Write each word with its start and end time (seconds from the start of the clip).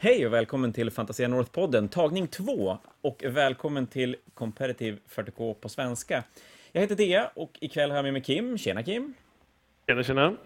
Hej 0.00 0.26
och 0.26 0.32
välkommen 0.32 0.72
till 0.72 0.90
Fantasia 0.90 1.28
North-podden, 1.28 1.88
tagning 1.88 2.26
2 2.26 2.78
och 3.00 3.24
välkommen 3.26 3.86
till 3.86 4.16
Competitive 4.34 4.98
40K 5.08 5.54
på 5.54 5.68
svenska. 5.68 6.24
Jag 6.72 6.80
heter 6.80 6.96
Dea 6.96 7.30
och 7.34 7.58
ikväll 7.60 7.90
har 7.90 7.96
jag 7.96 8.02
med 8.02 8.12
mig 8.12 8.22
Kim. 8.22 8.58
Tjena 8.58 8.82
Kim! 8.82 9.14
Tjena, 9.86 10.02
tjena! 10.02 10.36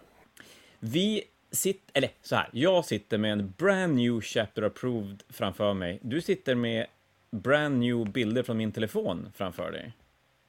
Vi 0.79 1.23
sitter, 1.51 1.99
eller 1.99 2.11
så 2.23 2.37
här, 2.37 2.49
jag 2.53 2.85
sitter 2.85 3.19
med 3.19 3.33
en 3.33 3.55
brand 3.59 3.95
new 3.95 4.21
chapter 4.21 4.63
approved 4.63 5.23
framför 5.29 5.75
mig. 5.75 5.99
Du 6.03 6.21
sitter 6.21 6.55
med 6.55 6.87
brand 7.31 7.79
new 7.79 8.13
bilder 8.13 8.43
från 8.43 8.57
min 8.57 8.73
telefon 8.73 9.29
framför 9.35 9.73
dig. 9.73 9.93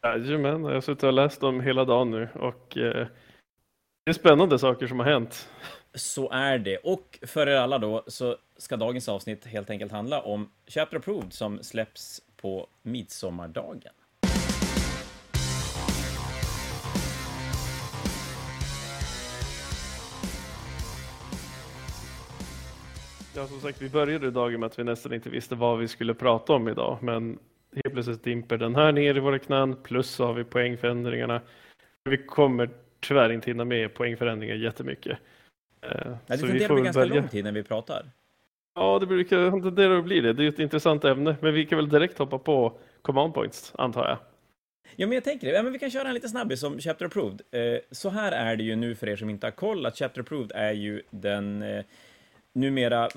Jajamän, 0.03 0.63
jag 0.63 0.73
har 0.73 0.81
suttit 0.81 1.03
och 1.03 1.13
läst 1.13 1.41
dem 1.41 1.61
hela 1.61 1.85
dagen 1.85 2.11
nu 2.11 2.29
och 2.33 2.77
eh, 2.77 3.07
det 4.05 4.11
är 4.11 4.13
spännande 4.13 4.59
saker 4.59 4.87
som 4.87 4.99
har 4.99 5.05
hänt. 5.05 5.49
Så 5.95 6.29
är 6.31 6.57
det. 6.57 6.77
Och 6.77 7.19
för 7.21 7.47
er 7.47 7.55
alla 7.55 7.77
då 7.77 8.03
så 8.07 8.37
ska 8.57 8.77
dagens 8.77 9.09
avsnitt 9.09 9.45
helt 9.45 9.69
enkelt 9.69 9.91
handla 9.91 10.21
om 10.21 10.49
Chapter 10.67 10.97
Approved 10.97 11.33
som 11.33 11.63
släpps 11.63 12.21
på 12.37 12.67
midsommardagen. 12.81 13.93
Ja, 23.35 23.47
som 23.47 23.61
sagt, 23.61 23.81
vi 23.81 23.89
började 23.89 24.31
dagen 24.31 24.59
med 24.59 24.67
att 24.67 24.79
vi 24.79 24.83
nästan 24.83 25.13
inte 25.13 25.29
visste 25.29 25.55
vad 25.55 25.79
vi 25.79 25.87
skulle 25.87 26.13
prata 26.13 26.53
om 26.53 26.67
idag, 26.67 26.97
men 27.01 27.39
helt 27.73 27.93
plötsligt 27.93 28.23
dimper 28.23 28.57
den 28.57 28.75
här 28.75 28.91
ner 28.91 29.17
i 29.17 29.19
våra 29.19 29.39
knän, 29.39 29.75
plus 29.83 30.09
så 30.09 30.25
har 30.25 30.33
vi 30.33 30.43
poängförändringarna. 30.43 31.41
Vi 32.03 32.17
kommer 32.17 32.69
tyvärr 32.99 33.31
inte 33.31 33.49
hinna 33.49 33.65
med 33.65 33.93
poängförändringar 33.93 34.55
jättemycket. 34.55 35.17
Eh, 35.83 35.91
Nej, 36.05 36.17
det 36.27 36.37
tenderar 36.37 36.69
att 36.69 36.75
bli 36.75 36.83
ganska 36.83 36.99
börja... 37.01 37.15
lång 37.15 37.27
tid 37.27 37.43
när 37.43 37.51
vi 37.51 37.63
pratar. 37.63 38.05
Ja, 38.75 38.99
det 38.99 39.05
brukar 39.05 39.61
tendera 39.61 39.97
att 39.97 40.03
bli 40.03 40.21
det. 40.21 40.33
Det 40.33 40.43
är 40.43 40.49
ett 40.49 40.59
intressant 40.59 41.05
ämne, 41.05 41.35
men 41.41 41.53
vi 41.53 41.65
kan 41.65 41.77
väl 41.77 41.89
direkt 41.89 42.17
hoppa 42.17 42.37
på 42.37 42.77
command 43.01 43.33
points, 43.33 43.73
antar 43.75 44.07
jag. 44.07 44.17
Ja, 44.95 45.07
men 45.07 45.15
jag 45.15 45.23
tänker 45.23 45.47
det. 45.47 45.53
Ja, 45.53 45.63
men 45.63 45.73
vi 45.73 45.79
kan 45.79 45.91
köra 45.91 46.07
en 46.07 46.13
lite 46.13 46.29
snabbis 46.29 46.63
om 46.63 46.79
Chapter 46.79 47.05
Approved. 47.05 47.41
Eh, 47.51 47.79
så 47.91 48.09
här 48.09 48.31
är 48.31 48.55
det 48.55 48.63
ju 48.63 48.75
nu 48.75 48.95
för 48.95 49.09
er 49.09 49.15
som 49.15 49.29
inte 49.29 49.47
har 49.47 49.51
koll, 49.51 49.85
att 49.85 49.97
Chapter 49.97 50.21
Approved 50.21 50.51
är 50.55 50.71
ju 50.71 51.01
den 51.09 51.61
eh, 51.61 51.83
numera, 52.53 53.09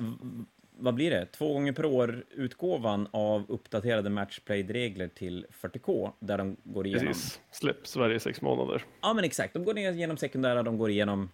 vad 0.79 0.95
blir 0.95 1.11
det, 1.11 1.27
två 1.27 1.53
gånger 1.53 1.73
per 1.73 1.85
år 1.85 2.25
utgåvan 2.31 3.09
av 3.11 3.45
uppdaterade 3.49 4.11
matchplay-regler 4.11 5.09
till 5.09 5.47
40K, 5.63 6.11
där 6.19 6.39
de 6.39 6.57
går 6.65 6.87
igenom... 6.87 7.07
Precis, 7.07 7.41
släpps 7.51 7.97
varje 7.97 8.21
sex 8.21 8.41
månader. 8.43 8.85
Ja, 9.01 9.15
men 9.15 9.25
exakt. 9.25 9.55
De 9.55 9.65
går 9.65 9.79
igenom 9.79 10.17
sekundära, 10.17 10.63
de 10.63 10.79
går 10.79 10.91
igenom 10.91 11.23
eh, 11.23 11.29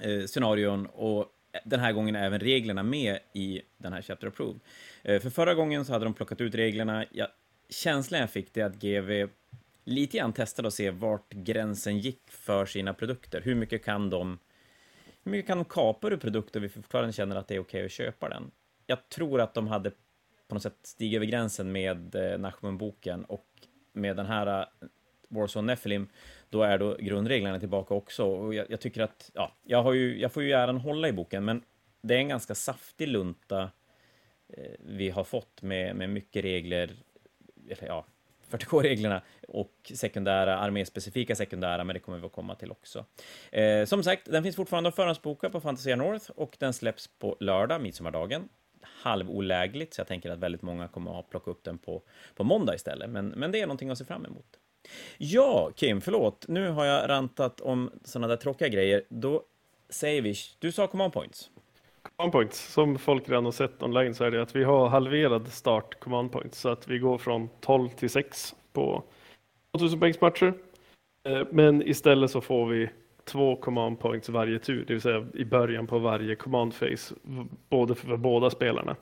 Eh, 0.00 0.26
scenarion 0.26 0.86
och 0.86 1.26
den 1.64 1.80
här 1.80 1.92
gången 1.92 2.16
är 2.16 2.26
även 2.26 2.40
reglerna 2.40 2.82
med 2.82 3.18
i 3.32 3.62
den 3.78 3.92
här 3.92 4.02
Chapter 4.02 4.26
Approved. 4.26 4.60
Eh, 5.02 5.20
för 5.20 5.30
förra 5.30 5.54
gången 5.54 5.84
så 5.84 5.92
hade 5.92 6.04
de 6.04 6.14
plockat 6.14 6.40
ut 6.40 6.54
reglerna. 6.54 7.04
Ja, 7.10 7.28
känslan 7.68 8.20
jag 8.20 8.30
fick 8.30 8.54
det 8.54 8.62
att 8.62 8.74
GV 8.74 9.28
lite 9.84 10.18
grann 10.18 10.32
testade 10.32 10.68
att 10.68 10.74
se 10.74 10.90
vart 10.90 11.32
gränsen 11.32 11.98
gick 11.98 12.30
för 12.30 12.66
sina 12.66 12.94
produkter. 12.94 13.40
Hur 13.40 13.54
mycket 13.54 13.84
kan 13.84 14.10
de 14.10 14.38
hur 15.24 15.32
mycket 15.32 15.46
kan 15.46 15.58
de 15.58 15.64
kapa 15.64 16.08
ur 16.08 16.16
produkter 16.16 16.60
vi 16.60 16.68
fortfarande 16.68 17.12
känner 17.12 17.36
att 17.36 17.48
det 17.48 17.54
är 17.54 17.58
okej 17.60 17.78
okay 17.78 17.86
att 17.86 17.92
köpa 17.92 18.28
den? 18.28 18.50
Jag 18.86 19.08
tror 19.08 19.40
att 19.40 19.54
de 19.54 19.68
hade 19.68 19.90
på 20.48 20.54
något 20.54 20.62
sätt 20.62 20.78
stigit 20.82 21.16
över 21.16 21.26
gränsen 21.26 21.72
med 21.72 22.14
eh, 22.14 22.38
Nachman-boken 22.38 23.24
och 23.24 23.46
med 23.92 24.16
den 24.16 24.26
här 24.26 24.60
eh, 24.60 24.66
Warzone 25.30 25.66
Nephilim, 25.66 26.08
då 26.50 26.62
är 26.62 26.78
då 26.78 26.96
grundreglerna 27.00 27.60
tillbaka 27.60 27.94
också. 27.94 28.24
Och 28.24 28.54
jag, 28.54 28.70
jag, 28.70 28.80
tycker 28.80 29.02
att, 29.02 29.30
ja, 29.34 29.52
jag, 29.62 29.82
har 29.82 29.92
ju, 29.92 30.20
jag 30.20 30.32
får 30.32 30.42
ju 30.42 30.52
äran 30.52 30.76
hålla 30.76 31.08
i 31.08 31.12
boken, 31.12 31.44
men 31.44 31.62
det 32.02 32.14
är 32.14 32.18
en 32.18 32.28
ganska 32.28 32.54
saftig 32.54 33.08
lunta 33.08 33.70
eh, 34.48 34.72
vi 34.78 35.10
har 35.10 35.24
fått 35.24 35.62
med, 35.62 35.96
med 35.96 36.10
mycket 36.10 36.44
regler, 36.44 36.90
eller 37.68 37.86
ja, 37.86 38.06
40K-reglerna 38.50 39.22
och 39.48 39.92
sekundära, 39.94 40.58
arméspecifika 40.58 41.36
sekundära, 41.36 41.84
men 41.84 41.94
det 41.94 42.00
kommer 42.00 42.18
vi 42.18 42.26
att 42.26 42.32
komma 42.32 42.54
till 42.54 42.70
också. 42.70 43.04
Eh, 43.52 43.84
som 43.84 44.02
sagt, 44.02 44.30
den 44.30 44.42
finns 44.42 44.56
fortfarande 44.56 44.88
att 44.88 44.96
förhandsboka 44.96 45.50
på 45.50 45.60
Fantasia 45.60 45.96
North 45.96 46.30
och 46.30 46.56
den 46.58 46.72
släpps 46.72 47.06
på 47.18 47.36
lördag, 47.40 47.80
midsommardagen. 47.80 48.48
Halvolägligt, 48.82 49.94
så 49.94 50.00
jag 50.00 50.08
tänker 50.08 50.30
att 50.30 50.38
väldigt 50.38 50.62
många 50.62 50.88
kommer 50.88 51.20
att 51.20 51.30
plocka 51.30 51.50
upp 51.50 51.64
den 51.64 51.78
på, 51.78 52.02
på 52.34 52.44
måndag 52.44 52.74
istället, 52.74 53.10
men, 53.10 53.28
men 53.28 53.52
det 53.52 53.60
är 53.60 53.66
någonting 53.66 53.90
att 53.90 53.98
se 53.98 54.04
fram 54.04 54.26
emot. 54.26 54.58
Ja, 55.18 55.70
Kim, 55.76 56.00
förlåt. 56.00 56.44
Nu 56.48 56.70
har 56.70 56.84
jag 56.84 57.08
rantat 57.08 57.60
om 57.60 57.90
sådana 58.04 58.28
där 58.28 58.36
tråkiga 58.36 58.68
grejer. 58.68 59.02
Då 59.08 59.42
säger 59.88 60.22
vi, 60.22 60.34
du 60.58 60.72
sa 60.72 60.86
command 60.86 61.12
points. 61.12 61.50
Command 62.16 62.32
points, 62.32 62.72
som 62.72 62.98
folk 62.98 63.28
redan 63.28 63.44
har 63.44 63.52
sett 63.52 63.82
online 63.82 64.14
så 64.14 64.24
är 64.24 64.30
det 64.30 64.42
att 64.42 64.56
vi 64.56 64.64
har 64.64 64.88
halverad 64.88 65.52
start 65.52 66.00
command 66.00 66.32
points 66.32 66.60
så 66.60 66.68
att 66.68 66.88
vi 66.88 66.98
går 66.98 67.18
från 67.18 67.48
12 67.60 67.88
till 67.88 68.10
6 68.10 68.54
på 68.72 69.02
2000 69.72 70.00
poängsmatcher. 70.00 70.54
Eh, 71.28 71.46
men 71.50 71.88
istället 71.88 72.30
så 72.30 72.40
får 72.40 72.66
vi 72.66 72.90
två 73.24 73.56
command 73.56 74.00
points 74.00 74.28
varje 74.28 74.58
tur, 74.58 74.84
det 74.86 74.92
vill 74.92 75.02
säga 75.02 75.26
i 75.34 75.44
början 75.44 75.86
på 75.86 75.98
varje 75.98 76.36
command 76.36 76.74
phase, 76.78 77.14
både 77.68 77.94
för 77.94 78.16
båda 78.16 78.50
spelarna. 78.50 78.96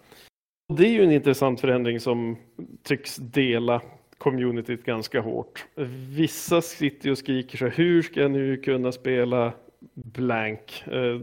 Det 0.75 0.87
är 0.87 0.91
ju 0.91 1.05
en 1.05 1.13
intressant 1.13 1.61
förändring 1.61 2.01
som 2.01 2.37
tycks 2.83 3.17
dela 3.17 3.83
communityt 4.19 4.85
ganska 4.85 5.21
hårt. 5.21 5.67
Vissa 6.11 6.63
sitter 6.63 7.11
och 7.11 7.19
skriker 7.19 7.59
så 7.59 7.67
hur 7.67 8.03
ska 8.03 8.21
jag 8.21 8.31
nu 8.31 8.57
kunna 8.57 8.93
spela 8.93 9.53
blank? 9.95 10.85
Eh, 10.87 11.21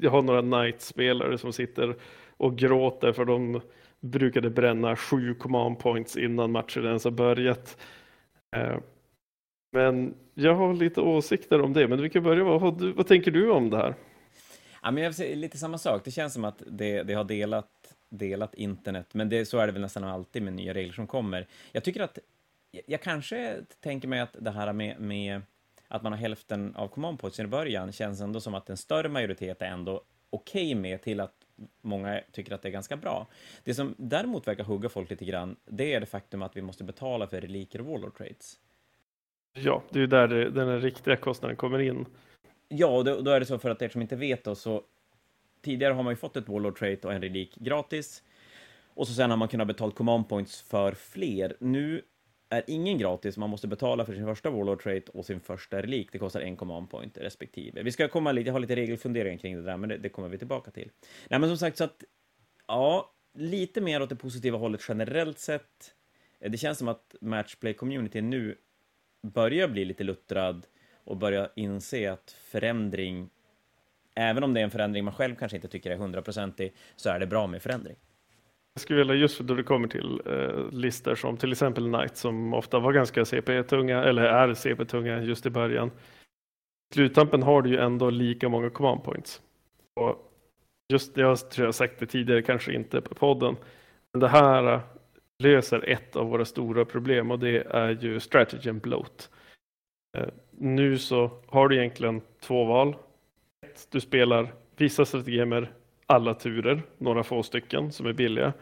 jag 0.00 0.10
har 0.10 0.22
några 0.22 0.40
night-spelare 0.40 1.38
som 1.38 1.52
sitter 1.52 1.96
och 2.36 2.58
gråter 2.58 3.12
för 3.12 3.24
de 3.24 3.60
brukade 4.00 4.50
bränna 4.50 4.96
sju 4.96 5.34
command 5.34 5.78
points 5.78 6.16
innan 6.16 6.52
matchen 6.52 6.84
ens 6.84 7.04
har 7.04 7.10
börjat. 7.10 7.78
Eh, 8.56 8.78
men 9.72 10.14
jag 10.34 10.54
har 10.54 10.74
lite 10.74 11.00
åsikter 11.00 11.60
om 11.60 11.72
det, 11.72 11.88
men 11.88 12.02
vi 12.02 12.10
kan 12.10 12.22
börja. 12.22 12.44
Vad, 12.44 12.82
vad 12.82 13.06
tänker 13.06 13.30
du 13.30 13.50
om 13.50 13.70
det 13.70 13.76
här? 13.76 13.94
Ja, 14.82 14.90
men 14.90 15.04
jag 15.04 15.14
säga 15.14 15.36
lite 15.36 15.58
samma 15.58 15.78
sak. 15.78 16.02
Det 16.04 16.10
känns 16.10 16.34
som 16.34 16.44
att 16.44 16.62
det, 16.66 17.02
det 17.02 17.14
har 17.14 17.24
delat, 17.24 17.68
delat 18.12 18.54
internet, 18.54 19.14
men 19.14 19.28
det, 19.28 19.46
så 19.46 19.58
är 19.58 19.66
det 19.66 19.72
väl 19.72 19.82
nästan 19.82 20.04
alltid 20.04 20.42
med 20.42 20.52
nya 20.52 20.74
regler 20.74 20.92
som 20.92 21.06
kommer. 21.06 21.46
Jag 21.72 21.84
tycker 21.84 22.00
att, 22.02 22.18
jag, 22.86 23.00
kanske 23.00 23.56
tänker 23.80 24.08
mig 24.08 24.20
att 24.20 24.36
det 24.40 24.50
här 24.50 24.72
med, 24.72 25.00
med 25.00 25.42
att 25.88 26.02
man 26.02 26.12
har 26.12 26.18
hälften 26.18 26.76
av 26.76 26.88
command 26.88 27.18
points 27.18 27.40
i 27.40 27.46
början 27.46 27.92
känns 27.92 28.20
ändå 28.20 28.40
som 28.40 28.54
att 28.54 28.70
en 28.70 28.76
större 28.76 29.08
majoritet 29.08 29.62
är 29.62 29.66
ändå 29.66 30.02
okej 30.30 30.66
okay 30.66 30.74
med 30.74 31.02
till 31.02 31.20
att 31.20 31.34
många 31.80 32.20
tycker 32.32 32.54
att 32.54 32.62
det 32.62 32.68
är 32.68 32.72
ganska 32.72 32.96
bra. 32.96 33.26
Det 33.64 33.74
som 33.74 33.94
däremot 33.98 34.46
verkar 34.46 34.64
hugga 34.64 34.88
folk 34.88 35.10
lite 35.10 35.24
grann, 35.24 35.56
det 35.64 35.94
är 35.94 36.00
det 36.00 36.06
faktum 36.06 36.42
att 36.42 36.56
vi 36.56 36.62
måste 36.62 36.84
betala 36.84 37.26
för 37.26 37.40
reliker 37.40 37.80
och 37.80 37.86
warlord 37.86 38.16
trades. 38.16 38.58
Ja, 39.52 39.82
det 39.90 39.98
är 39.98 40.00
ju 40.00 40.06
där 40.06 40.28
den 40.28 40.80
riktiga 40.80 41.16
kostnaden 41.16 41.56
kommer 41.56 41.78
in. 41.78 42.06
Ja, 42.68 42.86
och 42.86 43.04
då, 43.04 43.20
då, 43.20 43.30
är 43.30 43.40
det 43.40 43.46
så 43.46 43.58
för 43.58 43.70
att 43.70 43.82
er 43.82 43.88
som 43.88 44.02
inte 44.02 44.16
vet 44.16 44.44
då, 44.44 44.54
så 44.54 44.82
tidigare 45.62 45.94
har 45.94 46.02
man 46.02 46.12
ju 46.12 46.16
fått 46.16 46.36
ett 46.36 46.48
warlord 46.48 46.78
trait 46.78 47.04
och 47.04 47.12
en 47.12 47.22
relik 47.22 47.54
gratis. 47.56 48.22
Och 48.94 49.08
så 49.08 49.14
sen 49.14 49.30
har 49.30 49.36
man 49.36 49.48
kunnat 49.48 49.66
betala 49.66 49.92
command 49.92 50.28
points 50.28 50.62
för 50.62 50.92
fler. 50.92 51.56
Nu 51.60 52.02
är 52.52 52.64
ingen 52.66 52.98
gratis, 52.98 53.36
man 53.36 53.50
måste 53.50 53.68
betala 53.68 54.04
för 54.04 54.14
sin 54.14 54.26
första 54.26 54.50
Warlord 54.50 54.82
Trait 54.82 55.08
och 55.08 55.26
sin 55.26 55.40
första 55.40 55.82
relik. 55.82 56.12
Det 56.12 56.18
kostar 56.18 56.40
en 56.40 56.56
command 56.56 56.90
point 56.90 57.18
respektive. 57.18 57.82
Vi 57.82 57.92
ska 57.92 58.08
komma 58.08 58.32
lite, 58.32 58.48
jag 58.48 58.52
har 58.52 58.60
lite 58.60 58.76
regelfunderingar 58.76 59.38
kring 59.38 59.56
det 59.56 59.62
där, 59.62 59.76
men 59.76 59.88
det, 59.88 59.98
det, 59.98 60.08
kommer 60.08 60.28
vi 60.28 60.38
tillbaka 60.38 60.70
till. 60.70 60.90
Nej, 61.28 61.40
men 61.40 61.48
som 61.48 61.58
sagt, 61.58 61.76
så 61.76 61.84
att 61.84 62.04
ja, 62.66 63.12
lite 63.34 63.80
mer 63.80 64.02
åt 64.02 64.08
det 64.08 64.16
positiva 64.16 64.58
hållet 64.58 64.80
generellt 64.88 65.38
sett. 65.38 65.94
Det 66.38 66.58
känns 66.58 66.78
som 66.78 66.88
att 66.88 67.14
Matchplay-communityn 67.20 68.30
nu 68.30 68.56
börjar 69.22 69.68
bli 69.68 69.84
lite 69.84 70.04
luttrad 70.04 70.66
och 71.04 71.16
börjar 71.16 71.52
inse 71.56 72.12
att 72.12 72.30
förändring, 72.30 73.30
även 74.14 74.44
om 74.44 74.54
det 74.54 74.60
är 74.60 74.64
en 74.64 74.70
förändring 74.70 75.04
man 75.04 75.14
själv 75.14 75.34
kanske 75.34 75.56
inte 75.56 75.68
tycker 75.68 75.90
är 75.90 75.96
hundraprocentig, 75.96 76.74
så 76.96 77.10
är 77.10 77.20
det 77.20 77.26
bra 77.26 77.46
med 77.46 77.62
förändring. 77.62 77.96
Jag 78.74 78.82
skulle 78.82 78.98
vilja 78.98 79.14
just 79.14 79.40
då 79.40 79.54
det 79.54 79.62
kommer 79.62 79.88
till 79.88 80.20
eh, 80.26 80.70
listor 80.70 81.14
som 81.14 81.36
till 81.36 81.52
exempel 81.52 81.92
Knight 81.92 82.16
som 82.16 82.54
ofta 82.54 82.78
var 82.78 82.92
ganska 82.92 83.24
CP-tunga 83.24 84.04
eller 84.04 84.22
är 84.22 84.54
CP-tunga 84.54 85.22
just 85.22 85.46
i 85.46 85.50
början. 85.50 85.88
I 86.90 86.94
sluttampen 86.94 87.42
har 87.42 87.62
du 87.62 87.70
ju 87.70 87.78
ändå 87.78 88.10
lika 88.10 88.48
många 88.48 88.70
command 88.70 89.04
points. 89.04 89.42
Och 90.00 90.32
just 90.92 91.14
det, 91.14 91.20
jag 91.20 91.50
tror 91.50 91.66
jag 91.66 91.74
sagt 91.74 91.98
det 91.98 92.06
tidigare, 92.06 92.42
kanske 92.42 92.74
inte 92.74 93.00
på 93.00 93.14
podden, 93.14 93.56
men 94.12 94.20
det 94.20 94.28
här 94.28 94.74
eh, 94.74 94.80
löser 95.42 95.88
ett 95.88 96.16
av 96.16 96.26
våra 96.26 96.44
stora 96.44 96.84
problem 96.84 97.30
och 97.30 97.38
det 97.38 97.66
är 97.70 97.90
ju 97.90 98.20
strategy 98.20 98.70
and 98.70 98.80
bloat. 98.80 99.30
Eh, 100.18 100.28
nu 100.50 100.98
så 100.98 101.30
har 101.46 101.68
du 101.68 101.76
egentligen 101.76 102.20
två 102.40 102.64
val. 102.64 102.96
Ett, 103.72 103.88
du 103.90 104.00
spelar 104.00 104.52
vissa 104.76 105.04
strategemer 105.04 105.72
alla 106.06 106.34
turer, 106.34 106.82
några 106.98 107.22
få 107.22 107.42
stycken 107.42 107.92
som 107.92 108.06
är 108.06 108.12
billiga. 108.12 108.52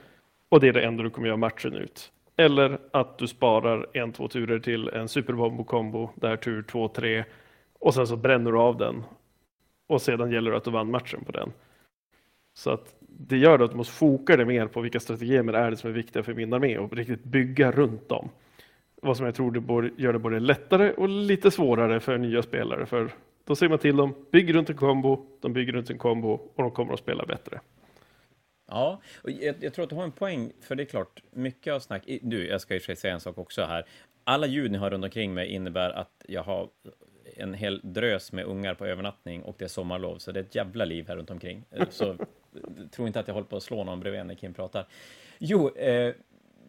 Och 0.48 0.60
det 0.60 0.68
är 0.68 0.72
det 0.72 0.82
enda 0.82 1.02
du 1.02 1.10
kommer 1.10 1.28
göra 1.28 1.36
matchen 1.36 1.74
ut. 1.74 2.12
Eller 2.36 2.78
att 2.90 3.18
du 3.18 3.26
sparar 3.26 3.86
en, 3.92 4.12
två 4.12 4.28
turer 4.28 4.58
till 4.58 4.88
en 4.88 5.08
superbombo-kombo, 5.08 6.10
där 6.14 6.36
tur 6.36 6.62
två, 6.62 6.88
tre 6.88 7.24
och 7.78 7.94
sen 7.94 8.06
så 8.06 8.16
bränner 8.16 8.52
du 8.52 8.58
av 8.58 8.76
den. 8.76 9.02
Och 9.86 10.02
sedan 10.02 10.30
gäller 10.30 10.50
det 10.50 10.56
att 10.56 10.64
du 10.64 10.70
vann 10.70 10.90
matchen 10.90 11.24
på 11.24 11.32
den. 11.32 11.52
Så 12.54 12.70
att 12.70 12.94
det 13.00 13.36
gör 13.36 13.58
att 13.58 13.70
du 13.70 13.76
måste 13.76 13.94
foka 13.94 14.36
dig 14.36 14.46
mer 14.46 14.66
på 14.66 14.80
vilka 14.80 15.00
strategier 15.00 15.52
är 15.52 15.70
det 15.70 15.76
som 15.76 15.90
är 15.90 15.94
viktiga 15.94 16.22
för 16.22 16.34
min 16.34 16.52
armé 16.52 16.78
och 16.78 16.92
riktigt 16.92 17.24
bygga 17.24 17.70
runt 17.70 18.08
dem. 18.08 18.28
Vad 19.02 19.16
som 19.16 19.26
jag 19.26 19.34
tror 19.34 19.50
det 19.50 20.02
gör 20.02 20.12
det 20.12 20.18
både 20.18 20.40
lättare 20.40 20.92
och 20.92 21.08
lite 21.08 21.50
svårare 21.50 22.00
för 22.00 22.18
nya 22.18 22.42
spelare. 22.42 22.86
För 22.86 23.10
då 23.44 23.56
säger 23.56 23.70
man 23.70 23.78
till 23.78 23.96
dem, 23.96 24.26
bygg 24.32 24.54
runt 24.54 24.70
en 24.70 24.76
kombo, 24.76 25.26
de 25.40 25.52
bygger 25.52 25.72
runt 25.72 25.90
en 25.90 25.98
kombo 25.98 26.28
och 26.28 26.62
de 26.62 26.70
kommer 26.70 26.92
att 26.92 26.98
spela 26.98 27.26
bättre. 27.26 27.60
Ja, 28.68 29.00
och 29.22 29.30
jag, 29.30 29.54
jag, 29.60 29.74
tror 29.74 29.82
att 29.82 29.88
du 29.88 29.96
har 29.96 30.04
en 30.04 30.12
poäng, 30.12 30.52
för 30.60 30.74
det 30.74 30.82
är 30.82 30.84
klart, 30.84 31.22
mycket 31.30 31.72
av 31.72 31.80
snack... 31.80 32.02
Du, 32.22 32.46
jag 32.46 32.60
ska 32.60 32.74
ju 32.74 32.80
säga 32.80 33.14
en 33.14 33.20
sak 33.20 33.38
också 33.38 33.62
här. 33.62 33.84
Alla 34.24 34.46
ljud 34.46 34.70
ni 34.70 34.78
har 34.78 34.90
runt 34.90 35.04
omkring 35.04 35.34
mig 35.34 35.48
innebär 35.48 35.90
att 35.90 36.24
jag 36.28 36.42
har 36.42 36.68
en 37.36 37.54
hel 37.54 37.80
drös 37.82 38.32
med 38.32 38.44
ungar 38.44 38.74
på 38.74 38.86
övernattning 38.86 39.42
och 39.42 39.56
det 39.58 39.64
är 39.64 39.68
sommarlov, 39.68 40.18
så 40.18 40.32
det 40.32 40.40
är 40.40 40.44
ett 40.44 40.54
jävla 40.54 40.84
liv 40.84 41.08
här 41.08 41.16
runt 41.16 41.30
omkring. 41.30 41.64
Eh, 41.70 41.88
så 41.90 42.16
tro 42.90 43.06
inte 43.06 43.20
att 43.20 43.28
jag 43.28 43.34
håller 43.34 43.46
på 43.46 43.56
att 43.56 43.62
slå 43.62 43.84
någon 43.84 44.00
bredvid 44.00 44.26
när 44.26 44.34
Kim 44.34 44.54
pratar. 44.54 44.86
Jo, 45.38 45.76
eh, 45.76 46.14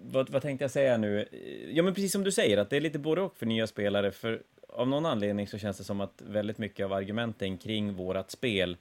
vad, 0.04 0.30
vad 0.30 0.42
tänkte 0.42 0.64
jag 0.64 0.72
säga 0.72 0.98
nu? 0.98 1.28
Ja, 1.72 1.84
men 1.84 1.94
precis 1.94 2.12
som 2.12 2.24
du 2.24 2.32
säger, 2.32 2.58
att 2.58 2.70
det 2.70 2.78
är 2.78 2.82
lite 2.82 3.00
både 3.00 3.22
och 3.22 3.38
för 3.38 3.46
nya 3.46 3.68
spelare, 3.68 4.12
för 4.12 4.42
av 4.72 4.88
någon 4.88 5.06
anledning 5.06 5.48
så 5.48 5.58
känns 5.58 5.78
det 5.78 5.84
som 5.84 6.02
att 6.02 6.22
väldigt 6.22 6.58
mycket 6.58 6.86
av 6.86 6.94
argumenten 6.94 7.58
kring 7.58 7.94
vårat 7.94 8.32
spel 8.32 8.78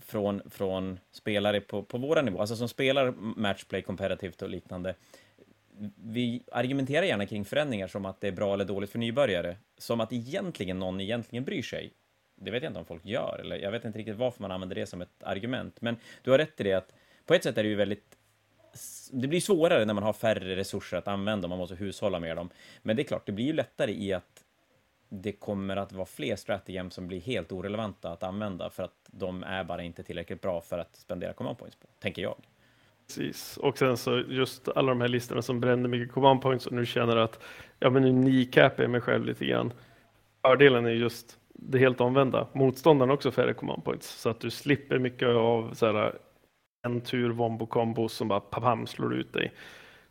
från, 0.00 0.42
från 0.50 1.00
spelare 1.10 1.60
på, 1.60 1.82
på 1.82 1.98
våra 1.98 2.22
nivå, 2.22 2.40
alltså 2.40 2.56
som 2.56 2.68
spelar 2.68 3.10
matchplay 3.16 3.82
komparativt 3.82 4.42
och 4.42 4.48
liknande, 4.48 4.94
vi 5.96 6.42
argumenterar 6.52 7.06
gärna 7.06 7.26
kring 7.26 7.44
förändringar 7.44 7.86
som 7.86 8.04
att 8.04 8.20
det 8.20 8.28
är 8.28 8.32
bra 8.32 8.54
eller 8.54 8.64
dåligt 8.64 8.90
för 8.90 8.98
nybörjare, 8.98 9.56
som 9.78 10.00
att 10.00 10.12
egentligen 10.12 10.78
någon 10.78 11.00
egentligen 11.00 11.44
bryr 11.44 11.62
sig. 11.62 11.92
Det 12.36 12.50
vet 12.50 12.62
jag 12.62 12.70
inte 12.70 12.78
om 12.78 12.86
folk 12.86 13.04
gör, 13.04 13.38
eller 13.40 13.56
jag 13.56 13.70
vet 13.70 13.84
inte 13.84 13.98
riktigt 13.98 14.16
varför 14.16 14.42
man 14.42 14.50
använder 14.50 14.76
det 14.76 14.86
som 14.86 15.02
ett 15.02 15.22
argument, 15.22 15.80
men 15.80 15.96
du 16.22 16.30
har 16.30 16.38
rätt 16.38 16.60
i 16.60 16.64
det 16.64 16.72
att 16.72 16.92
på 17.26 17.34
ett 17.34 17.42
sätt 17.42 17.58
är 17.58 17.62
det 17.62 17.68
ju 17.68 17.74
väldigt 17.74 18.16
det 19.10 19.28
blir 19.28 19.40
svårare 19.40 19.84
när 19.84 19.94
man 19.94 20.02
har 20.02 20.12
färre 20.12 20.56
resurser 20.56 20.96
att 20.96 21.08
använda, 21.08 21.48
man 21.48 21.58
måste 21.58 21.74
hushålla 21.74 22.20
med 22.20 22.36
dem. 22.36 22.50
Men 22.82 22.96
det 22.96 23.02
är 23.02 23.04
klart, 23.04 23.26
det 23.26 23.32
blir 23.32 23.44
ju 23.44 23.52
lättare 23.52 23.92
i 23.92 24.12
att 24.12 24.33
det 25.22 25.32
kommer 25.32 25.76
att 25.76 25.92
vara 25.92 26.06
fler 26.06 26.36
strategem 26.36 26.90
som 26.90 27.08
blir 27.08 27.20
helt 27.20 27.52
orelevanta 27.52 28.10
att 28.10 28.22
använda 28.22 28.70
för 28.70 28.82
att 28.82 29.10
de 29.10 29.42
är 29.42 29.64
bara 29.64 29.82
inte 29.82 30.02
tillräckligt 30.02 30.40
bra 30.40 30.60
för 30.60 30.78
att 30.78 30.96
spendera 30.96 31.32
command 31.32 31.58
points 31.58 31.76
på, 31.76 31.86
tänker 32.00 32.22
jag. 32.22 32.36
Precis, 33.06 33.56
och 33.56 33.78
sen 33.78 33.96
så 33.96 34.18
just 34.18 34.68
alla 34.68 34.88
de 34.88 35.00
här 35.00 35.08
listorna 35.08 35.42
som 35.42 35.60
bränner 35.60 35.88
mycket 35.88 36.14
command 36.14 36.42
points 36.42 36.66
och 36.66 36.72
nu 36.72 36.86
känner 36.86 37.16
att 37.16 37.42
ja, 37.78 37.90
men 37.90 38.02
nu 38.02 38.22
kneecapar 38.22 38.82
jag 38.82 38.90
mig 38.90 39.00
själv 39.00 39.24
lite 39.24 39.44
grann. 39.46 39.72
Fördelen 40.42 40.86
är 40.86 40.90
just 40.90 41.38
det 41.48 41.78
helt 41.78 42.00
omvända. 42.00 42.48
Motståndaren 42.52 43.10
också 43.10 43.30
färre 43.30 43.54
command 43.54 43.84
points 43.84 44.20
så 44.20 44.30
att 44.30 44.40
du 44.40 44.50
slipper 44.50 44.98
mycket 44.98 45.28
av 45.28 45.74
så 45.74 45.86
här, 45.86 46.18
en 46.86 47.00
tur 47.00 47.30
vombo 47.30 47.66
kombos 47.66 48.12
som 48.12 48.28
bara 48.28 48.40
pam 48.40 48.86
slår 48.86 49.14
ut 49.14 49.32
dig. 49.32 49.52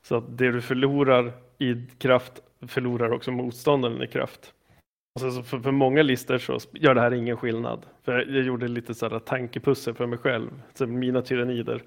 Så 0.02 0.16
att 0.16 0.38
det 0.38 0.52
du 0.52 0.62
förlorar 0.62 1.32
i 1.58 1.76
kraft 1.98 2.42
förlorar 2.68 3.12
också 3.12 3.32
motståndaren 3.32 4.04
i 4.04 4.08
kraft. 4.08 4.54
Alltså 5.16 5.44
för, 5.44 5.60
för, 5.60 5.72
många 5.72 6.04
listor 6.04 6.38
så 6.38 6.60
gör 6.74 6.96
det 6.96 7.02
här 7.02 7.14
ingen 7.14 7.38
skillnad. 7.38 7.86
För 8.02 8.12
jag 8.20 8.44
gjorde 8.44 8.68
lite 8.68 8.94
så 8.94 9.10
här 9.10 9.20
tankepussel 9.20 9.94
för 9.94 10.06
mig 10.06 10.18
själv, 10.20 10.50
så 10.74 10.88
mina 10.88 11.22
tyrannider. 11.22 11.84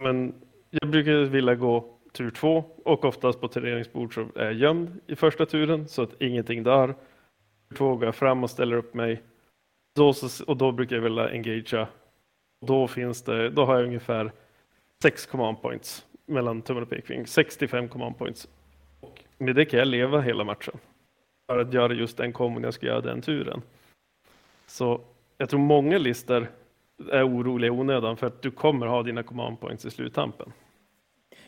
Men 0.00 0.34
jag 0.70 0.90
brukar 0.90 1.12
vilja 1.12 1.54
gå 1.54 1.98
tur 2.12 2.30
två 2.30 2.64
och 2.84 3.04
oftast 3.04 3.40
på 3.40 3.48
turneringsbord 3.48 4.14
så 4.14 4.20
är 4.34 4.44
jag 4.44 4.54
gömd 4.54 5.00
i 5.06 5.16
första 5.16 5.46
turen 5.46 5.88
så 5.88 6.02
att 6.02 6.22
ingenting 6.22 6.62
dör. 6.62 6.94
Tur 7.68 7.76
två 7.76 7.96
går 7.96 8.04
jag 8.04 8.14
fram 8.14 8.44
och 8.44 8.50
ställer 8.50 8.76
upp 8.76 8.94
mig 8.94 9.22
då, 9.94 10.14
och 10.46 10.56
då 10.56 10.72
brukar 10.72 10.96
jag 10.96 11.02
vilja 11.02 11.28
engagea. 11.28 11.88
Då, 12.66 12.88
finns 12.88 13.22
det, 13.22 13.50
då 13.50 13.64
har 13.64 13.76
jag 13.76 13.84
ungefär 13.84 14.32
6 15.02 15.26
command 15.26 15.62
points 15.62 16.06
mellan 16.26 16.62
tummen 16.62 16.82
och 16.82 16.90
pekfingret, 16.90 17.28
65 17.28 17.88
command 17.88 18.18
points. 18.18 18.48
Och 19.00 19.24
med 19.38 19.54
det 19.54 19.64
kan 19.64 19.78
jag 19.78 19.88
leva 19.88 20.20
hela 20.20 20.44
matchen 20.44 20.78
för 21.46 21.58
att 21.58 21.72
göra 21.72 21.92
just 21.92 22.16
den 22.16 22.32
kombon 22.32 22.62
jag 22.62 22.74
ska 22.74 22.86
göra 22.86 23.00
den 23.00 23.22
turen. 23.22 23.62
Så 24.66 25.00
jag 25.38 25.50
tror 25.50 25.60
många 25.60 25.98
lister 25.98 26.48
är 27.12 27.28
oroliga 27.28 27.68
i 27.68 27.70
onödan 27.70 28.16
för 28.16 28.26
att 28.26 28.42
du 28.42 28.50
kommer 28.50 28.86
ha 28.86 29.02
dina 29.02 29.22
command 29.22 29.60
points 29.60 29.84
i 29.84 29.90
sluttampen. 29.90 30.52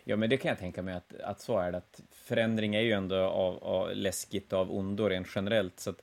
Ja, 0.05 0.17
men 0.17 0.31
det 0.31 0.37
kan 0.37 0.49
jag 0.49 0.59
tänka 0.59 0.83
mig 0.83 0.95
att, 0.95 1.21
att 1.21 1.41
så 1.41 1.59
är 1.59 1.73
det. 1.73 1.79
Att 1.79 2.01
förändring 2.11 2.75
är 2.75 2.81
ju 2.81 2.93
ändå 2.93 3.17
av, 3.17 3.65
av 3.65 3.97
läskigt 3.97 4.53
av 4.53 4.73
ondo 4.73 5.09
rent 5.09 5.27
generellt. 5.35 5.81
Så 5.81 5.91
att, 5.91 6.03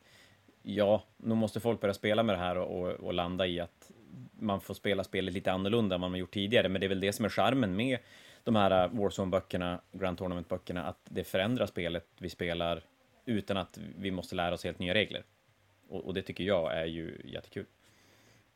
ja, 0.61 1.03
nu 1.17 1.35
måste 1.35 1.59
folk 1.59 1.81
börja 1.81 1.93
spela 1.93 2.23
med 2.23 2.35
det 2.35 2.39
här 2.39 2.57
och, 2.57 2.81
och, 2.81 2.91
och, 2.91 3.13
landa 3.13 3.47
i 3.47 3.59
att 3.59 3.91
man 4.39 4.61
får 4.61 4.73
spela 4.73 5.03
spelet 5.03 5.33
lite 5.33 5.51
annorlunda 5.51 5.95
än 5.95 6.01
vad 6.01 6.11
man 6.11 6.19
gjort 6.19 6.33
tidigare. 6.33 6.69
Men 6.69 6.81
det 6.81 6.87
är 6.87 6.89
väl 6.89 6.99
det 6.99 7.13
som 7.13 7.25
är 7.25 7.29
charmen 7.29 7.75
med 7.75 7.97
de 8.43 8.55
här 8.55 8.87
Warzone-böckerna, 8.87 9.81
Grand 9.91 10.17
Tournament-böckerna, 10.17 10.85
att 10.85 10.99
det 11.03 11.23
förändrar 11.23 11.65
spelet 11.65 12.07
vi 12.17 12.29
spelar 12.29 12.81
utan 13.25 13.57
att 13.57 13.79
vi 13.97 14.11
måste 14.11 14.35
lära 14.35 14.53
oss 14.53 14.63
helt 14.63 14.79
nya 14.79 14.93
regler. 14.93 15.23
Och, 15.89 16.05
och, 16.05 16.13
det 16.13 16.21
tycker 16.21 16.43
jag 16.43 16.73
är 16.73 16.85
ju 16.85 17.21
jättekul. 17.23 17.65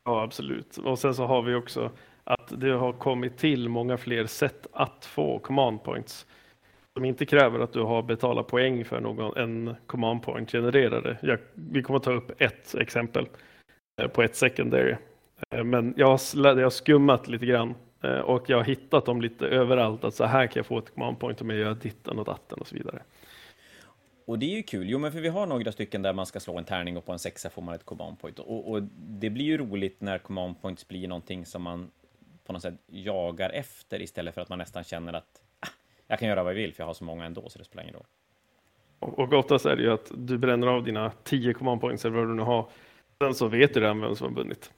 Ja, 0.04 0.24
absolut. 0.24 0.77
Och 0.77 1.00
sen 1.00 1.13
så 1.13 1.25
har 1.25 1.42
vi 1.42 1.56
också 1.56 1.92
att 2.24 2.62
det 2.62 2.71
har 2.71 2.94
kommit 2.94 3.38
till 3.38 3.69
många 3.69 3.98
fler 3.98 4.25
sätt 4.25 4.68
att 4.71 5.06
få 5.06 5.39
command 5.39 5.83
points 5.83 6.25
som 6.94 7.06
inte 7.06 7.25
kräver 7.25 7.60
att 7.60 7.74
du 7.74 7.81
har 7.81 8.01
betalat 8.01 8.48
poäng 8.48 8.86
för 8.86 9.00
någon, 9.00 9.38
en 9.38 9.75
command 9.86 10.24
point 10.24 10.51
genererare. 10.51 11.18
Jag, 11.22 11.39
vi 11.54 11.83
kommer 11.83 12.00
ta 12.00 12.12
upp 12.12 12.42
ett 12.42 12.75
exempel 12.75 13.27
eh, 14.01 14.07
på 14.07 14.24
ett 14.24 14.36
secondary. 14.36 14.95
Eh, 15.50 15.63
men 15.63 15.94
jag 15.98 16.07
har, 16.07 16.19
jag 16.36 16.63
har 16.63 16.69
skummat 16.69 17.27
lite 17.27 17.45
grann 17.45 17.75
eh, 18.04 18.19
och 18.19 18.50
jag 18.50 18.57
har 18.57 18.63
hittat 18.63 19.06
dem 19.06 19.22
lite 19.22 19.48
överallt. 19.48 20.04
Att 20.04 20.13
så 20.13 20.25
här 20.25 20.48
kan 20.48 20.60
jag 20.60 20.65
få 20.65 20.77
ett 20.77 20.94
command 20.94 21.19
point 21.19 21.42
om 21.42 21.50
jag 21.50 21.60
gör 21.60 21.74
ditten 21.74 22.19
och 22.19 22.25
datten 22.25 22.60
och 22.62 22.68
så 22.68 22.75
vidare. 22.75 23.01
Och 24.30 24.40
det 24.40 24.46
är 24.46 24.56
ju 24.56 24.64
kul, 24.64 24.90
jo 24.90 25.00
men 25.00 25.12
för 25.12 25.20
vi 25.20 25.28
har 25.28 25.46
några 25.46 25.72
stycken 25.72 26.02
där 26.02 26.14
man 26.14 26.26
ska 26.26 26.40
slå 26.40 26.58
en 26.58 26.64
tärning 26.64 26.98
och 26.98 27.06
på 27.06 27.12
en 27.12 27.20
sexa 27.20 27.50
får 27.50 27.62
man 27.62 27.76
ett 27.76 27.86
command 27.86 28.20
point. 28.20 28.40
Och, 28.40 28.72
och, 28.72 28.84
det 28.94 29.30
blir 29.30 29.46
ju 29.46 29.58
roligt 29.58 30.02
när 30.02 30.18
command 30.18 30.62
points 30.62 30.88
blir 30.88 31.08
någonting 31.08 31.46
som 31.46 31.62
man 31.62 31.92
på 32.46 32.54
något 32.54 32.62
sätt 32.62 32.74
jagar 32.88 33.50
efter 33.50 34.02
istället 34.02 34.34
för 34.34 34.42
att 34.42 34.50
man 34.50 34.60
nästan 34.60 34.84
känner 34.84 35.14
att 35.14 35.42
ah, 35.60 35.68
jag 36.08 36.20
kan 36.20 36.28
göra 36.28 36.44
vad 36.44 36.54
jag 36.54 36.56
vill 36.56 36.74
för 36.74 36.84
jag 36.84 36.88
har 36.88 36.94
så 36.94 37.04
många 37.04 37.26
ändå 37.26 37.50
så 37.50 37.60
det 37.60 37.66
spelar 37.66 37.84
ingen 37.84 37.96
roll. 37.96 38.06
Och, 39.00 39.20
och 39.20 39.34
oftast 39.34 39.66
är 39.66 39.76
det 39.76 39.81
ju 39.81 39.92
att 39.92 40.12
du 40.16 40.38
bränner 40.38 40.68
av 40.68 40.84
dina 40.84 41.12
tio 41.24 41.54
command 41.54 41.82
points 41.82 42.06
eller 42.06 42.18
vad 42.18 42.28
du 42.28 42.34
nu 42.34 42.44
har. 42.44 42.70
Sen 43.18 43.34
så 43.34 43.48
vet 43.48 43.74
du 43.74 43.80
redan 43.80 44.02
vem 44.02 44.16
som 44.16 44.28
har 44.28 44.44
vunnit. 44.44 44.72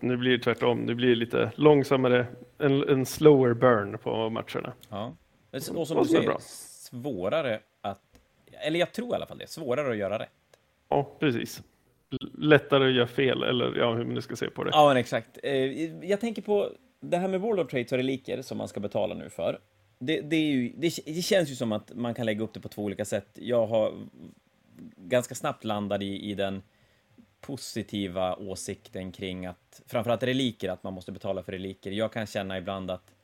Nu 0.00 0.16
blir 0.16 0.30
det 0.30 0.38
tvärtom, 0.38 0.78
nu 0.78 0.94
blir 0.94 1.08
det 1.08 1.14
lite 1.14 1.52
långsammare, 1.54 2.26
en, 2.58 2.88
en 2.88 3.06
slower 3.06 3.54
burn 3.54 3.98
på 3.98 4.30
matcherna. 4.30 4.72
Ja, 4.88 5.16
och 5.74 5.88
som 5.88 6.02
du 6.02 6.04
säger, 6.04 6.36
svårare 6.90 7.60
eller 8.60 8.80
jag 8.80 8.92
tror 8.92 9.12
i 9.12 9.14
alla 9.14 9.26
fall 9.26 9.38
det. 9.38 9.50
Svårare 9.50 9.90
att 9.90 9.96
göra 9.96 10.18
rätt. 10.18 10.30
Ja, 10.88 11.16
precis. 11.20 11.62
Lättare 12.38 12.88
att 12.88 12.94
göra 12.94 13.06
fel, 13.06 13.42
eller 13.42 13.76
ja, 13.78 13.94
hur 13.94 14.04
man 14.04 14.14
nu 14.14 14.22
ska 14.22 14.36
se 14.36 14.50
på 14.50 14.64
det. 14.64 14.70
Ja, 14.72 14.88
men 14.88 14.96
exakt. 14.96 15.38
Eh, 15.42 15.54
jag 16.04 16.20
tänker 16.20 16.42
på 16.42 16.70
det 17.00 17.16
här 17.16 17.28
med 17.28 17.40
World 17.40 17.60
of 17.60 17.70
Trades 17.70 17.92
och 17.92 17.98
reliker 17.98 18.42
som 18.42 18.58
man 18.58 18.68
ska 18.68 18.80
betala 18.80 19.14
nu 19.14 19.30
för. 19.30 19.60
Det, 19.98 20.20
det, 20.20 20.36
ju, 20.36 20.72
det, 20.76 20.92
det, 21.06 21.22
känns 21.22 21.50
ju 21.50 21.54
som 21.54 21.72
att 21.72 21.92
man 21.94 22.14
kan 22.14 22.26
lägga 22.26 22.44
upp 22.44 22.54
det 22.54 22.60
på 22.60 22.68
två 22.68 22.82
olika 22.82 23.04
sätt. 23.04 23.28
Jag 23.34 23.66
har 23.66 23.92
ganska 24.96 25.34
snabbt 25.34 25.64
landat 25.64 26.02
i, 26.02 26.30
i 26.30 26.34
den 26.34 26.62
positiva 27.40 28.36
åsikten 28.36 29.12
kring 29.12 29.46
att, 29.46 29.82
framförallt 29.86 30.22
reliker, 30.22 30.68
att 30.68 30.82
man 30.82 30.92
måste 30.92 31.12
betala 31.12 31.42
för 31.42 31.52
reliker. 31.52 31.90
Jag 31.90 32.12
kan 32.12 32.26
känna 32.26 32.58
ibland 32.58 32.90
att 32.90 33.14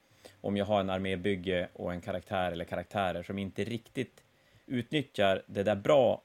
om 0.41 0.57
jag 0.57 0.65
har 0.65 0.81
en 0.81 0.91
armébygge 0.91 1.69
och 1.73 1.93
en 1.93 2.01
karaktär 2.01 2.53
eller 2.53 2.65
karaktärer 2.65 3.23
som 3.23 3.39
inte 3.39 3.65
riktigt 3.65 4.23
utnyttjar 4.67 5.43
det 5.47 5.63
där 5.63 5.77
bra, 5.77 6.23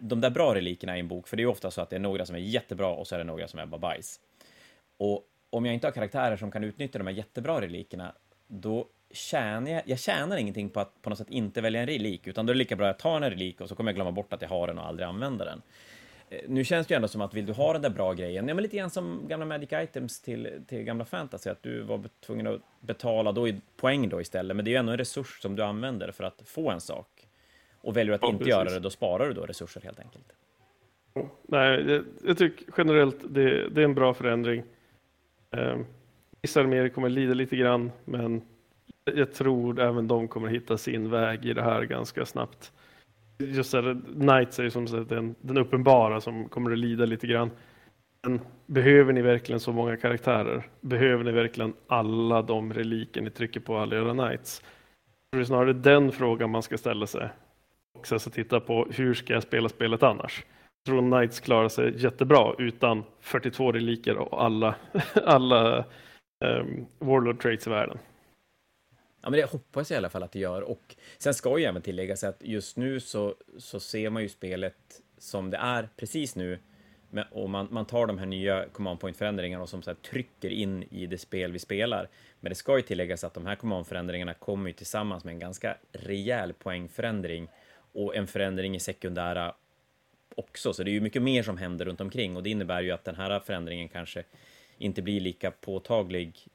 de 0.00 0.20
där 0.20 0.30
bra 0.30 0.54
relikerna 0.54 0.96
i 0.96 1.00
en 1.00 1.08
bok, 1.08 1.28
för 1.28 1.36
det 1.36 1.42
är 1.42 1.46
ofta 1.46 1.70
så 1.70 1.80
att 1.80 1.90
det 1.90 1.96
är 1.96 2.00
några 2.00 2.26
som 2.26 2.36
är 2.36 2.40
jättebra 2.40 2.88
och 2.88 3.06
så 3.06 3.14
är 3.14 3.18
det 3.18 3.24
några 3.24 3.48
som 3.48 3.60
är 3.60 3.66
bara 3.66 3.78
bajs. 3.78 4.20
Och 4.96 5.28
om 5.50 5.66
jag 5.66 5.74
inte 5.74 5.86
har 5.86 5.92
karaktärer 5.92 6.36
som 6.36 6.50
kan 6.50 6.64
utnyttja 6.64 6.98
de 6.98 7.06
här 7.06 7.14
jättebra 7.14 7.60
relikerna, 7.60 8.14
då 8.46 8.88
tjänar 9.10 9.70
jag, 9.70 9.82
jag 9.86 9.98
tjänar 9.98 10.36
ingenting 10.36 10.70
på 10.70 10.80
att 10.80 11.02
på 11.02 11.10
något 11.10 11.18
sätt 11.18 11.30
inte 11.30 11.60
välja 11.60 11.80
en 11.80 11.86
relik, 11.86 12.26
utan 12.26 12.46
då 12.46 12.50
är 12.50 12.54
det 12.54 12.58
lika 12.58 12.76
bra 12.76 12.86
att 12.86 12.94
jag 12.94 12.98
tar 12.98 13.16
en 13.20 13.30
relik 13.30 13.60
och 13.60 13.68
så 13.68 13.74
kommer 13.74 13.90
jag 13.90 13.94
glömma 13.94 14.12
bort 14.12 14.32
att 14.32 14.42
jag 14.42 14.48
har 14.48 14.66
den 14.66 14.78
och 14.78 14.86
aldrig 14.86 15.08
använda 15.08 15.44
den. 15.44 15.62
Eh, 16.28 16.40
nu 16.48 16.64
känns 16.64 16.86
det 16.86 16.94
ju 16.94 16.96
ändå 16.96 17.08
som 17.08 17.20
att 17.20 17.34
vill 17.34 17.46
du 17.46 17.52
ha 17.52 17.72
den 17.72 17.82
där 17.82 17.90
bra 17.90 18.12
grejen, 18.12 18.48
ja 18.48 18.54
men 18.54 18.62
lite 18.62 18.76
grann 18.76 18.90
som 18.90 19.24
gamla 19.28 19.46
Magic 19.46 19.72
Items 19.72 20.20
till, 20.20 20.64
till 20.66 20.82
gamla 20.82 21.04
Fantasy, 21.04 21.50
att 21.50 21.62
du 21.62 21.82
var 21.82 22.04
tvungen 22.26 22.46
att 22.46 22.60
betala 22.80 23.32
då 23.32 23.48
i 23.48 23.60
poäng 23.76 24.08
då 24.08 24.20
istället, 24.20 24.56
men 24.56 24.64
det 24.64 24.68
är 24.68 24.72
ju 24.72 24.78
ändå 24.78 24.92
en 24.92 24.98
resurs 24.98 25.42
som 25.42 25.56
du 25.56 25.62
använder 25.62 26.12
för 26.12 26.24
att 26.24 26.42
få 26.46 26.70
en 26.70 26.80
sak. 26.80 27.15
Och 27.86 27.96
väljer 27.96 28.12
du 28.12 28.14
att 28.14 28.22
ja, 28.22 28.28
inte 28.28 28.38
precis. 28.38 28.50
göra 28.50 28.70
det, 28.70 28.80
då 28.80 28.90
sparar 28.90 29.26
du 29.26 29.32
då 29.32 29.42
resurser 29.42 29.80
helt 29.80 30.00
enkelt. 30.00 30.32
Nej, 31.42 31.90
jag, 31.90 32.04
jag 32.24 32.38
tycker 32.38 32.66
generellt 32.76 33.16
det, 33.28 33.68
det, 33.68 33.80
är 33.80 33.84
en 33.84 33.94
bra 33.94 34.14
förändring. 34.14 34.62
Eh, 35.50 35.78
vissa 36.42 36.60
arméer 36.60 36.88
kommer 36.88 37.08
lida 37.08 37.34
lite 37.34 37.56
grann, 37.56 37.92
men 38.04 38.42
jag 39.04 39.32
tror 39.32 39.80
även 39.80 40.08
de 40.08 40.28
kommer 40.28 40.48
hitta 40.48 40.78
sin 40.78 41.10
väg 41.10 41.44
i 41.44 41.52
det 41.52 41.62
här 41.62 41.82
ganska 41.82 42.26
snabbt. 42.26 42.72
Just 43.38 43.72
det, 43.72 44.00
Knights 44.14 44.58
är 44.58 44.68
som 44.68 44.86
sagt 44.86 45.08
den, 45.08 45.34
den 45.40 45.58
uppenbara 45.58 46.20
som 46.20 46.48
kommer 46.48 46.72
att 46.72 46.78
lida 46.78 47.04
lite 47.04 47.26
grann. 47.26 47.50
Men 48.22 48.40
behöver 48.66 49.12
ni 49.12 49.22
verkligen 49.22 49.60
så 49.60 49.72
många 49.72 49.96
karaktärer? 49.96 50.68
Behöver 50.80 51.24
ni 51.24 51.32
verkligen 51.32 51.74
alla 51.86 52.42
de 52.42 52.72
reliker 52.72 53.20
ni 53.20 53.30
trycker 53.30 53.60
på 53.60 53.76
alla 53.76 53.96
era 53.96 54.12
knights? 54.12 54.62
Det 55.32 55.38
är 55.38 55.44
snarare 55.44 55.72
den 55.72 56.12
frågan 56.12 56.50
man 56.50 56.62
ska 56.62 56.78
ställa 56.78 57.06
sig. 57.06 57.30
Och 57.96 58.06
så 58.06 58.30
titta 58.30 58.60
på 58.60 58.86
hur 58.90 59.14
ska 59.14 59.32
jag 59.32 59.42
spela 59.42 59.68
spelet 59.68 60.02
annars? 60.02 60.44
Jag 60.84 60.92
tror 60.92 61.10
Knights 61.10 61.40
klarar 61.40 61.68
sig 61.68 62.02
jättebra 62.02 62.54
utan 62.58 63.04
42 63.20 63.72
reliker 63.72 64.16
och 64.16 64.44
alla, 64.44 64.74
alla 65.24 65.84
um, 66.44 66.86
Warlord 66.98 67.40
traits 67.42 67.66
i 67.66 67.70
världen. 67.70 67.98
Ja, 69.22 69.30
men 69.30 69.40
det 69.40 69.50
hoppas 69.50 69.90
jag 69.90 69.96
i 69.96 69.98
alla 69.98 70.10
fall 70.10 70.22
att 70.22 70.32
det 70.32 70.38
gör. 70.38 70.62
Och 70.62 70.96
sen 71.18 71.34
ska 71.34 71.58
ju 71.58 71.64
även 71.64 71.82
tilläggas 71.82 72.24
att 72.24 72.42
just 72.44 72.76
nu 72.76 73.00
så, 73.00 73.34
så 73.58 73.80
ser 73.80 74.10
man 74.10 74.22
ju 74.22 74.28
spelet 74.28 74.76
som 75.18 75.50
det 75.50 75.56
är 75.56 75.88
precis 75.96 76.36
nu. 76.36 76.58
Och 77.30 77.50
man, 77.50 77.68
man 77.70 77.86
tar 77.86 78.06
de 78.06 78.18
här 78.18 78.26
nya 78.26 78.68
command 78.68 79.00
point-förändringarna 79.00 79.62
och 79.62 79.68
som 79.68 79.82
så 79.82 79.94
trycker 79.94 80.50
in 80.50 80.82
i 80.82 81.06
det 81.06 81.18
spel 81.18 81.52
vi 81.52 81.58
spelar. 81.58 82.08
Men 82.40 82.50
det 82.50 82.56
ska 82.56 82.76
ju 82.76 82.82
tilläggas 82.82 83.24
att 83.24 83.34
de 83.34 83.46
här 83.46 83.54
command-förändringarna 83.54 84.34
kommer 84.34 84.68
ju 84.68 84.72
tillsammans 84.72 85.24
med 85.24 85.32
en 85.32 85.38
ganska 85.38 85.76
rejäl 85.92 86.52
poängförändring 86.52 87.48
och 87.96 88.16
en 88.16 88.26
förändring 88.26 88.74
i 88.74 88.80
sekundära 88.80 89.54
också. 90.34 90.72
Så 90.72 90.82
det 90.82 90.90
är 90.90 90.92
ju 90.92 91.00
mycket 91.00 91.22
mer 91.22 91.42
som 91.42 91.58
händer 91.58 91.84
runt 91.84 92.00
omkring 92.00 92.36
och 92.36 92.42
det 92.42 92.50
innebär 92.50 92.82
ju 92.82 92.90
att 92.90 93.04
den 93.04 93.14
här 93.14 93.40
förändringen 93.40 93.88
kanske 93.88 94.24
inte 94.78 95.02
blir 95.02 95.20
lika 95.20 95.50
påtaglig 95.50 96.48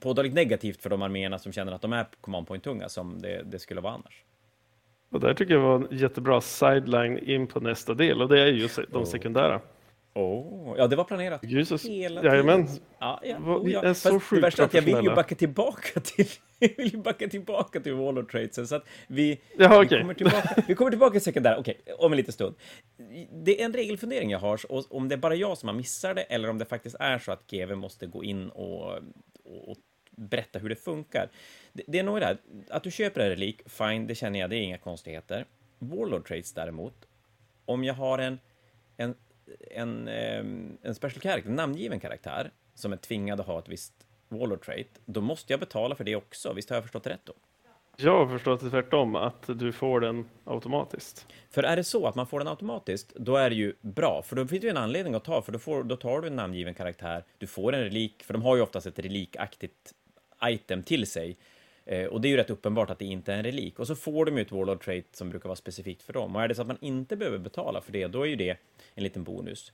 påtagligt 0.00 0.34
negativt 0.34 0.82
för 0.82 0.90
de 0.90 1.02
arméerna 1.02 1.38
som 1.38 1.52
känner 1.52 1.72
att 1.72 1.82
de 1.82 1.92
är 1.92 2.06
command 2.20 2.46
point-tunga 2.46 2.88
som 2.88 3.22
det, 3.22 3.42
det 3.42 3.58
skulle 3.58 3.80
vara 3.80 3.92
annars. 3.92 4.24
Och 5.10 5.20
där 5.20 5.34
tycker 5.34 5.54
jag 5.54 5.60
var 5.60 5.74
en 5.74 5.98
jättebra 5.98 6.40
sideline 6.40 7.18
in 7.18 7.46
på 7.46 7.60
nästa 7.60 7.94
del 7.94 8.22
och 8.22 8.28
det 8.28 8.40
är 8.40 8.46
ju 8.46 8.68
de 8.88 9.06
sekundära. 9.06 9.60
Oh, 10.14 10.74
ja, 10.78 10.86
det 10.86 10.96
var 10.96 11.04
planerat. 11.04 11.44
Jesus. 11.44 11.84
Hela 11.84 12.24
Jajamän. 12.24 12.68
Ja, 12.98 13.20
ja. 13.22 13.36
Oh, 13.36 13.70
ja. 13.70 13.82
är 13.82 13.94
så 13.94 14.20
sjukt 14.20 14.30
det 14.30 14.40
värsta 14.40 14.62
är 14.62 14.66
att 14.66 14.74
jag 14.74 14.82
vill 14.82 15.04
ju 15.04 15.14
backa 15.14 15.34
tillbaka 15.34 16.00
till, 16.00 16.26
jag 16.76 16.76
vill 16.76 16.92
ju 16.92 16.98
backa 16.98 17.28
tillbaka 17.28 17.80
till 17.80 17.94
Wall 17.94 18.18
of 18.18 18.30
Trades, 18.30 18.68
så 18.68 18.74
att 18.74 18.84
vi, 19.06 19.40
vi, 19.58 19.66
okay. 19.66 20.00
kommer 20.00 20.14
tillbaka, 20.14 20.62
vi 20.68 20.74
kommer 20.74 20.90
tillbaka 20.90 21.12
till 21.12 21.20
sekundära, 21.20 21.58
okej, 21.58 21.80
okay, 21.82 21.94
om 21.94 22.12
en 22.12 22.16
liten 22.16 22.32
stund. 22.32 22.54
Det 23.32 23.60
är 23.60 23.64
en 23.64 23.72
regelfundering 23.72 24.30
jag 24.30 24.38
har, 24.38 24.72
och 24.72 24.96
om 24.96 25.08
det 25.08 25.14
är 25.14 25.16
bara 25.16 25.34
jag 25.34 25.58
som 25.58 25.68
har 25.68 25.76
missat 25.76 26.16
det, 26.16 26.22
eller 26.22 26.50
om 26.50 26.58
det 26.58 26.64
faktiskt 26.64 26.96
är 27.00 27.18
så 27.18 27.32
att 27.32 27.46
GV 27.50 27.74
måste 27.74 28.06
gå 28.06 28.24
in 28.24 28.48
och, 28.48 28.98
och, 29.44 29.76
berätta 30.16 30.58
hur 30.58 30.68
det 30.68 30.76
funkar. 30.76 31.28
Det, 31.72 31.82
det 31.86 31.98
är 31.98 32.02
nog 32.02 32.20
det 32.20 32.26
här, 32.26 32.36
att 32.70 32.82
du 32.82 32.90
köper 32.90 33.20
en 33.20 33.28
relik, 33.28 33.60
fine, 33.66 34.06
det 34.06 34.14
känner 34.14 34.40
jag, 34.40 34.50
det 34.50 34.56
är 34.56 34.60
inga 34.60 34.78
konstigheter. 34.78 35.46
Warlord 35.78 36.28
Trades 36.28 36.52
däremot, 36.52 36.94
om 37.64 37.84
jag 37.84 37.94
har 37.94 38.18
en, 38.18 38.38
en 38.96 39.14
en, 39.70 40.08
en 40.82 40.94
special 40.94 41.20
character, 41.20 41.50
en 41.50 41.56
namngiven 41.56 42.00
karaktär, 42.00 42.50
som 42.74 42.92
är 42.92 42.96
tvingad 42.96 43.40
att 43.40 43.46
ha 43.46 43.58
ett 43.58 43.68
visst 43.68 44.06
Warlord 44.38 44.64
trait, 44.64 45.00
då 45.04 45.20
måste 45.20 45.52
jag 45.52 45.60
betala 45.60 45.94
för 45.94 46.04
det 46.04 46.16
också. 46.16 46.52
Visst 46.52 46.70
har 46.70 46.76
jag 46.76 46.84
förstått 46.84 47.04
det 47.04 47.10
rätt 47.10 47.24
då? 47.24 47.32
Jag 47.96 48.18
har 48.18 48.26
förstått 48.26 48.60
det 48.60 48.70
tvärtom, 48.70 49.16
att 49.16 49.46
du 49.46 49.72
får 49.72 50.00
den 50.00 50.28
automatiskt. 50.44 51.26
För 51.50 51.62
är 51.62 51.76
det 51.76 51.84
så 51.84 52.06
att 52.06 52.14
man 52.14 52.26
får 52.26 52.38
den 52.38 52.48
automatiskt, 52.48 53.14
då 53.14 53.36
är 53.36 53.50
det 53.50 53.56
ju 53.56 53.74
bra, 53.80 54.22
för 54.26 54.36
då 54.36 54.46
finns 54.46 54.60
det 54.60 54.66
ju 54.66 54.70
en 54.70 54.76
anledning 54.76 55.14
att 55.14 55.24
ta, 55.24 55.42
för 55.42 55.52
då, 55.52 55.58
får, 55.58 55.82
då 55.84 55.96
tar 55.96 56.20
du 56.20 56.26
en 56.26 56.36
namngiven 56.36 56.74
karaktär, 56.74 57.24
du 57.38 57.46
får 57.46 57.72
en 57.72 57.80
relik, 57.80 58.22
för 58.22 58.32
de 58.32 58.42
har 58.42 58.56
ju 58.56 58.62
oftast 58.62 58.86
ett 58.86 58.98
relikaktigt 58.98 59.94
item 60.42 60.82
till 60.82 61.06
sig, 61.06 61.36
Eh, 61.84 62.06
och 62.06 62.20
det 62.20 62.28
är 62.28 62.30
ju 62.30 62.36
rätt 62.36 62.50
uppenbart 62.50 62.90
att 62.90 62.98
det 62.98 63.04
inte 63.04 63.32
är 63.32 63.36
en 63.36 63.44
relik. 63.44 63.78
Och 63.78 63.86
så 63.86 63.94
får 63.94 64.24
de 64.24 64.36
ju 64.36 64.42
ett 64.42 64.52
Warlord 64.52 64.84
Trait 64.84 65.16
som 65.16 65.30
brukar 65.30 65.48
vara 65.48 65.56
specifikt 65.56 66.02
för 66.02 66.12
dem. 66.12 66.36
Och 66.36 66.42
är 66.42 66.48
det 66.48 66.54
så 66.54 66.62
att 66.62 66.68
man 66.68 66.78
inte 66.80 67.16
behöver 67.16 67.38
betala 67.38 67.80
för 67.80 67.92
det, 67.92 68.06
då 68.06 68.22
är 68.22 68.26
ju 68.26 68.36
det 68.36 68.56
en 68.94 69.02
liten 69.02 69.24
bonus. 69.24 69.72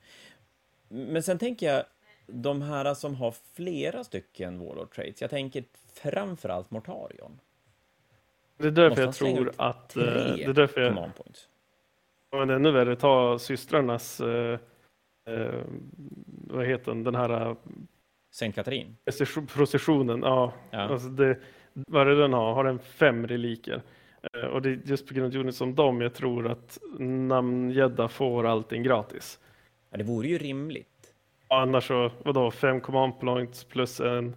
Men 0.88 1.22
sen 1.22 1.38
tänker 1.38 1.66
jag, 1.66 1.84
de 2.28 2.62
här 2.62 2.94
som 2.94 3.14
har 3.14 3.34
flera 3.54 4.04
stycken 4.04 4.58
Warlord 4.58 4.94
Traits, 4.94 5.20
jag 5.20 5.30
tänker 5.30 5.64
framförallt 5.94 6.70
Mortarion. 6.70 7.40
Det 8.56 8.66
är 8.66 8.70
därför 8.70 9.02
jag 9.02 9.14
tror 9.14 9.52
att... 9.56 9.96
Eh, 9.96 10.02
det 10.02 10.44
är 10.44 10.52
därför 10.52 10.80
jag... 10.80 10.94
Points. 10.94 11.48
Men 12.32 12.50
ännu 12.50 12.70
värre, 12.70 12.96
ta 12.96 13.38
systrarnas... 13.38 14.20
Eh, 14.20 14.58
eh, 15.26 15.62
vad 16.46 16.66
heter 16.66 16.84
den, 16.84 17.04
den 17.04 17.14
här... 17.14 17.56
Saint 18.30 18.54
Katarin? 18.54 18.96
Processionen, 19.54 20.20
ja. 20.22 20.52
ja. 20.70 20.78
Alltså 20.78 21.08
det, 21.08 21.38
vad 21.72 22.02
är 22.02 22.06
det 22.06 22.20
den 22.20 22.32
har? 22.32 22.54
Har 22.54 22.64
den 22.64 22.78
fem 22.78 23.26
reliker? 23.26 23.82
Eh, 24.32 24.40
och 24.40 24.62
det 24.62 24.68
är 24.68 24.80
just 24.84 25.06
på 25.06 25.14
grund 25.14 25.36
av 25.36 25.50
som 25.50 25.74
dem 25.74 26.00
jag 26.00 26.14
tror 26.14 26.50
att 26.50 26.78
namngädda 26.98 28.08
får 28.08 28.46
allting 28.46 28.82
gratis. 28.82 29.38
Ja, 29.90 29.98
det 29.98 30.04
vore 30.04 30.28
ju 30.28 30.38
rimligt. 30.38 30.97
Annars 31.48 31.86
så, 31.86 32.10
vadå, 32.24 32.50
fem 32.50 32.80
command 32.80 33.20
points 33.20 33.64
plus 33.64 34.00
en 34.00 34.36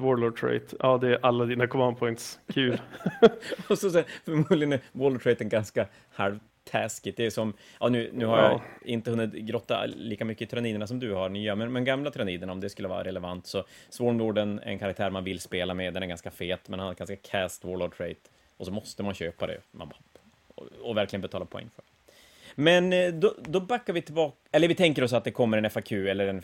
Warlord 0.00 0.40
trait. 0.40 0.74
Ja, 0.78 0.98
det 0.98 1.08
är 1.08 1.18
alla 1.22 1.44
dina 1.44 1.66
command 1.66 1.98
points. 1.98 2.40
Kul. 2.54 2.80
och 3.68 3.78
så 3.78 3.90
sen, 3.90 4.04
förmodligen 4.24 4.72
är 4.72 4.80
Warlord 4.92 5.22
traiten 5.22 5.48
ganska 5.48 5.86
halv 6.10 6.38
taskigt. 6.64 7.16
Det 7.16 7.26
är 7.26 7.30
som, 7.30 7.52
ja 7.80 7.88
nu, 7.88 8.10
nu 8.12 8.26
har 8.26 8.38
ja. 8.38 8.50
jag 8.50 8.60
inte 8.90 9.10
hunnit 9.10 9.32
grotta 9.32 9.86
lika 9.86 10.24
mycket 10.24 10.42
i 10.42 10.50
tyranniderna 10.50 10.86
som 10.86 11.00
du 11.00 11.12
har 11.14 11.28
nya, 11.28 11.54
men, 11.54 11.72
men 11.72 11.84
gamla 11.84 12.10
tyranniderna, 12.10 12.52
om 12.52 12.60
det 12.60 12.70
skulle 12.70 12.88
vara 12.88 13.04
relevant, 13.04 13.46
så 13.46 13.64
Swarmlorden 13.88 14.58
är 14.58 14.70
en 14.70 14.78
karaktär 14.78 15.10
man 15.10 15.24
vill 15.24 15.40
spela 15.40 15.74
med, 15.74 15.94
den 15.94 16.02
är 16.02 16.06
ganska 16.06 16.30
fet, 16.30 16.68
men 16.68 16.78
han 16.78 16.88
har 16.88 16.94
ganska 16.94 17.16
cast 17.16 17.64
Warlord 17.64 17.96
trait, 17.96 18.30
och 18.56 18.66
så 18.66 18.72
måste 18.72 19.02
man 19.02 19.14
köpa 19.14 19.46
det, 19.46 19.58
man 19.70 19.88
bara, 19.88 19.98
och, 20.54 20.66
och, 20.82 20.96
verkligen 20.96 21.20
betala 21.20 21.44
poäng 21.44 21.70
för. 21.76 21.84
Men 22.54 22.92
eh, 22.92 23.12
då, 23.12 23.34
då 23.38 23.60
backar 23.60 23.92
vi 23.92 24.02
tillbaka, 24.02 24.36
eller 24.52 24.68
vi 24.68 24.74
tänker 24.74 25.04
oss 25.04 25.12
att 25.12 25.24
det 25.24 25.30
kommer 25.30 25.58
en 25.58 25.70
FAQ 25.70 25.92
eller 25.92 26.26
en 26.26 26.42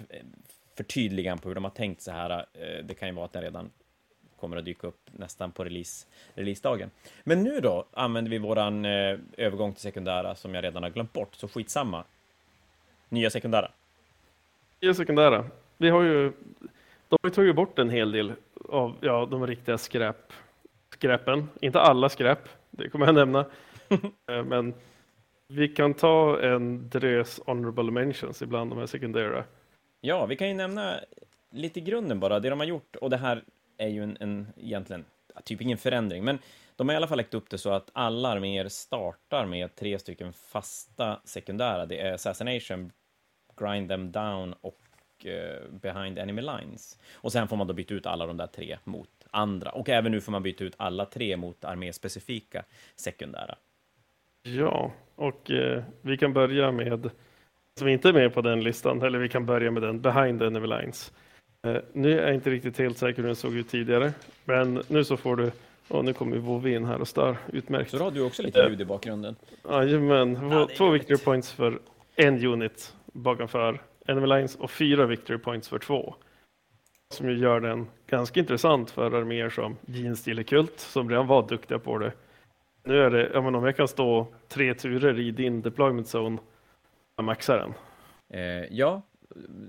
förtydligan 0.77 1.39
på 1.39 1.49
hur 1.49 1.55
de 1.55 1.65
har 1.65 1.71
tänkt 1.71 2.03
så 2.03 2.11
här. 2.11 2.31
Eh, 2.31 2.85
det 2.85 2.95
kan 2.95 3.09
ju 3.09 3.15
vara 3.15 3.25
att 3.25 3.33
den 3.33 3.43
redan 3.43 3.71
kommer 4.41 4.57
att 4.57 4.65
dyka 4.65 4.87
upp 4.87 5.11
nästan 5.13 5.53
på 5.53 5.65
release, 5.65 6.07
releasedagen. 6.35 6.91
Men 7.25 7.43
nu 7.43 7.61
då 7.61 7.85
använder 7.93 8.31
vi 8.31 8.39
våran 8.39 8.85
eh, 8.85 9.19
övergång 9.37 9.73
till 9.73 9.83
sekundära 9.83 10.35
som 10.35 10.55
jag 10.55 10.65
redan 10.65 10.83
har 10.83 10.91
glömt 10.91 11.13
bort, 11.13 11.35
så 11.35 11.49
skitsamma. 11.49 12.05
Nya 13.09 13.31
sekundära. 13.31 13.71
Nya 14.81 14.95
sekundära. 14.95 15.45
Vi 15.77 15.91
har 15.91 16.03
ju, 16.03 16.33
de 17.09 17.19
har 17.23 17.31
tagit 17.31 17.57
bort 17.57 17.79
en 17.79 17.91
hel 17.91 18.13
del 18.13 18.33
av 18.69 18.97
ja, 19.01 19.29
de 19.31 19.47
riktiga 19.47 19.79
skräp, 19.79 20.33
skräpen. 20.91 21.49
Inte 21.61 21.81
alla 21.81 22.09
skräp, 22.09 22.49
det 22.71 22.89
kommer 22.89 23.07
jag 23.07 23.15
nämna. 23.15 23.47
Eh, 24.29 24.45
men 24.45 24.75
vi 25.49 25.69
kan 25.69 25.95
ta 25.95 26.41
en 26.43 26.89
drös 26.89 27.41
honorable 27.47 27.91
mentions 27.91 28.43
ibland 28.43 28.71
de 28.71 28.79
här 28.79 28.87
sekundära. 28.87 29.45
Ja, 30.01 30.27
vi 30.27 30.37
kan 30.37 30.49
ju 30.49 30.55
nämna 30.55 31.01
lite 31.51 31.81
grunden 31.81 32.21
bara, 32.21 32.41
det 32.41 32.51
de 32.51 32.61
har 32.61 32.67
gjort, 32.67 32.97
och 32.97 33.11
det 33.11 33.17
här 33.17 33.45
är 33.77 33.89
ju 33.89 34.03
en, 34.03 34.17
en 34.21 34.47
egentligen, 34.57 35.05
typ 35.45 35.61
ingen 35.61 35.79
förändring, 35.79 36.25
men 36.25 36.39
de 36.77 36.89
har 36.89 36.95
i 36.95 36.97
alla 36.97 37.09
fall 37.09 37.17
läckt 37.17 37.35
upp 37.35 37.51
det 37.51 37.59
så 37.59 37.71
att 37.71 37.91
alla 37.93 38.29
arméer 38.29 38.69
startar 38.69 39.47
med 39.47 39.75
tre 39.75 39.99
stycken 39.99 40.33
fasta 40.33 41.21
sekundära. 41.25 41.87
Det 41.87 42.01
är 42.01 42.13
Assassination, 42.13 42.93
Grind 43.57 43.89
them 43.89 44.13
down 44.13 44.55
och 44.61 44.81
uh, 45.27 45.71
Behind 45.71 46.19
Enemy 46.19 46.43
Lines. 46.43 46.99
Och 47.13 47.33
sen 47.33 47.49
får 47.49 47.57
man 47.57 47.67
då 47.67 47.75
byta 47.75 47.95
ut 47.95 48.07
alla 48.07 48.27
de 48.27 48.37
där 48.37 48.47
tre 48.47 48.79
mot 48.85 49.09
andra. 49.31 49.71
Och 49.71 49.89
även 49.89 50.13
nu 50.13 50.21
får 50.21 50.33
man 50.33 50.43
byta 50.43 50.65
ut 50.65 50.75
alla 50.77 51.05
tre 51.05 51.37
mot 51.37 51.65
arméspecifika 51.65 52.65
sekundära. 52.97 53.57
Ja, 54.47 54.93
och 55.17 55.51
eh, 55.51 55.83
vi 56.03 56.17
kan 56.17 56.33
börja 56.33 56.73
med, 56.73 57.11
som 57.79 57.89
inte 57.89 58.09
är 58.09 58.13
med 58.13 58.35
på 58.35 58.41
den 58.41 58.65
listan, 58.65 59.03
eller 59.03 59.19
vi 59.19 59.29
kan 59.29 59.47
börja 59.47 59.71
med 59.71 59.83
den 59.83 60.01
Behind 60.01 60.43
Enemy 60.43 60.67
Lines. 60.67 61.13
Eh, 61.67 61.77
nu 61.93 62.21
är 62.21 62.27
jag 62.27 62.35
inte 62.35 62.51
riktigt 62.51 62.79
helt 62.79 62.99
säker 62.99 63.23
hur 63.23 63.27
den 63.27 63.37
såg 63.37 63.55
ut 63.55 63.69
tidigare, 63.69 64.13
men 64.45 64.83
nu 64.89 65.05
så 65.05 65.17
får 65.17 65.37
du 65.37 65.51
och 65.89 66.05
nu 66.05 66.13
kommer 66.13 66.37
Vove 66.37 66.71
in 66.71 66.85
här 66.85 67.01
och 67.01 67.09
stör. 67.09 67.37
Utmärkt. 67.53 67.91
Så 67.91 67.99
har 67.99 68.11
du 68.11 68.23
också 68.23 68.43
lite 68.43 68.69
ljud 68.69 68.81
i 68.81 68.85
bakgrunden. 68.85 69.37
Jajamän, 69.69 70.39
ja, 70.51 70.69
två 70.77 70.91
victory 70.91 71.19
points 71.19 71.53
för 71.53 71.79
en 72.17 72.47
unit 72.47 72.95
bakom 73.13 73.79
Enemy 74.07 74.27
Lines 74.27 74.57
och 74.57 74.71
fyra 74.71 75.07
victory 75.07 75.39
points 75.39 75.69
för 75.69 75.79
två. 75.79 76.15
Som 77.15 77.29
ju 77.29 77.39
gör 77.39 77.61
den 77.61 77.87
ganska 78.07 78.41
intressant 78.41 78.91
för 78.91 79.11
arméer 79.11 79.51
som 79.51 79.77
Jean 79.87 80.45
Kult 80.45 80.81
som 80.81 81.11
redan 81.11 81.27
var 81.27 81.49
duktiga 81.49 81.79
på 81.79 81.99
det. 81.99 82.13
Nu 82.87 83.03
är 83.03 83.11
det, 83.11 83.31
ja 83.35 83.43
men 83.43 83.55
om 83.55 83.65
jag 83.65 83.77
kan 83.77 83.89
stå 83.89 84.27
tre 84.49 84.75
turer 84.75 85.21
i 85.21 85.31
din 85.31 85.63
deployment 85.63 86.07
zone, 86.15 86.39
jag 87.17 87.25
maxar 87.25 87.59
den. 87.59 87.75
Eh, 88.29 88.65
ja, 88.71 89.03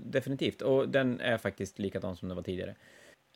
definitivt. 0.04 0.62
Och 0.62 0.88
den 0.88 1.20
är 1.20 1.38
faktiskt 1.38 1.78
likadan 1.78 2.16
som 2.16 2.28
den 2.28 2.36
var 2.36 2.42
tidigare. 2.42 2.74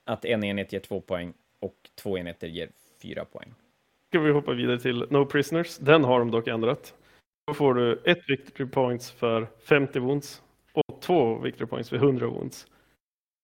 Att 0.05 0.25
en 0.25 0.45
enhet 0.45 0.73
ger 0.73 0.81
två 0.81 1.01
poäng 1.01 1.33
och 1.61 1.77
två 1.95 2.19
enheter 2.19 2.47
ger 2.47 2.71
fyra 3.03 3.25
poäng. 3.25 3.55
Ska 4.09 4.21
vi 4.21 4.33
hoppa 4.33 4.53
vidare 4.53 4.79
till 4.79 5.07
No 5.11 5.27
Prisoners. 5.27 5.79
Den 5.79 6.05
har 6.05 6.19
de 6.19 6.31
dock 6.31 6.49
ändrat. 6.49 6.95
Då 7.47 7.55
får 7.55 7.75
du 7.75 8.03
ett 8.05 8.31
victory 8.31 8.69
points 8.69 9.11
för 9.11 9.47
50 9.65 9.99
wounds 9.99 10.43
och 10.73 11.01
två 11.01 11.39
victory 11.39 11.67
points 11.67 11.91
för 11.91 11.97
100 11.97 12.27
wounds. 12.27 12.67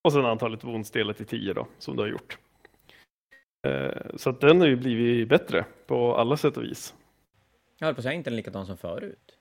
Och 0.04 0.12
sen 0.12 0.24
antalet 0.24 0.64
wounds 0.64 0.90
delat 0.90 1.16
till 1.16 1.26
10 1.26 1.52
då, 1.52 1.66
som 1.78 1.96
du 1.96 2.02
har 2.02 2.08
gjort. 2.08 2.38
Eh, 3.62 4.16
så 4.16 4.30
att 4.30 4.40
den 4.40 4.60
har 4.60 4.68
ju 4.68 4.76
blivit 4.76 5.28
bättre 5.28 5.64
på 5.86 6.16
alla 6.16 6.36
sätt 6.36 6.56
och 6.56 6.62
vis. 6.62 6.94
Jag 7.78 7.86
höll 7.86 7.94
på 7.94 7.98
att 7.98 8.02
säga, 8.02 8.12
inte 8.14 8.30
den 8.30 8.36
likadan 8.36 8.66
som 8.66 8.76
förut? 8.76 9.38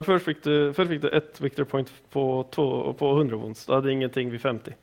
Först 0.00 0.24
fick 0.24 0.42
du, 0.42 0.74
först 0.74 0.90
fick 0.90 1.02
du 1.02 1.08
ett 1.08 1.40
victory 1.40 1.64
point 1.64 1.92
på, 2.10 2.46
två, 2.50 2.92
på 2.92 3.16
100 3.16 3.36
wounds. 3.36 3.66
Du 3.66 3.72
hade 3.72 3.92
ingenting 3.92 4.30
vid 4.30 4.40
50. 4.40 4.74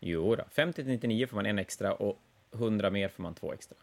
Jo 0.00 0.36
då, 0.36 0.44
50 0.50 0.82
till 0.82 0.92
99 0.92 1.26
får 1.26 1.36
man 1.36 1.46
en 1.46 1.58
extra 1.58 1.92
och 1.92 2.18
100 2.54 2.90
mer 2.90 3.08
får 3.08 3.22
man 3.22 3.34
två 3.34 3.52
extra. 3.52 3.76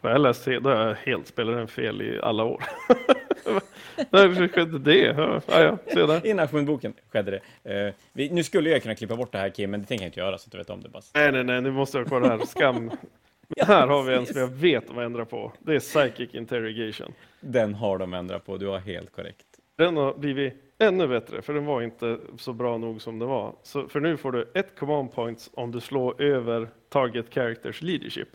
Jag 0.00 0.10
har 0.10 0.18
läst 0.18 0.44
fel, 0.44 0.62
då 0.62 0.70
har 0.70 0.86
jag 0.86 0.94
helt 0.94 1.26
spelat 1.26 1.56
den 1.56 1.68
fel 1.68 2.02
i 2.02 2.20
alla 2.20 2.44
år. 2.44 2.62
När 4.10 4.48
skedde 4.48 4.78
det? 4.78 4.98
Ja, 4.98 5.40
ja, 5.46 5.78
se 5.86 6.06
där. 6.06 6.26
I 6.26 6.34
nationsboken 6.34 6.94
skedde 7.12 7.40
det. 7.62 7.86
Uh, 7.86 7.94
vi, 8.12 8.30
nu 8.30 8.44
skulle 8.44 8.70
jag 8.70 8.82
kunna 8.82 8.94
klippa 8.94 9.16
bort 9.16 9.32
det 9.32 9.38
här 9.38 9.48
Kim, 9.48 9.70
men 9.70 9.80
det 9.80 9.86
tänker 9.86 10.04
jag 10.04 10.08
inte 10.08 10.20
göra 10.20 10.38
så 10.38 10.46
att 10.46 10.52
du 10.52 10.58
vet 10.58 10.70
om 10.70 10.82
det 10.82 10.88
bara. 10.88 11.02
Nej, 11.14 11.32
nej, 11.32 11.44
nej, 11.44 11.60
nu 11.60 11.70
måste 11.70 11.98
jag 11.98 12.22
det 12.22 12.28
här. 12.28 12.46
Skam. 12.46 12.90
ja, 13.56 13.64
här 13.64 13.86
har 13.86 14.02
vi 14.02 14.14
en 14.14 14.26
som 14.26 14.40
jag 14.40 14.48
vet 14.48 14.88
de 14.88 14.98
ändrar 14.98 15.24
på. 15.24 15.52
Det 15.58 15.74
är 15.74 15.80
Psychic 15.80 16.34
Interrogation. 16.34 17.12
Den 17.40 17.74
har 17.74 17.98
de 17.98 18.14
ändrat 18.14 18.46
på, 18.46 18.56
du 18.56 18.66
har 18.66 18.78
helt 18.78 19.12
korrekt. 19.12 19.46
Den 19.76 19.96
har 19.96 20.14
blivit 20.14 20.54
ännu 20.78 21.08
bättre, 21.08 21.42
för 21.42 21.54
den 21.54 21.64
var 21.64 21.82
inte 21.82 22.18
så 22.38 22.52
bra 22.52 22.78
nog 22.78 23.02
som 23.02 23.18
det 23.18 23.26
var. 23.26 23.54
Så 23.62 23.88
för 23.88 24.00
nu 24.00 24.16
får 24.16 24.32
du 24.32 24.50
ett 24.54 24.78
command 24.78 25.12
points 25.12 25.50
om 25.54 25.72
du 25.72 25.80
slår 25.80 26.22
över 26.22 26.68
target 26.88 27.34
characters 27.34 27.82
leadership. 27.82 28.28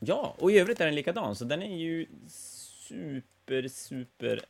Ja, 0.00 0.34
och 0.38 0.50
i 0.50 0.58
övrigt 0.58 0.80
är 0.80 0.84
den 0.84 0.94
likadan, 0.94 1.34
så 1.34 1.44
den 1.44 1.62
är 1.62 1.76
ju 1.76 2.06
super, 2.28 3.33
super 3.68 4.40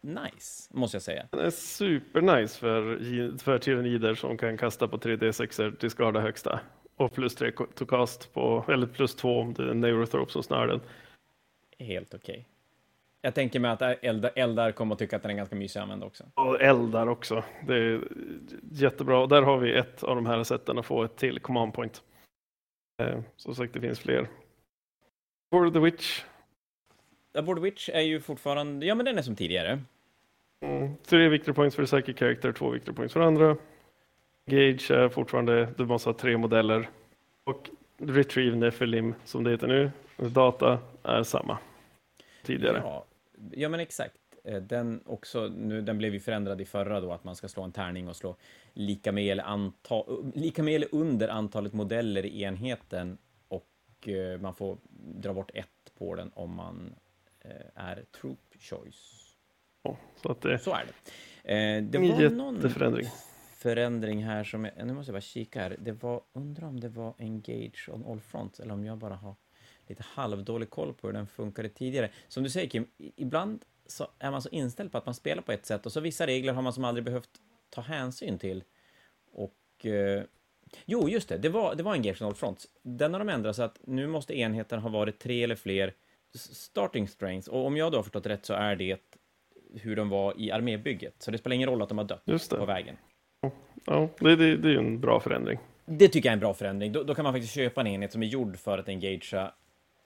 nice, 0.00 0.68
måste 0.70 0.94
jag 0.94 1.02
säga. 1.02 1.26
Den 1.30 1.40
är 1.40 1.50
super 1.50 2.20
nice 2.20 2.58
för, 2.58 3.38
för 3.38 3.58
tyrannider 3.58 4.14
som 4.14 4.38
kan 4.38 4.56
kasta 4.56 4.88
på 4.88 4.98
3D6 4.98 5.76
till 5.76 5.90
skada 5.90 6.20
högsta. 6.20 6.60
Och 6.96 7.12
plus 7.12 7.34
3 7.34 7.52
to 7.74 7.86
cast 7.86 8.32
på, 8.32 8.64
eller 8.68 8.86
plus 8.86 9.14
2 9.14 9.40
om 9.40 9.54
det 9.54 9.70
är 9.70 9.74
Neurothorpe 9.74 10.32
som 10.32 10.42
snör 10.42 10.66
den. 10.66 10.80
Helt 11.78 12.14
okej. 12.14 12.32
Okay. 12.32 12.44
Jag 13.24 13.34
tänker 13.34 13.60
mig 13.60 13.70
att 13.70 13.82
eldar, 13.82 14.30
eldar 14.34 14.72
kommer 14.72 14.92
att 14.94 14.98
tycka 14.98 15.16
att 15.16 15.22
den 15.22 15.30
är 15.30 15.36
ganska 15.36 15.56
mysig 15.56 15.80
att 15.80 15.82
använda 15.82 16.06
också. 16.06 16.24
Och 16.34 16.60
eldar 16.60 17.06
också. 17.06 17.44
Det 17.66 17.74
är 17.74 18.00
jättebra. 18.72 19.18
Och 19.18 19.28
där 19.28 19.42
har 19.42 19.58
vi 19.58 19.74
ett 19.74 20.02
av 20.02 20.16
de 20.16 20.26
här 20.26 20.44
sätten 20.44 20.78
att 20.78 20.86
få 20.86 21.02
ett 21.02 21.16
till 21.16 21.40
command 21.40 21.74
point. 21.74 22.02
Eh, 23.02 23.20
som 23.36 23.54
sagt, 23.54 23.74
det 23.74 23.80
finns 23.80 24.00
fler. 24.00 24.28
Board 25.50 25.72
the 25.72 25.78
Witch. 25.78 26.24
Board 27.32 27.56
the 27.56 27.62
Witch 27.62 27.88
är 27.88 28.00
ju 28.00 28.20
fortfarande, 28.20 28.86
ja 28.86 28.94
men 28.94 29.06
den 29.06 29.18
är 29.18 29.22
som 29.22 29.36
tidigare. 29.36 29.80
Mm. 30.60 30.96
Tre 31.06 31.28
victory 31.28 31.54
points 31.54 31.76
för 31.76 31.86
psychic 31.86 32.18
character, 32.18 32.52
två 32.52 32.70
victory 32.70 32.94
points 32.94 33.14
för 33.14 33.20
andra. 33.20 33.56
Gage 34.46 34.90
är 34.90 35.08
fortfarande, 35.08 35.68
du 35.76 35.86
måste 35.86 36.08
ha 36.08 36.14
tre 36.14 36.36
modeller. 36.36 36.88
Och 37.44 37.70
Retrieve 37.98 38.56
Nephilim, 38.56 39.14
som 39.24 39.44
det 39.44 39.50
heter 39.50 39.66
nu, 39.66 39.90
data 40.16 40.78
är 41.02 41.22
samma 41.22 41.58
tidigare. 42.42 42.80
Ja, 42.84 43.04
ja 43.52 43.68
men 43.68 43.80
exakt. 43.80 44.16
Eh, 44.44 44.62
den, 44.62 45.00
också, 45.06 45.48
nu, 45.48 45.80
den 45.80 45.98
blev 45.98 46.14
ju 46.14 46.20
förändrad 46.20 46.60
i 46.60 46.64
förra 46.64 47.00
då, 47.00 47.12
att 47.12 47.24
man 47.24 47.36
ska 47.36 47.48
slå 47.48 47.62
en 47.62 47.72
tärning 47.72 48.08
och 48.08 48.16
slå 48.16 48.36
lika 48.72 49.12
med 49.12 49.32
eller, 49.32 49.44
antal, 49.44 50.32
lika 50.34 50.62
med 50.62 50.74
eller 50.74 50.88
under 50.92 51.28
antalet 51.28 51.72
modeller 51.72 52.26
i 52.26 52.42
enheten 52.42 53.18
och 53.48 54.08
eh, 54.08 54.40
man 54.40 54.54
får 54.54 54.78
dra 54.94 55.32
bort 55.32 55.50
ett 55.54 55.68
på 55.98 56.14
den 56.14 56.30
om 56.34 56.54
man 56.54 56.94
är 57.74 58.04
troop 58.20 58.54
choice. 58.60 59.34
Ja, 59.82 59.96
så, 60.22 60.32
att 60.32 60.40
det, 60.40 60.58
så 60.58 60.70
är 60.74 60.84
det. 60.84 61.12
Eh, 61.54 61.82
det 61.82 61.98
var 61.98 62.30
någon 62.30 62.70
förändring. 63.58 64.24
här 64.24 64.44
som 64.44 64.64
jag, 64.64 64.86
nu 64.86 64.92
måste 64.92 65.10
jag 65.10 65.14
bara 65.14 65.20
kika 65.20 65.60
här. 65.60 65.76
Det 65.78 65.92
var, 65.92 66.22
undrar 66.32 66.68
om 66.68 66.80
det 66.80 66.88
var 66.88 67.14
engage 67.18 67.88
on 67.92 68.04
all 68.08 68.20
fronts 68.20 68.60
eller 68.60 68.74
om 68.74 68.84
jag 68.84 68.98
bara 68.98 69.14
har 69.14 69.34
lite 69.86 70.02
halvdålig 70.06 70.70
koll 70.70 70.94
på 70.94 71.06
hur 71.06 71.14
den 71.14 71.26
funkade 71.26 71.68
tidigare. 71.68 72.10
Som 72.28 72.42
du 72.42 72.50
säger 72.50 72.68
Kim, 72.68 72.86
ibland 72.98 73.64
så 73.86 74.08
är 74.18 74.30
man 74.30 74.42
så 74.42 74.48
inställd 74.48 74.92
på 74.92 74.98
att 74.98 75.06
man 75.06 75.14
spelar 75.14 75.42
på 75.42 75.52
ett 75.52 75.66
sätt 75.66 75.86
och 75.86 75.92
så 75.92 76.00
vissa 76.00 76.26
regler 76.26 76.52
har 76.52 76.62
man 76.62 76.72
som 76.72 76.84
aldrig 76.84 77.04
behövt 77.04 77.30
ta 77.70 77.80
hänsyn 77.80 78.38
till. 78.38 78.64
Och 79.32 79.86
eh, 79.86 80.22
jo, 80.84 81.08
just 81.08 81.28
det, 81.28 81.38
det 81.38 81.48
var, 81.48 81.74
det 81.74 81.82
var 81.82 81.94
Engage 81.94 82.22
All 82.22 82.34
Fronts. 82.34 82.68
Den 82.82 83.12
har 83.12 83.18
de 83.18 83.28
ändrat 83.28 83.56
så 83.56 83.62
att 83.62 83.78
nu 83.84 84.06
måste 84.06 84.38
enheten 84.38 84.78
ha 84.78 84.88
varit 84.88 85.18
tre 85.18 85.44
eller 85.44 85.56
fler 85.56 85.94
starting 86.34 87.08
strengths 87.08 87.48
och 87.48 87.66
om 87.66 87.76
jag 87.76 87.92
då 87.92 87.98
har 87.98 88.02
förstått 88.02 88.26
rätt 88.26 88.46
så 88.46 88.54
är 88.54 88.76
det 88.76 89.00
hur 89.74 89.96
de 89.96 90.08
var 90.08 90.40
i 90.40 90.50
armébygget. 90.50 91.14
Så 91.18 91.30
det 91.30 91.38
spelar 91.38 91.54
ingen 91.54 91.68
roll 91.68 91.82
att 91.82 91.88
de 91.88 91.98
har 91.98 92.04
dött 92.04 92.50
på 92.50 92.64
vägen. 92.64 92.96
Ja, 93.84 94.08
det, 94.18 94.36
det, 94.36 94.56
det 94.56 94.68
är 94.68 94.78
en 94.78 95.00
bra 95.00 95.20
förändring. 95.20 95.58
Det 95.84 96.08
tycker 96.08 96.28
jag 96.28 96.32
är 96.32 96.36
en 96.36 96.40
bra 96.40 96.54
förändring. 96.54 96.92
Då, 96.92 97.02
då, 97.02 97.14
kan 97.14 97.22
man 97.22 97.32
faktiskt 97.32 97.54
köpa 97.54 97.80
en 97.80 97.86
enhet 97.86 98.12
som 98.12 98.22
är 98.22 98.26
gjord 98.26 98.56
för 98.56 98.78
att 98.78 98.88
engagea 98.88 99.52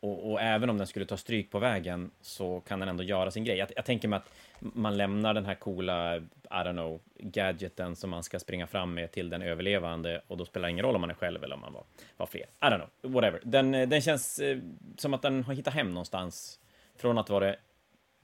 och, 0.00 0.32
och, 0.32 0.40
även 0.40 0.70
om 0.70 0.78
den 0.78 0.86
skulle 0.86 1.06
ta 1.06 1.16
stryk 1.16 1.50
på 1.50 1.58
vägen 1.58 2.10
så 2.20 2.60
kan 2.60 2.80
den 2.80 2.88
ändå 2.88 3.02
göra 3.02 3.30
sin 3.30 3.44
grej. 3.44 3.56
Jag, 3.56 3.68
jag 3.76 3.84
tänker 3.84 4.08
mig 4.08 4.16
att 4.16 4.30
man 4.58 4.96
lämnar 4.96 5.34
den 5.34 5.46
här 5.46 5.54
coola, 5.54 6.16
I 6.16 6.20
don't 6.48 6.72
know, 6.72 7.00
gadgeten 7.18 7.96
som 7.96 8.10
man 8.10 8.22
ska 8.22 8.38
springa 8.38 8.66
fram 8.66 8.94
med 8.94 9.12
till 9.12 9.30
den 9.30 9.42
överlevande 9.42 10.22
och 10.26 10.36
då 10.36 10.44
spelar 10.44 10.68
det 10.68 10.70
ingen 10.70 10.84
roll 10.84 10.94
om 10.94 11.00
man 11.00 11.10
är 11.10 11.14
själv 11.14 11.44
eller 11.44 11.54
om 11.54 11.60
man 11.60 11.72
var, 11.72 11.84
var 12.16 12.26
fler. 12.26 12.42
I 12.42 12.64
don't 12.64 12.76
know, 13.00 13.12
whatever. 13.12 13.40
Den, 13.44 13.74
eh, 13.74 13.88
den 13.88 14.00
känns 14.00 14.38
eh, 14.38 14.58
som 14.96 15.14
att 15.14 15.22
den 15.22 15.44
har 15.44 15.54
hittat 15.54 15.74
hem 15.74 15.88
någonstans 15.88 16.60
från 16.96 17.18
att 17.18 17.30
vara 17.30 17.54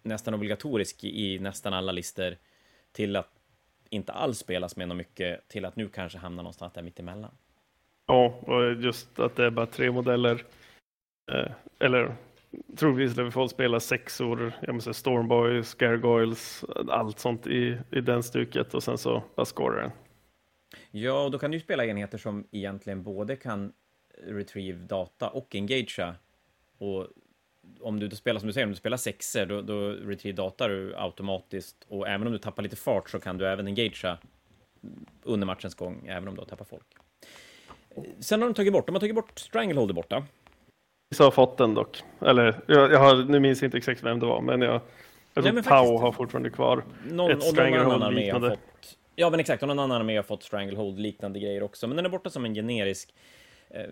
nästan 0.02 0.34
obligatorisk 0.34 1.04
i, 1.04 1.34
i 1.34 1.38
nästan 1.38 1.74
alla 1.74 1.92
lister 1.92 2.38
till 2.92 3.16
att 3.16 3.28
inte 3.90 4.12
alls 4.12 4.38
spelas 4.38 4.76
med 4.76 4.88
något 4.88 4.96
mycket 4.96 5.48
till 5.48 5.64
att 5.64 5.76
nu 5.76 5.88
kanske 5.88 6.18
hamna 6.18 6.42
någonstans 6.42 6.72
där 6.72 6.82
mittemellan. 6.82 7.30
Ja, 8.06 8.26
och 8.26 8.72
just 8.72 9.18
att 9.18 9.36
det 9.36 9.44
är 9.44 9.50
bara 9.50 9.66
tre 9.66 9.90
modeller 9.90 10.44
Eh, 11.32 11.52
eller 11.78 12.16
troligtvis 12.76 13.16
lär 13.16 13.24
vi 13.24 13.30
få 13.30 13.48
spela 13.48 13.80
sexor, 13.80 14.52
jag 14.62 14.74
måste 14.74 14.94
Stormboy, 14.94 15.62
Gargoyles, 15.78 16.64
allt 16.88 17.18
sånt 17.18 17.46
i, 17.46 17.78
i 17.90 18.00
den 18.00 18.22
stuket 18.22 18.74
och 18.74 18.82
sen 18.82 18.98
så 18.98 19.22
bara 19.36 19.46
scorar 19.46 19.82
den. 19.82 19.90
Ja, 20.90 21.24
och 21.24 21.30
då 21.30 21.38
kan 21.38 21.50
du 21.50 21.60
spela 21.60 21.86
enheter 21.86 22.18
som 22.18 22.46
egentligen 22.50 23.02
både 23.02 23.36
kan 23.36 23.72
retrieve 24.26 24.78
data 24.78 25.28
och 25.28 25.54
engagea. 25.54 26.14
Och 26.78 27.08
om 27.80 28.00
du 28.00 28.08
då 28.08 28.16
spelar 28.16 28.40
som 28.40 28.46
du 28.46 28.52
säger, 28.52 28.66
om 28.66 28.70
du 28.70 28.76
spelar 28.76 28.96
sexer, 28.96 29.46
då, 29.46 29.62
då 29.62 29.88
retrieve 29.90 30.36
data 30.36 30.68
du 30.68 30.96
automatiskt 30.96 31.86
och 31.88 32.08
även 32.08 32.26
om 32.26 32.32
du 32.32 32.38
tappar 32.38 32.62
lite 32.62 32.76
fart 32.76 33.10
så 33.10 33.20
kan 33.20 33.38
du 33.38 33.46
även 33.46 33.66
engagea 33.66 34.18
under 35.22 35.46
matchens 35.46 35.74
gång, 35.74 36.06
även 36.06 36.28
om 36.28 36.34
du 36.34 36.40
har 36.40 36.46
tappat 36.46 36.68
folk. 36.68 36.86
Eh, 37.90 38.02
sen 38.20 38.40
har 38.40 38.48
de 38.48 38.54
tagit 38.54 38.72
bort, 38.72 38.86
de 38.86 38.94
har 38.94 39.00
tagit 39.00 39.14
bort 39.14 39.38
Stranglehold 39.38 39.94
borta. 39.94 40.26
Har 41.18 41.30
fått 41.30 41.58
den 41.58 41.74
dock. 41.74 42.02
Eller 42.20 42.60
jag, 42.66 42.92
jag 42.92 42.98
har, 42.98 43.24
nu 43.24 43.40
minns 43.40 43.62
jag 43.62 43.66
inte 43.66 43.78
exakt 43.78 44.02
vem 44.02 44.20
det 44.20 44.26
var, 44.26 44.40
men 44.40 44.62
jag, 44.62 44.80
jag 45.34 45.44
tror 45.44 45.62
Tau 45.62 45.98
har 45.98 46.12
fortfarande 46.12 46.50
kvar 46.50 46.84
någon, 47.10 47.30
ett 47.30 47.42
Stranglehold 47.42 48.14
liknande. 48.14 48.50
Fått, 48.50 48.98
ja, 49.16 49.30
men 49.30 49.40
exakt. 49.40 49.62
Och 49.62 49.68
någon 49.68 49.78
annan 49.78 50.00
armé 50.00 50.16
har 50.16 50.22
fått 50.22 50.42
Stranglehold 50.42 50.98
liknande 50.98 51.40
grejer 51.40 51.62
också. 51.62 51.86
Men 51.86 51.96
den 51.96 52.06
är 52.06 52.10
borta 52.10 52.30
som 52.30 52.44
en 52.44 52.54
generisk. 52.54 53.14
Eh, 53.70 53.84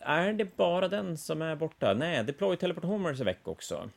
är 0.00 0.32
det 0.32 0.56
bara 0.56 0.88
den 0.88 1.18
som 1.18 1.42
är 1.42 1.56
borta? 1.56 1.94
Nej, 1.94 2.24
Deploy 2.24 2.56
Teleport 2.56 2.84
Homers 2.84 3.20
är 3.20 3.24
väck 3.24 3.48
också. 3.48 3.90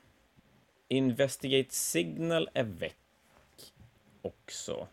Investigate 0.87 1.73
Signal 1.73 2.49
är 2.53 2.63
väck 2.63 2.95
också. 4.21 4.87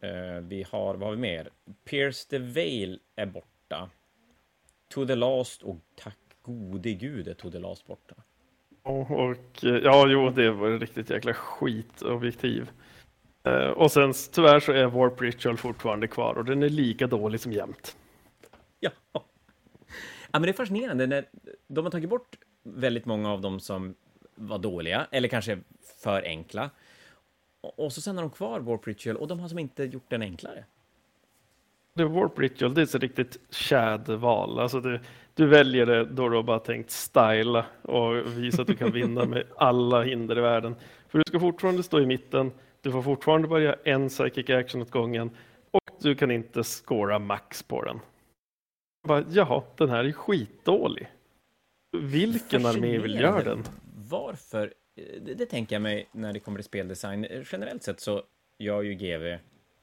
Eh, 0.00 0.40
vi 0.42 0.66
har, 0.70 0.94
vad 0.94 1.08
har 1.08 1.10
vi 1.10 1.20
mer? 1.20 1.48
Pierce 1.84 2.28
the 2.28 2.38
Veil 2.38 3.00
är 3.16 3.26
borta. 3.26 3.90
To 4.88 5.06
the 5.06 5.14
Last 5.14 5.62
och 5.62 5.76
tack 5.94 6.18
gode 6.44 6.92
gud 6.92 7.28
är 7.28 7.34
Tode 7.34 7.58
Las 7.58 7.86
borta. 7.86 8.14
Och, 8.82 9.10
och 9.10 9.36
ja, 9.62 10.06
jo, 10.08 10.30
det 10.30 10.50
var 10.50 10.68
en 10.68 10.80
riktigt 10.80 11.10
jäkla 11.10 11.34
skitobjektiv. 11.34 12.70
Uh, 13.48 13.68
och 13.68 13.92
sen 13.92 14.12
tyvärr 14.32 14.60
så 14.60 14.72
är 14.72 14.86
Warp 14.86 15.20
Ritual 15.20 15.56
fortfarande 15.56 16.08
kvar 16.08 16.34
och 16.34 16.44
den 16.44 16.62
är 16.62 16.68
lika 16.68 17.06
dålig 17.06 17.40
som 17.40 17.52
jämt. 17.52 17.96
Ja. 18.80 18.90
ja, 19.12 19.22
men 20.32 20.42
det 20.42 20.48
är 20.48 20.52
fascinerande 20.52 21.06
när 21.06 21.24
de 21.68 21.84
har 21.84 21.90
tagit 21.90 22.10
bort 22.10 22.38
väldigt 22.62 23.06
många 23.06 23.32
av 23.32 23.40
dem 23.40 23.60
som 23.60 23.94
var 24.34 24.58
dåliga 24.58 25.06
eller 25.10 25.28
kanske 25.28 25.58
för 26.02 26.22
enkla. 26.22 26.70
Och 27.60 27.92
så 27.92 28.00
sen 28.00 28.16
har 28.16 28.22
de 28.22 28.30
kvar 28.30 28.60
Warp 28.60 28.86
Ritual 28.86 29.16
och 29.16 29.28
de 29.28 29.40
har 29.40 29.48
som 29.48 29.58
inte 29.58 29.84
gjort 29.84 30.10
den 30.10 30.22
enklare. 30.22 30.64
The 31.96 32.04
Warp 32.04 32.38
Ritual, 32.38 32.74
det 32.74 32.80
är 32.80 32.82
ett 32.82 32.94
riktigt 32.94 33.38
Chad-val. 33.50 34.58
Alltså 34.58 34.80
det, 34.80 35.00
du 35.34 35.46
väljer 35.46 35.86
det 35.86 36.04
då 36.04 36.28
du 36.28 36.36
har 36.36 36.42
bara 36.42 36.58
tänkt 36.58 36.90
styla 36.90 37.66
och 37.82 38.38
visa 38.38 38.62
att 38.62 38.68
du 38.68 38.76
kan 38.76 38.92
vinna 38.92 39.24
med 39.24 39.44
alla 39.56 40.02
hinder 40.02 40.38
i 40.38 40.40
världen. 40.40 40.76
För 41.08 41.18
du 41.18 41.24
ska 41.26 41.40
fortfarande 41.40 41.82
stå 41.82 42.00
i 42.00 42.06
mitten, 42.06 42.52
du 42.80 42.92
får 42.92 43.02
fortfarande 43.02 43.48
börja 43.48 43.76
en 43.84 44.08
psychic 44.08 44.50
action 44.50 44.82
åt 44.82 44.90
gången 44.90 45.30
och 45.70 45.80
du 46.00 46.14
kan 46.14 46.30
inte 46.30 46.64
scora 46.64 47.18
max 47.18 47.62
på 47.62 47.84
den. 47.84 48.00
Bara, 49.08 49.24
Jaha, 49.30 49.62
den 49.76 49.88
här 49.88 50.04
är 50.04 50.12
skitdålig. 50.12 51.10
Vilken 51.96 52.66
armé 52.66 52.98
vill 52.98 53.14
göra 53.14 53.42
den? 53.42 53.64
Varför? 54.10 54.74
Det, 55.20 55.34
det 55.34 55.46
tänker 55.46 55.74
jag 55.74 55.82
mig 55.82 56.08
när 56.12 56.32
det 56.32 56.40
kommer 56.40 56.58
till 56.58 56.64
speldesign. 56.64 57.26
Generellt 57.52 57.82
sett 57.82 58.00
så 58.00 58.22
gör 58.58 58.82
ju 58.82 58.94
GV 58.94 59.38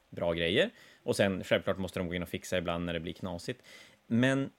bra 0.10 0.34
grejer. 0.34 0.70
Och 1.04 1.16
sen 1.16 1.44
självklart 1.44 1.78
måste 1.78 2.00
de 2.00 2.08
gå 2.08 2.16
in 2.16 2.24
och 2.24 2.30
fixa 2.30 2.58
ibland 2.58 2.86
när 2.86 2.94
det 2.94 3.00
blir 3.00 3.14
knasigt. 3.14 3.62
Men 4.08 4.50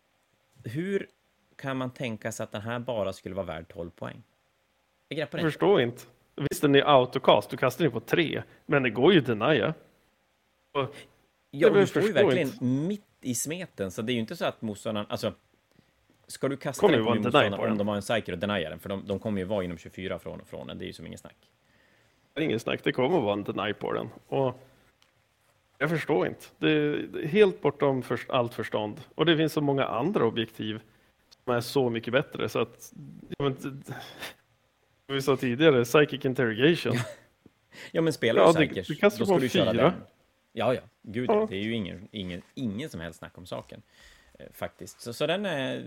hur 0.65 1.09
kan 1.57 1.77
man 1.77 1.91
tänka 1.91 2.33
sig 2.33 2.45
att 2.45 2.53
den 2.53 2.63
här 2.63 2.79
bara 2.79 3.13
skulle 3.13 3.35
vara 3.35 3.47
värd 3.47 3.69
12 3.69 3.91
poäng? 3.91 4.23
Jag 5.09 5.17
greppar 5.17 5.39
inte. 5.39 5.51
förstår 5.51 5.81
inte. 5.81 6.03
Visst, 6.37 6.63
den 6.63 6.75
är 6.75 6.83
autocast, 6.83 7.51
du 7.51 7.57
kastar 7.57 7.85
den 7.85 7.93
på 7.93 8.01
tre, 8.01 8.43
men 8.67 8.83
det 8.83 8.91
går 8.91 9.13
ju 9.13 9.19
att 9.19 9.27
denia. 9.27 9.75
Och, 10.73 10.95
ja, 11.51 11.71
du 11.71 11.87
står 11.87 12.03
ju 12.03 12.13
verkligen 12.13 12.49
inte. 12.49 12.65
mitt 12.65 13.03
i 13.21 13.35
smeten, 13.35 13.91
så 13.91 14.03
det 14.03 14.13
är 14.13 14.15
ju 14.15 14.21
inte 14.21 14.37
så 14.37 14.45
att 14.45 14.63
motståndaren, 14.63 15.07
alltså 15.11 15.35
Ska 16.27 16.49
du 16.49 16.57
kasta 16.57 16.89
den 16.89 17.05
på 17.05 17.15
motståndaren 17.15 17.55
om 17.55 17.79
de 17.79 17.89
har 17.89 17.97
en 17.97 18.03
psyker 18.03 18.33
och 18.33 18.39
denia 18.39 18.71
den? 18.71 18.79
För 18.79 18.89
de, 18.89 19.07
de 19.07 19.19
kommer 19.19 19.39
ju 19.39 19.45
vara 19.45 19.65
inom 19.65 19.79
24 19.79 20.19
från, 20.19 20.45
från 20.45 20.67
den, 20.67 20.79
det 20.79 20.85
är 20.85 20.87
ju 20.87 20.93
som 20.93 21.07
ingen 21.07 21.19
snack. 21.19 21.37
Det 22.33 22.41
är 22.41 22.45
ingen 22.45 22.61
snack, 22.61 22.81
det 22.85 22.93
kommer 22.93 23.19
att 23.19 23.25
vara 23.25 23.33
en 23.33 23.45
deny 23.45 23.73
på 23.73 23.93
den. 23.93 24.09
Och 24.29 24.61
jag 25.83 25.91
förstår 25.91 26.27
inte. 26.27 26.47
Det 26.59 26.71
är 26.71 27.27
helt 27.27 27.63
bortom 27.63 28.03
för, 28.03 28.21
allt 28.29 28.55
förstånd. 28.55 29.01
Och 29.15 29.27
det 29.27 29.37
finns 29.37 29.53
så 29.53 29.61
många 29.61 29.85
andra 29.85 30.27
objektiv 30.27 30.81
som 31.45 31.55
är 31.55 31.61
så 31.61 31.91
mycket 31.91 32.13
bättre 32.13 32.49
så 32.49 32.59
att 32.59 32.93
men, 33.39 33.83
vi 35.07 35.23
sa 35.23 35.37
tidigare, 35.37 35.85
psychic 35.85 36.25
interrogation. 36.25 36.97
ja, 37.93 38.01
men 38.01 38.13
spelar 38.13 38.53
du 38.53 38.65
ja, 38.65 38.83
psychic, 38.83 39.19
då 39.19 39.27
ska 39.27 39.39
du 39.39 39.49
köra 39.49 39.73
den. 39.73 39.93
Ja, 40.53 40.75
ja, 40.75 40.81
gud 41.03 41.31
ja. 41.31 41.47
Det 41.51 41.57
är 41.57 41.63
ju 41.63 41.75
ingen, 41.75 42.09
ingen, 42.11 42.43
ingen 42.55 42.91
som 42.91 43.01
helst 43.01 43.19
snack 43.19 43.39
om 43.39 43.47
saken. 43.47 43.83
Eh, 44.39 44.47
faktiskt. 44.53 45.01
Så, 45.01 45.13
så 45.13 45.27
den 45.27 45.47
är... 45.47 45.85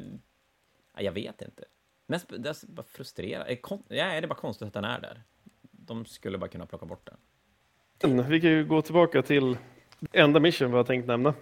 Ja, 0.95 1.01
jag 1.01 1.11
vet 1.11 1.41
inte. 1.41 1.63
Mest 2.07 2.29
det 2.29 2.49
är 2.49 2.67
bara 2.67 2.85
frustrerande. 2.85 3.57
Ja, 3.87 4.05
är 4.05 4.21
det 4.21 4.27
bara 4.27 4.35
konstigt 4.35 4.67
att 4.67 4.73
den 4.73 4.85
är 4.85 5.01
där? 5.01 5.23
De 5.71 6.05
skulle 6.05 6.37
bara 6.37 6.49
kunna 6.49 6.65
plocka 6.65 6.85
bort 6.85 7.09
den. 7.99 8.29
Vi 8.29 8.41
kan 8.41 8.49
ju 8.49 8.65
gå 8.65 8.81
tillbaka 8.81 9.21
till 9.21 9.57
enda 10.11 10.39
mission 10.39 10.71
vi 10.71 10.77
har 10.77 10.83
tänkt 10.83 11.07
nämna. 11.07 11.33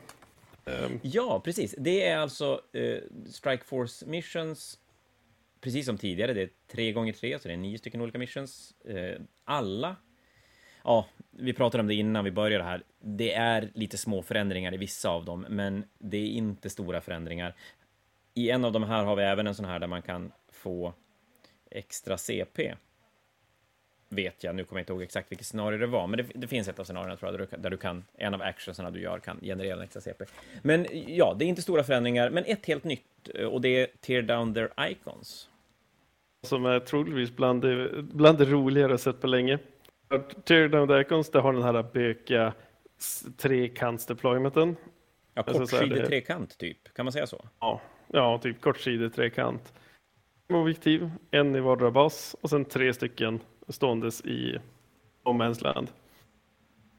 Ehm. 0.66 1.00
Ja, 1.02 1.42
precis. 1.46 1.76
Det 1.78 2.08
är 2.08 2.18
alltså 2.18 2.62
eh, 2.74 2.98
Strike 3.26 3.64
Force 3.64 4.06
Missions, 4.06 4.80
precis 5.62 5.86
som 5.86 5.98
tidigare. 5.98 6.34
Det 6.34 6.42
är 6.42 6.50
tre 6.68 6.92
gånger 6.92 7.14
tre, 7.14 7.40
så 7.40 7.48
det 7.48 7.54
är 7.54 7.58
nio 7.58 7.78
stycken 7.78 8.02
olika 8.02 8.18
missions. 8.18 8.74
Eh, 8.86 9.22
alla, 9.44 9.96
ja, 10.84 11.08
vi 11.32 11.54
pratade 11.54 11.82
om 11.82 11.88
det 11.88 11.96
innan 11.96 12.26
vi 12.26 12.32
började 12.32 12.64
här. 12.64 12.84
Det 13.00 13.34
är 13.34 13.72
lite 13.74 13.98
små 13.98 14.22
förändringar 14.22 14.74
i 14.74 14.78
vissa 14.78 15.10
av 15.10 15.26
dem, 15.26 15.46
men 15.50 15.84
det 15.98 16.18
är 16.18 16.28
inte 16.28 16.70
stora 16.70 17.02
förändringar. 17.02 17.56
I 18.34 18.50
en 18.50 18.66
av 18.66 18.72
de 18.72 18.84
här 18.84 19.04
har 19.04 19.16
vi 19.16 19.24
även 19.24 19.48
en 19.48 19.56
sån 19.56 19.66
här 19.66 19.80
där 19.80 19.88
man 19.88 20.02
kan 20.02 20.32
få 20.52 20.94
extra 21.72 22.18
CP 22.18 22.76
vet 24.14 24.44
jag, 24.44 24.56
nu 24.56 24.64
kommer 24.64 24.80
jag 24.80 24.84
inte 24.84 24.94
ihåg 24.94 25.02
exakt 25.02 25.32
vilket 25.32 25.48
scenario 25.48 25.78
det 25.78 25.88
var, 25.88 26.08
men 26.08 26.18
det, 26.18 26.26
det 26.36 26.48
finns 26.48 26.68
ett 26.68 26.80
av 26.80 26.84
scenarierna 26.84 27.16
tror 27.16 27.32
jag, 27.32 27.40
där 27.40 27.48
du, 27.52 27.62
där 27.62 27.70
du 27.70 27.78
kan, 27.78 28.04
en 28.18 28.34
av 28.34 28.42
actionsarna 28.42 28.92
du 28.92 29.00
gör 29.00 29.20
kan 29.20 29.40
generera 29.42 29.78
en 29.78 29.82
extra 29.82 30.02
CP. 30.02 30.26
Men 30.62 30.88
ja, 30.92 31.36
det 31.40 31.46
är 31.46 31.48
inte 31.48 31.62
stora 31.62 31.84
förändringar, 31.84 32.30
men 32.30 32.44
ett 32.46 32.66
helt 32.66 32.84
nytt, 32.84 33.28
och 33.52 33.62
det 33.62 33.70
är 33.70 33.88
Tear 34.02 34.22
Down 34.22 34.54
Their 34.54 34.70
Icons. 34.80 35.50
Som 36.44 36.66
är 36.66 36.80
troligtvis 36.80 37.36
bland 37.36 37.62
det, 37.62 38.04
bland 38.04 38.38
det 38.38 38.46
roligare 38.46 38.98
sett 38.98 39.22
på 39.22 39.28
länge. 39.28 39.60
Tear 40.44 40.68
Down 40.68 40.88
Their 40.88 41.00
Icons, 41.02 41.30
det 41.30 41.40
har 41.40 41.54
den 41.54 41.64
här 41.64 41.84
bökiga 41.94 42.54
trekantsdeploymenten. 43.38 44.76
Ja, 45.34 45.44
kortsidig 45.44 46.06
trekant 46.06 46.58
typ, 46.58 46.94
kan 46.94 47.06
man 47.06 47.12
säga 47.12 47.28
så? 47.28 47.46
Ja, 47.60 47.82
ja 48.08 48.38
typ 48.38 48.62
kortsidig 48.62 49.14
trekant. 49.14 49.74
Objektiv, 50.48 51.12
en 51.32 51.56
i 51.56 51.60
vardera 51.60 51.92
bas 51.92 52.36
och 52.42 52.50
sen 52.50 52.66
tre 52.66 52.94
stycken 52.94 53.40
ståendes 53.70 54.22
i 54.22 54.58
Omens 55.24 55.62
land. 55.62 55.92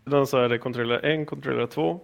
Sedan 0.05 0.27
så 0.27 0.39
är 0.39 0.49
det 0.49 0.59
kontrollera 0.59 1.01
1, 1.01 1.29
kontrollera 1.29 1.67
2. 1.67 2.01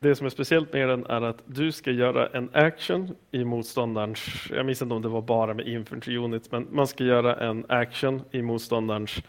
Det 0.00 0.14
som 0.14 0.26
är 0.26 0.30
speciellt 0.30 0.72
med 0.72 0.88
den 0.88 1.06
är 1.06 1.22
att 1.22 1.42
du 1.44 1.72
ska 1.72 1.90
göra 1.90 2.26
en 2.26 2.50
action 2.52 3.16
i 3.30 3.44
motståndarens, 3.44 4.50
jag 4.50 4.66
minns 4.66 4.82
inte 4.82 4.94
om 4.94 5.02
det 5.02 5.08
var 5.08 5.22
bara 5.22 5.54
med 5.54 5.68
infantry 5.68 6.16
units, 6.16 6.52
men 6.52 6.68
man 6.70 6.86
ska 6.86 7.04
göra 7.04 7.36
en 7.36 7.66
action 7.68 8.22
i 8.30 8.42
motståndarens 8.42 9.22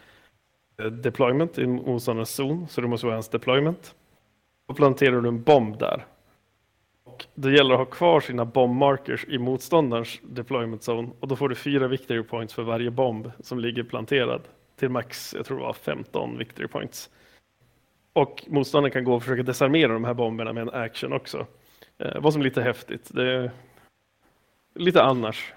eh, 0.78 0.86
deployment, 0.86 1.58
i 1.58 1.66
motståndarens 1.66 2.30
zon, 2.30 2.68
så 2.68 2.80
det 2.80 2.88
måste 2.88 3.06
vara 3.06 3.16
hans 3.16 3.28
deployment. 3.28 3.94
Då 4.68 4.74
planterar 4.74 5.20
du 5.20 5.28
en 5.28 5.42
bomb 5.42 5.78
där. 5.78 6.06
Och 7.20 7.26
det 7.34 7.52
gäller 7.52 7.74
att 7.74 7.78
ha 7.78 7.84
kvar 7.84 8.20
sina 8.20 8.44
bombmarkers 8.44 9.24
i 9.28 9.38
motståndarens 9.38 10.20
deployment 10.22 10.82
zone 10.88 11.08
och 11.20 11.28
då 11.28 11.36
får 11.36 11.48
du 11.48 11.54
fyra 11.54 11.88
victory 11.88 12.22
points 12.22 12.54
för 12.54 12.62
varje 12.62 12.90
bomb 12.90 13.30
som 13.40 13.58
ligger 13.58 13.82
planterad 13.82 14.42
till 14.76 14.88
max, 14.88 15.34
jag 15.34 15.46
tror 15.46 15.58
det 15.58 15.64
var 15.64 15.72
15 15.72 16.38
victory 16.38 16.68
points. 16.68 17.10
Och 18.12 18.44
motståndaren 18.48 18.92
kan 18.92 19.04
gå 19.04 19.14
och 19.14 19.22
försöka 19.22 19.42
desarmera 19.42 19.92
de 19.92 20.04
här 20.04 20.14
bomberna 20.14 20.52
med 20.52 20.62
en 20.62 20.70
action 20.70 21.12
också. 21.12 21.46
Eh, 21.98 22.20
vad 22.20 22.32
som 22.32 22.42
är 22.42 22.44
lite 22.44 22.62
häftigt. 22.62 23.10
Det 23.14 23.32
är 23.32 23.50
lite 24.74 25.02
annars. 25.02 25.52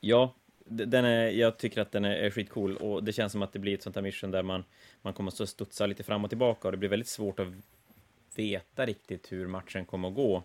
Ja, 0.00 0.34
den 0.64 1.04
är, 1.04 1.28
jag 1.28 1.58
tycker 1.58 1.80
att 1.80 1.92
den 1.92 2.04
är, 2.04 2.14
är 2.14 2.30
skitcool 2.30 2.76
och 2.76 3.04
det 3.04 3.12
känns 3.12 3.32
som 3.32 3.42
att 3.42 3.52
det 3.52 3.58
blir 3.58 3.74
ett 3.74 3.82
sånt 3.82 3.96
här 3.96 4.02
mission 4.02 4.30
där 4.30 4.42
man, 4.42 4.64
man 5.02 5.12
kommer 5.12 5.42
att 5.42 5.48
studsa 5.48 5.86
lite 5.86 6.02
fram 6.02 6.24
och 6.24 6.30
tillbaka 6.30 6.68
och 6.68 6.72
det 6.72 6.78
blir 6.78 6.88
väldigt 6.88 7.08
svårt 7.08 7.40
att 7.40 7.48
veta 8.36 8.86
riktigt 8.86 9.32
hur 9.32 9.46
matchen 9.46 9.84
kommer 9.84 10.08
att 10.08 10.14
gå. 10.14 10.42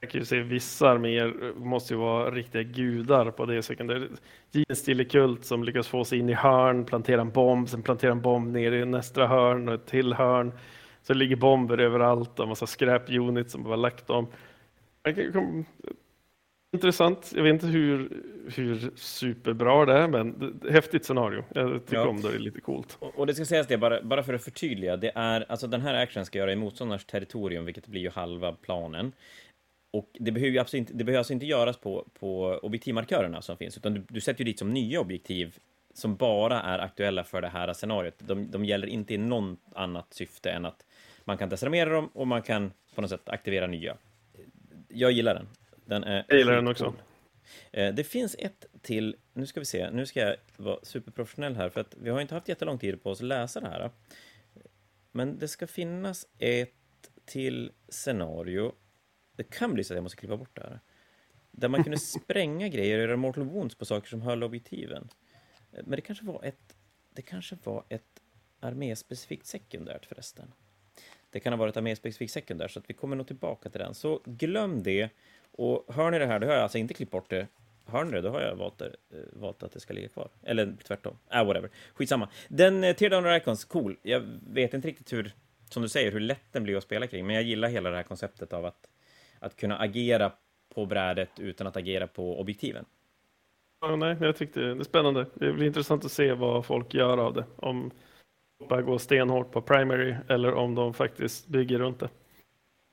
Jag 0.00 0.10
kan 0.10 0.20
ju 0.20 0.24
se 0.24 0.40
vissa 0.40 0.88
arméer 0.88 1.52
måste 1.56 1.94
ju 1.94 2.00
vara 2.00 2.30
riktiga 2.30 2.62
gudar 2.62 3.30
på 3.30 3.46
det 3.46 3.62
sättet. 3.62 4.22
Jeans 4.52 5.10
kult 5.10 5.44
som 5.44 5.64
lyckas 5.64 5.88
få 5.88 6.04
sig 6.04 6.18
in 6.18 6.28
i 6.28 6.32
hörn, 6.32 6.84
plantera 6.84 7.20
en 7.20 7.30
bomb, 7.30 7.68
sen 7.68 7.82
plantera 7.82 8.12
en 8.12 8.20
bomb 8.20 8.52
ner 8.52 8.72
i 8.72 8.84
nästa 8.84 9.26
hörn 9.26 9.68
och 9.68 9.74
ett 9.74 9.86
till 9.86 10.12
hörn. 10.12 10.52
Så 11.02 11.12
det 11.12 11.18
ligger 11.18 11.36
bomber 11.36 11.78
överallt 11.78 12.40
och 12.40 12.48
massa 12.48 12.66
skräp 12.66 13.10
units 13.10 13.52
som 13.52 13.62
bara 13.62 13.76
lagt 13.76 14.06
dem. 14.06 14.26
Intressant. 16.72 17.32
Jag 17.36 17.42
vet 17.42 17.52
inte 17.52 17.66
hur, 17.66 18.22
hur 18.56 18.90
superbra 18.96 19.84
det 19.84 19.92
är, 19.92 20.08
men 20.08 20.60
häftigt 20.70 21.04
scenario. 21.04 21.44
Jag 21.54 21.86
tycker 21.86 21.96
ja. 21.96 22.08
om 22.08 22.20
det, 22.20 22.28
det 22.28 22.34
är 22.34 22.38
lite 22.38 22.60
coolt. 22.60 22.96
Och, 23.00 23.18
och, 23.18 23.26
det 23.26 23.34
ska 23.34 23.44
sägas 23.44 23.66
det, 23.66 23.78
bara, 23.78 24.02
bara 24.02 24.22
för 24.22 24.34
att 24.34 24.44
förtydliga, 24.44 24.96
det 24.96 25.12
är 25.14 25.44
alltså 25.48 25.66
den 25.66 25.80
här 25.80 25.94
action 25.94 26.26
ska 26.26 26.38
göra 26.38 26.52
i 26.52 26.56
motståndarens 26.56 27.04
territorium, 27.04 27.64
vilket 27.64 27.86
blir 27.86 28.00
ju 28.00 28.10
halva 28.10 28.52
planen. 28.52 29.12
Och 29.90 30.10
det 30.12 30.32
behöver 30.32 30.58
alltså 30.58 30.76
inte, 30.76 30.92
det 30.92 31.04
behöver 31.04 31.18
alltså 31.18 31.32
inte 31.32 31.46
göras 31.46 31.76
på, 31.76 32.08
på 32.18 32.60
objektivmarkörerna 32.62 33.42
som 33.42 33.56
finns, 33.56 33.76
utan 33.76 33.94
du, 33.94 34.04
du 34.08 34.20
sätter 34.20 34.40
ju 34.40 34.44
dit 34.44 34.58
som 34.58 34.74
nya 34.74 35.00
objektiv 35.00 35.58
som 35.94 36.16
bara 36.16 36.60
är 36.60 36.78
aktuella 36.78 37.24
för 37.24 37.42
det 37.42 37.48
här 37.48 37.72
scenariot. 37.72 38.14
De, 38.18 38.50
de 38.50 38.64
gäller 38.64 38.86
inte 38.86 39.14
i 39.14 39.18
något 39.18 39.58
annat 39.74 40.14
syfte 40.14 40.50
än 40.50 40.66
att 40.66 40.84
man 41.24 41.38
kan 41.38 41.48
desarmera 41.48 41.90
dem 41.90 42.06
och 42.06 42.26
man 42.26 42.42
kan 42.42 42.72
på 42.94 43.00
något 43.00 43.10
sätt 43.10 43.28
aktivera 43.28 43.66
nya. 43.66 43.96
Jag 44.88 45.12
gillar 45.12 45.34
den. 45.34 45.48
den 45.84 46.04
är 46.04 46.24
jag 46.28 46.38
gillar 46.38 46.52
den 46.52 46.68
också. 46.68 46.94
Eh, 47.72 47.94
det 47.94 48.04
finns 48.04 48.36
ett 48.38 48.66
till, 48.82 49.16
nu 49.32 49.46
ska 49.46 49.60
vi 49.60 49.66
se, 49.66 49.90
nu 49.90 50.06
ska 50.06 50.20
jag 50.20 50.36
vara 50.56 50.78
superprofessionell 50.82 51.56
här, 51.56 51.68
för 51.68 51.80
att 51.80 51.94
vi 52.00 52.10
har 52.10 52.20
inte 52.20 52.34
haft 52.34 52.48
jättelång 52.48 52.78
tid 52.78 53.02
på 53.02 53.10
oss 53.10 53.20
att 53.20 53.26
läsa 53.26 53.60
det 53.60 53.68
här. 53.68 53.90
Men 55.12 55.38
det 55.38 55.48
ska 55.48 55.66
finnas 55.66 56.26
ett 56.38 56.72
till 57.24 57.72
scenario 57.88 58.72
det 59.36 59.44
kan 59.44 59.74
bli 59.74 59.84
så 59.84 59.94
att 59.94 59.96
jag 59.96 60.02
måste 60.02 60.18
klippa 60.18 60.36
bort 60.36 60.56
det 60.56 60.62
här. 60.62 60.80
Där 61.50 61.68
man 61.68 61.82
kunde 61.82 61.98
spränga 62.22 62.68
grejer 62.68 62.98
och 62.98 63.04
göra 63.04 63.16
mortal 63.16 63.44
wounds 63.44 63.74
på 63.74 63.84
saker 63.84 64.08
som 64.08 64.22
höll 64.22 64.42
objektiven. 64.42 65.08
Men 65.70 65.90
det 65.90 66.00
kanske 66.00 66.24
var 66.24 66.44
ett, 66.44 66.76
det 67.10 67.22
kanske 67.22 67.56
var 67.64 67.84
ett 67.88 68.22
arméspecifikt 68.60 69.46
sekundärt 69.46 70.06
förresten. 70.06 70.52
Det 71.30 71.40
kan 71.40 71.52
ha 71.52 71.58
varit 71.58 71.76
arméspecifikt 71.76 72.32
sekundärt, 72.32 72.70
så 72.70 72.78
att 72.78 72.90
vi 72.90 72.94
kommer 72.94 73.16
nog 73.16 73.26
tillbaka 73.26 73.70
till 73.70 73.80
den. 73.80 73.94
Så 73.94 74.20
glöm 74.24 74.82
det. 74.82 75.10
Och 75.50 75.94
hör 75.94 76.10
ni 76.10 76.18
det 76.18 76.26
här, 76.26 76.38
då 76.38 76.46
har 76.46 76.54
jag 76.54 76.62
alltså 76.62 76.78
inte 76.78 76.94
klippt 76.94 77.12
bort 77.12 77.30
det. 77.30 77.46
Hör 77.86 78.04
ni 78.04 78.10
det, 78.10 78.20
då 78.20 78.30
har 78.30 78.40
jag 78.40 78.56
valt, 78.56 78.78
det, 78.78 78.86
eh, 78.86 79.18
valt 79.32 79.62
att 79.62 79.72
det 79.72 79.80
ska 79.80 79.94
ligga 79.94 80.08
kvar. 80.08 80.28
Eller 80.42 80.76
tvärtom. 80.84 81.18
Ah, 81.28 81.44
whatever. 81.44 81.70
Skitsamma. 81.94 82.28
Den 82.48 82.84
eh, 82.84 82.96
Teardown 82.96 83.36
Icons, 83.36 83.64
cool. 83.64 83.96
Jag 84.02 84.20
vet 84.50 84.74
inte 84.74 84.88
riktigt 84.88 85.12
hur, 85.12 85.32
som 85.70 85.82
du 85.82 85.88
säger, 85.88 86.12
hur 86.12 86.20
lätt 86.20 86.52
den 86.52 86.62
blir 86.62 86.76
att 86.76 86.82
spela 86.82 87.06
kring, 87.06 87.26
men 87.26 87.34
jag 87.34 87.44
gillar 87.44 87.68
hela 87.68 87.90
det 87.90 87.96
här 87.96 88.02
konceptet 88.02 88.52
av 88.52 88.64
att 88.64 88.88
att 89.38 89.56
kunna 89.56 89.78
agera 89.78 90.32
på 90.74 90.86
brädet 90.86 91.30
utan 91.40 91.66
att 91.66 91.76
agera 91.76 92.06
på 92.06 92.40
objektiven. 92.40 92.84
Ja, 93.80 93.96
nej, 93.96 94.16
jag 94.20 94.36
tyckte 94.36 94.60
det 94.60 94.70
är 94.70 94.84
spännande. 94.84 95.26
Det 95.34 95.52
blir 95.52 95.66
intressant 95.66 96.04
att 96.04 96.12
se 96.12 96.32
vad 96.32 96.66
folk 96.66 96.94
gör 96.94 97.18
av 97.18 97.34
det. 97.34 97.44
Om 97.56 97.90
de 98.58 98.68
bara 98.68 98.82
går 98.82 98.98
stenhårt 98.98 99.52
på 99.52 99.62
primary 99.62 100.14
eller 100.28 100.54
om 100.54 100.74
de 100.74 100.94
faktiskt 100.94 101.46
bygger 101.46 101.78
runt 101.78 102.00
det. 102.00 102.08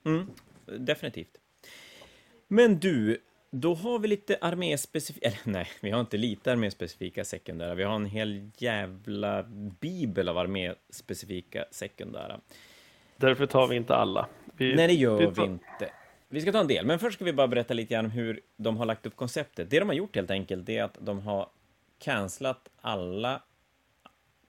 Mm, 0.05 0.27
definitivt. 0.65 1.37
Men 2.47 2.79
du, 2.79 3.17
då 3.51 3.73
har 3.73 3.99
vi 3.99 4.07
lite 4.07 4.37
arméspecifika, 4.41 5.27
eller 5.27 5.39
nej, 5.43 5.67
vi 5.81 5.91
har 5.91 5.99
inte 5.99 6.17
lite 6.17 6.51
arméspecifika 6.51 7.25
sekundära, 7.25 7.75
vi 7.75 7.83
har 7.83 7.95
en 7.95 8.05
hel 8.05 8.51
jävla 8.57 9.43
bibel 9.79 10.29
av 10.29 10.37
arméspecifika 10.37 11.65
sekundära. 11.71 12.39
Därför 13.17 13.45
tar 13.45 13.67
vi 13.67 13.75
inte 13.75 13.95
alla. 13.95 14.27
Vi, 14.57 14.75
nej, 14.75 14.87
det 14.87 14.93
gör 14.93 15.17
vi, 15.17 15.25
tar... 15.25 15.33
vi 15.33 15.51
inte. 15.51 15.91
Vi 16.33 16.41
ska 16.41 16.51
ta 16.51 16.59
en 16.59 16.67
del, 16.67 16.85
men 16.85 16.99
först 16.99 17.15
ska 17.15 17.25
vi 17.25 17.33
bara 17.33 17.47
berätta 17.47 17.73
lite 17.73 17.93
grann 17.93 18.05
om 18.05 18.11
hur 18.11 18.41
de 18.57 18.77
har 18.77 18.85
lagt 18.85 19.05
upp 19.05 19.15
konceptet. 19.15 19.69
Det 19.69 19.79
de 19.79 19.89
har 19.89 19.95
gjort 19.95 20.15
helt 20.15 20.31
enkelt, 20.31 20.65
det 20.65 20.77
är 20.77 20.83
att 20.83 20.97
de 21.01 21.19
har 21.19 21.49
cancelat 21.99 22.69
alla 22.81 23.41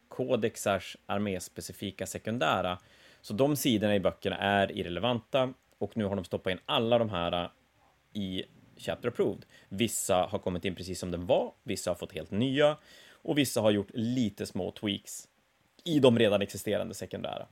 kodexars 0.08 0.96
arméspecifika 1.06 2.06
sekundära. 2.06 2.78
Så 3.20 3.34
de 3.34 3.56
sidorna 3.56 3.94
i 3.94 4.00
böckerna 4.00 4.36
är 4.36 4.72
irrelevanta 4.72 5.54
och 5.78 5.96
nu 5.96 6.04
har 6.04 6.16
de 6.16 6.24
stoppat 6.24 6.50
in 6.50 6.58
alla 6.66 6.98
de 6.98 7.10
här 7.10 7.50
i 8.12 8.44
Chapter 8.76 9.08
Approved. 9.08 9.44
Vissa 9.68 10.16
har 10.16 10.38
kommit 10.38 10.64
in 10.64 10.74
precis 10.74 10.98
som 10.98 11.10
den 11.10 11.26
var, 11.26 11.52
vissa 11.62 11.90
har 11.90 11.94
fått 11.94 12.12
helt 12.12 12.30
nya 12.30 12.76
och 13.12 13.38
vissa 13.38 13.60
har 13.60 13.70
gjort 13.70 13.90
lite 13.94 14.46
små 14.46 14.70
tweaks 14.70 15.28
i 15.84 15.98
de 15.98 16.18
redan 16.18 16.42
existerande 16.42 16.94
sekundära. 16.94 17.46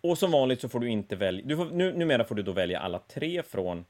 Och 0.00 0.18
som 0.18 0.30
vanligt 0.30 0.60
så 0.60 0.68
får 0.68 0.80
du 0.80 0.88
inte 0.88 1.16
välja, 1.16 1.46
du 1.46 1.56
får, 1.56 1.64
nu, 1.64 1.92
numera 1.92 2.24
får 2.24 2.34
du 2.34 2.42
då 2.42 2.52
välja 2.52 2.80
alla 2.80 2.98
tre 2.98 3.42
från 3.42 3.84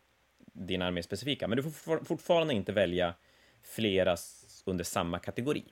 din 0.53 0.83
armé 0.83 1.03
specifika, 1.03 1.49
men 1.49 1.57
du 1.57 1.63
får 1.63 2.05
fortfarande 2.05 2.55
inte 2.55 2.73
välja 2.73 3.15
flera 3.63 4.17
under 4.65 4.85
samma 4.85 5.19
kategori. 5.19 5.65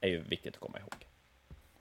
Det 0.00 0.06
är 0.06 0.10
ju 0.10 0.20
viktigt 0.20 0.54
att 0.54 0.60
komma 0.60 0.78
ihåg. 0.78 1.06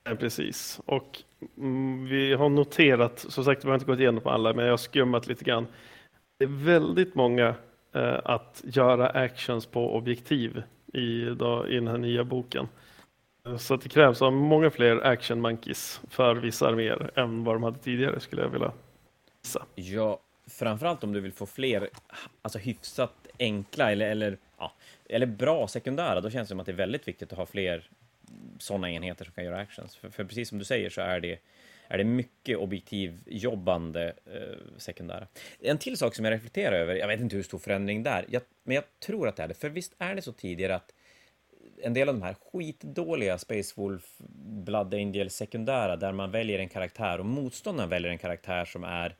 Ja, 0.03 0.15
precis, 0.15 0.81
och 0.85 1.19
mm, 1.57 2.05
vi 2.05 2.33
har 2.33 2.49
noterat, 2.49 3.19
som 3.19 3.45
sagt, 3.45 3.63
vi 3.63 3.67
har 3.67 3.75
inte 3.75 3.85
gått 3.85 3.99
igenom 3.99 4.27
alla, 4.27 4.53
men 4.53 4.65
jag 4.65 4.71
har 4.71 4.77
skummat 4.77 5.27
lite 5.27 5.45
grann. 5.45 5.67
Det 6.37 6.45
är 6.45 6.65
väldigt 6.65 7.15
många 7.15 7.55
eh, 7.93 8.19
att 8.23 8.61
göra 8.65 9.09
actions 9.09 9.65
på 9.65 9.95
objektiv 9.95 10.63
i, 10.93 11.25
då, 11.25 11.67
i 11.67 11.75
den 11.75 11.87
här 11.87 11.97
nya 11.97 12.23
boken. 12.23 12.67
Så 13.57 13.75
det 13.75 13.89
krävs 13.89 14.21
av 14.21 14.33
många 14.33 14.71
fler 14.71 15.05
action 15.05 15.41
monkeys 15.41 16.01
för 16.09 16.35
vissa 16.35 16.67
arméer 16.67 17.11
än 17.15 17.43
vad 17.43 17.55
de 17.55 17.63
hade 17.63 17.79
tidigare 17.79 18.19
skulle 18.19 18.41
jag 18.41 18.49
vilja 18.49 18.71
gissa. 19.43 19.65
Ja, 19.75 20.19
framförallt 20.47 21.03
om 21.03 21.13
du 21.13 21.19
vill 21.19 21.33
få 21.33 21.45
fler 21.45 21.89
alltså 22.41 22.59
hyfsat 22.59 23.27
enkla 23.39 23.91
eller, 23.91 24.09
eller, 24.09 24.37
ja, 24.57 24.73
eller 25.09 25.25
bra 25.25 25.67
sekundära, 25.67 26.21
då 26.21 26.29
känns 26.29 26.47
det 26.47 26.51
som 26.51 26.59
att 26.59 26.65
det 26.65 26.71
är 26.71 26.75
väldigt 26.75 27.07
viktigt 27.07 27.31
att 27.31 27.37
ha 27.37 27.45
fler 27.45 27.89
sådana 28.59 28.91
enheter 28.91 29.25
som 29.25 29.33
kan 29.33 29.45
göra 29.45 29.57
actions. 29.57 29.95
För, 29.95 30.09
för 30.09 30.23
precis 30.23 30.49
som 30.49 30.59
du 30.59 30.65
säger 30.65 30.89
så 30.89 31.01
är 31.01 31.19
det, 31.19 31.39
är 31.87 31.97
det 31.97 32.03
mycket 32.03 32.57
objektivjobbande 32.57 34.13
eh, 34.25 34.77
sekundära. 34.77 35.27
En 35.59 35.77
till 35.77 35.97
sak 35.97 36.15
som 36.15 36.25
jag 36.25 36.31
reflekterar 36.31 36.75
över, 36.75 36.95
jag 36.95 37.07
vet 37.07 37.19
inte 37.19 37.35
hur 37.35 37.43
stor 37.43 37.59
förändring 37.59 38.03
det 38.03 38.09
är, 38.09 38.25
jag, 38.29 38.41
men 38.63 38.75
jag 38.75 38.83
tror 38.99 39.27
att 39.27 39.35
det 39.35 39.43
är 39.43 39.47
det, 39.47 39.53
för 39.53 39.69
visst 39.69 39.95
är 39.97 40.15
det 40.15 40.21
så 40.21 40.31
tidigare 40.31 40.75
att 40.75 40.93
en 41.81 41.93
del 41.93 42.09
av 42.09 42.15
de 42.15 42.21
här 42.21 42.35
skitdåliga 42.51 43.37
Space 43.37 43.73
Wolf 43.75 44.15
Blood 44.65 44.93
Angel 44.93 45.29
sekundära 45.29 45.95
där 45.95 46.11
man 46.11 46.31
väljer 46.31 46.59
en 46.59 46.69
karaktär 46.69 47.19
och 47.19 47.25
motståndaren 47.25 47.89
väljer 47.89 48.11
en 48.11 48.17
karaktär 48.17 48.65
som 48.65 48.83
är, 48.83 49.15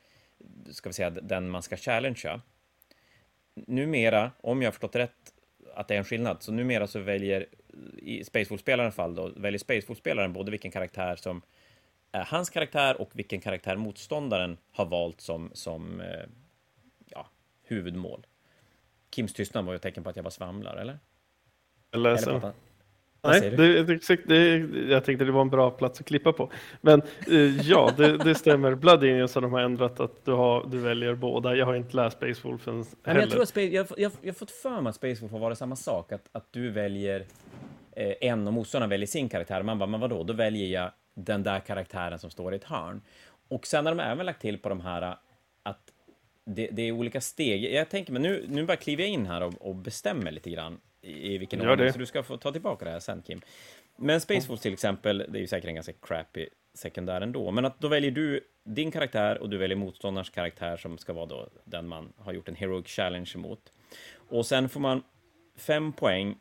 ska 0.72 0.90
vi 0.90 0.94
säga, 0.94 1.10
den 1.10 1.50
man 1.50 1.64
ska 1.64 1.78
challengea. 1.78 2.42
Numera, 3.54 4.32
om 4.42 4.62
jag 4.62 4.68
har 4.68 4.72
förstått 4.72 4.96
rätt, 4.96 5.34
att 5.76 5.88
det 5.88 5.94
är 5.94 5.98
en 5.98 6.06
skillnad, 6.06 6.44
så 6.44 6.52
numera 6.52 6.88
så 6.88 7.00
väljer 7.00 7.46
i 7.98 8.24
Space 8.24 8.50
Wolf-spelarens 8.50 8.96
fall 8.96 9.16
då, 9.16 9.32
väljer 9.36 9.60
Space 9.60 9.88
Wolf-spelaren 9.88 10.34
både 10.34 10.52
vilken 10.52 10.72
karaktär 10.72 11.16
som 11.16 11.42
är 12.12 12.24
hans 12.24 12.50
karaktär 12.50 13.02
och 13.02 13.10
vilken 13.14 13.42
karaktär 13.42 13.76
motståndaren 13.76 14.58
har 14.72 14.86
valt 14.86 15.22
som, 15.22 15.52
som 15.54 16.02
eh, 16.02 16.26
ja, 17.06 17.30
huvudmål. 17.64 18.26
Kims 19.16 19.34
tystnad 19.34 19.66
var 19.66 19.74
ju 19.74 19.76
ett 19.76 19.82
tecken 19.82 20.04
på 20.04 20.10
att 20.10 20.16
jag 20.16 20.24
var 20.24 20.32
svamlar, 20.32 20.78
eller? 20.78 21.00
Läser. 21.92 22.54
Nej, 23.22 23.42
det, 23.42 23.84
det, 23.84 24.26
det, 24.26 24.58
jag 24.90 25.04
tänkte 25.04 25.26
det 25.26 25.32
var 25.32 25.42
en 25.42 25.50
bra 25.50 25.72
plats 25.72 26.00
att 26.00 26.06
klippa 26.06 26.34
på. 26.34 26.52
Men 26.82 27.02
eh, 27.28 27.68
ja, 27.70 27.94
det, 27.98 28.18
det 28.18 28.36
stämmer. 28.36 28.76
Blood 28.76 29.04
Indians 29.04 29.36
har 29.36 29.42
de 29.42 29.54
har 29.54 29.60
ändrat 29.60 30.00
att 30.00 30.26
du, 30.26 30.32
har, 30.32 30.68
du 30.68 30.78
väljer 30.78 31.16
båda. 31.16 31.56
Jag 31.56 31.66
har 31.66 31.76
inte 31.76 31.96
läst 31.96 32.18
Space 32.18 32.42
Wolfen 32.44 32.86
heller. 33.04 33.22
jag, 33.22 33.30
tror 33.30 33.42
att 33.42 33.50
Space, 33.50 33.68
jag, 33.68 33.88
jag, 33.98 34.12
jag 34.22 34.30
har 34.30 34.34
fått 34.34 34.52
för 34.52 34.82
mig 34.82 34.90
att 34.90 34.96
Space 34.96 35.22
Wolf 35.22 35.32
har 35.32 35.40
varit 35.40 35.58
samma 35.58 35.76
sak. 35.76 36.12
Att, 36.12 36.30
att 36.32 36.48
du 36.52 36.70
väljer 36.70 37.26
eh, 37.92 38.14
en 38.22 38.48
och 38.48 38.54
motståndaren 38.54 38.90
väljer 38.90 39.08
sin 39.08 39.30
karaktär. 39.30 39.64
Man 39.64 39.80
bara, 39.80 39.88
men 39.88 40.00
vadå, 40.00 40.24
då 40.24 40.34
väljer 40.34 40.68
jag 40.68 40.92
den 41.14 41.44
där 41.44 41.60
karaktären 41.60 42.20
som 42.20 42.30
står 42.30 42.54
i 42.54 42.56
ett 42.56 42.64
hörn. 42.64 43.02
Och 43.48 43.68
sen 43.68 43.86
har 43.86 43.96
de 43.96 44.04
även 44.04 44.26
lagt 44.26 44.42
till 44.42 44.58
på 44.58 44.70
de 44.70 44.82
här 44.82 45.16
att 45.64 45.92
det, 46.46 46.70
det 46.72 46.82
är 46.82 46.92
olika 46.92 47.22
steg. 47.22 47.74
Jag 47.74 47.90
tänker, 47.90 48.14
men 48.14 48.22
nu, 48.22 48.46
nu 48.48 48.66
bara 48.66 48.78
kliver 48.78 49.04
jag 49.04 49.12
in 49.12 49.26
här 49.26 49.44
och, 49.44 49.54
och 49.60 49.76
bestämmer 49.76 50.32
lite 50.32 50.50
grann 50.50 50.80
i 51.02 51.38
vilken 51.38 51.62
ordning, 51.70 51.94
så 51.94 52.00
du 52.00 52.06
ska 52.06 52.24
få 52.24 52.38
ta 52.38 52.52
tillbaka 52.52 52.86
det 52.86 52.92
här 52.92 53.00
sen 53.00 53.22
Kim. 53.22 53.42
Men 53.96 54.22
Space 54.22 54.48
Force 54.48 54.64
till 54.64 54.74
exempel, 54.74 55.18
det 55.18 55.38
är 55.38 55.42
ju 55.42 55.48
säkert 55.48 55.68
en 55.68 55.76
ganska 55.76 55.94
crappy 55.94 56.48
sekundär 56.74 57.22
ändå, 57.22 57.52
men 57.52 57.66
att 57.66 57.80
då 57.80 57.88
väljer 57.88 58.12
du 58.12 58.42
din 58.64 58.92
karaktär 58.92 59.38
och 59.38 59.50
du 59.50 59.58
väljer 59.58 59.78
motståndarens 59.78 60.30
karaktär 60.30 60.78
som 60.78 60.98
ska 60.98 61.14
vara 61.14 61.26
då 61.26 61.50
den 61.66 61.88
man 61.88 62.14
har 62.18 62.34
gjort 62.34 62.48
en 62.50 62.56
heroic 62.56 62.88
challenge 62.88 63.32
mot. 63.36 63.74
Och 64.30 64.46
sen 64.46 64.70
får 64.70 64.80
man 64.80 65.04
fem 65.56 65.94
poäng 65.94 66.38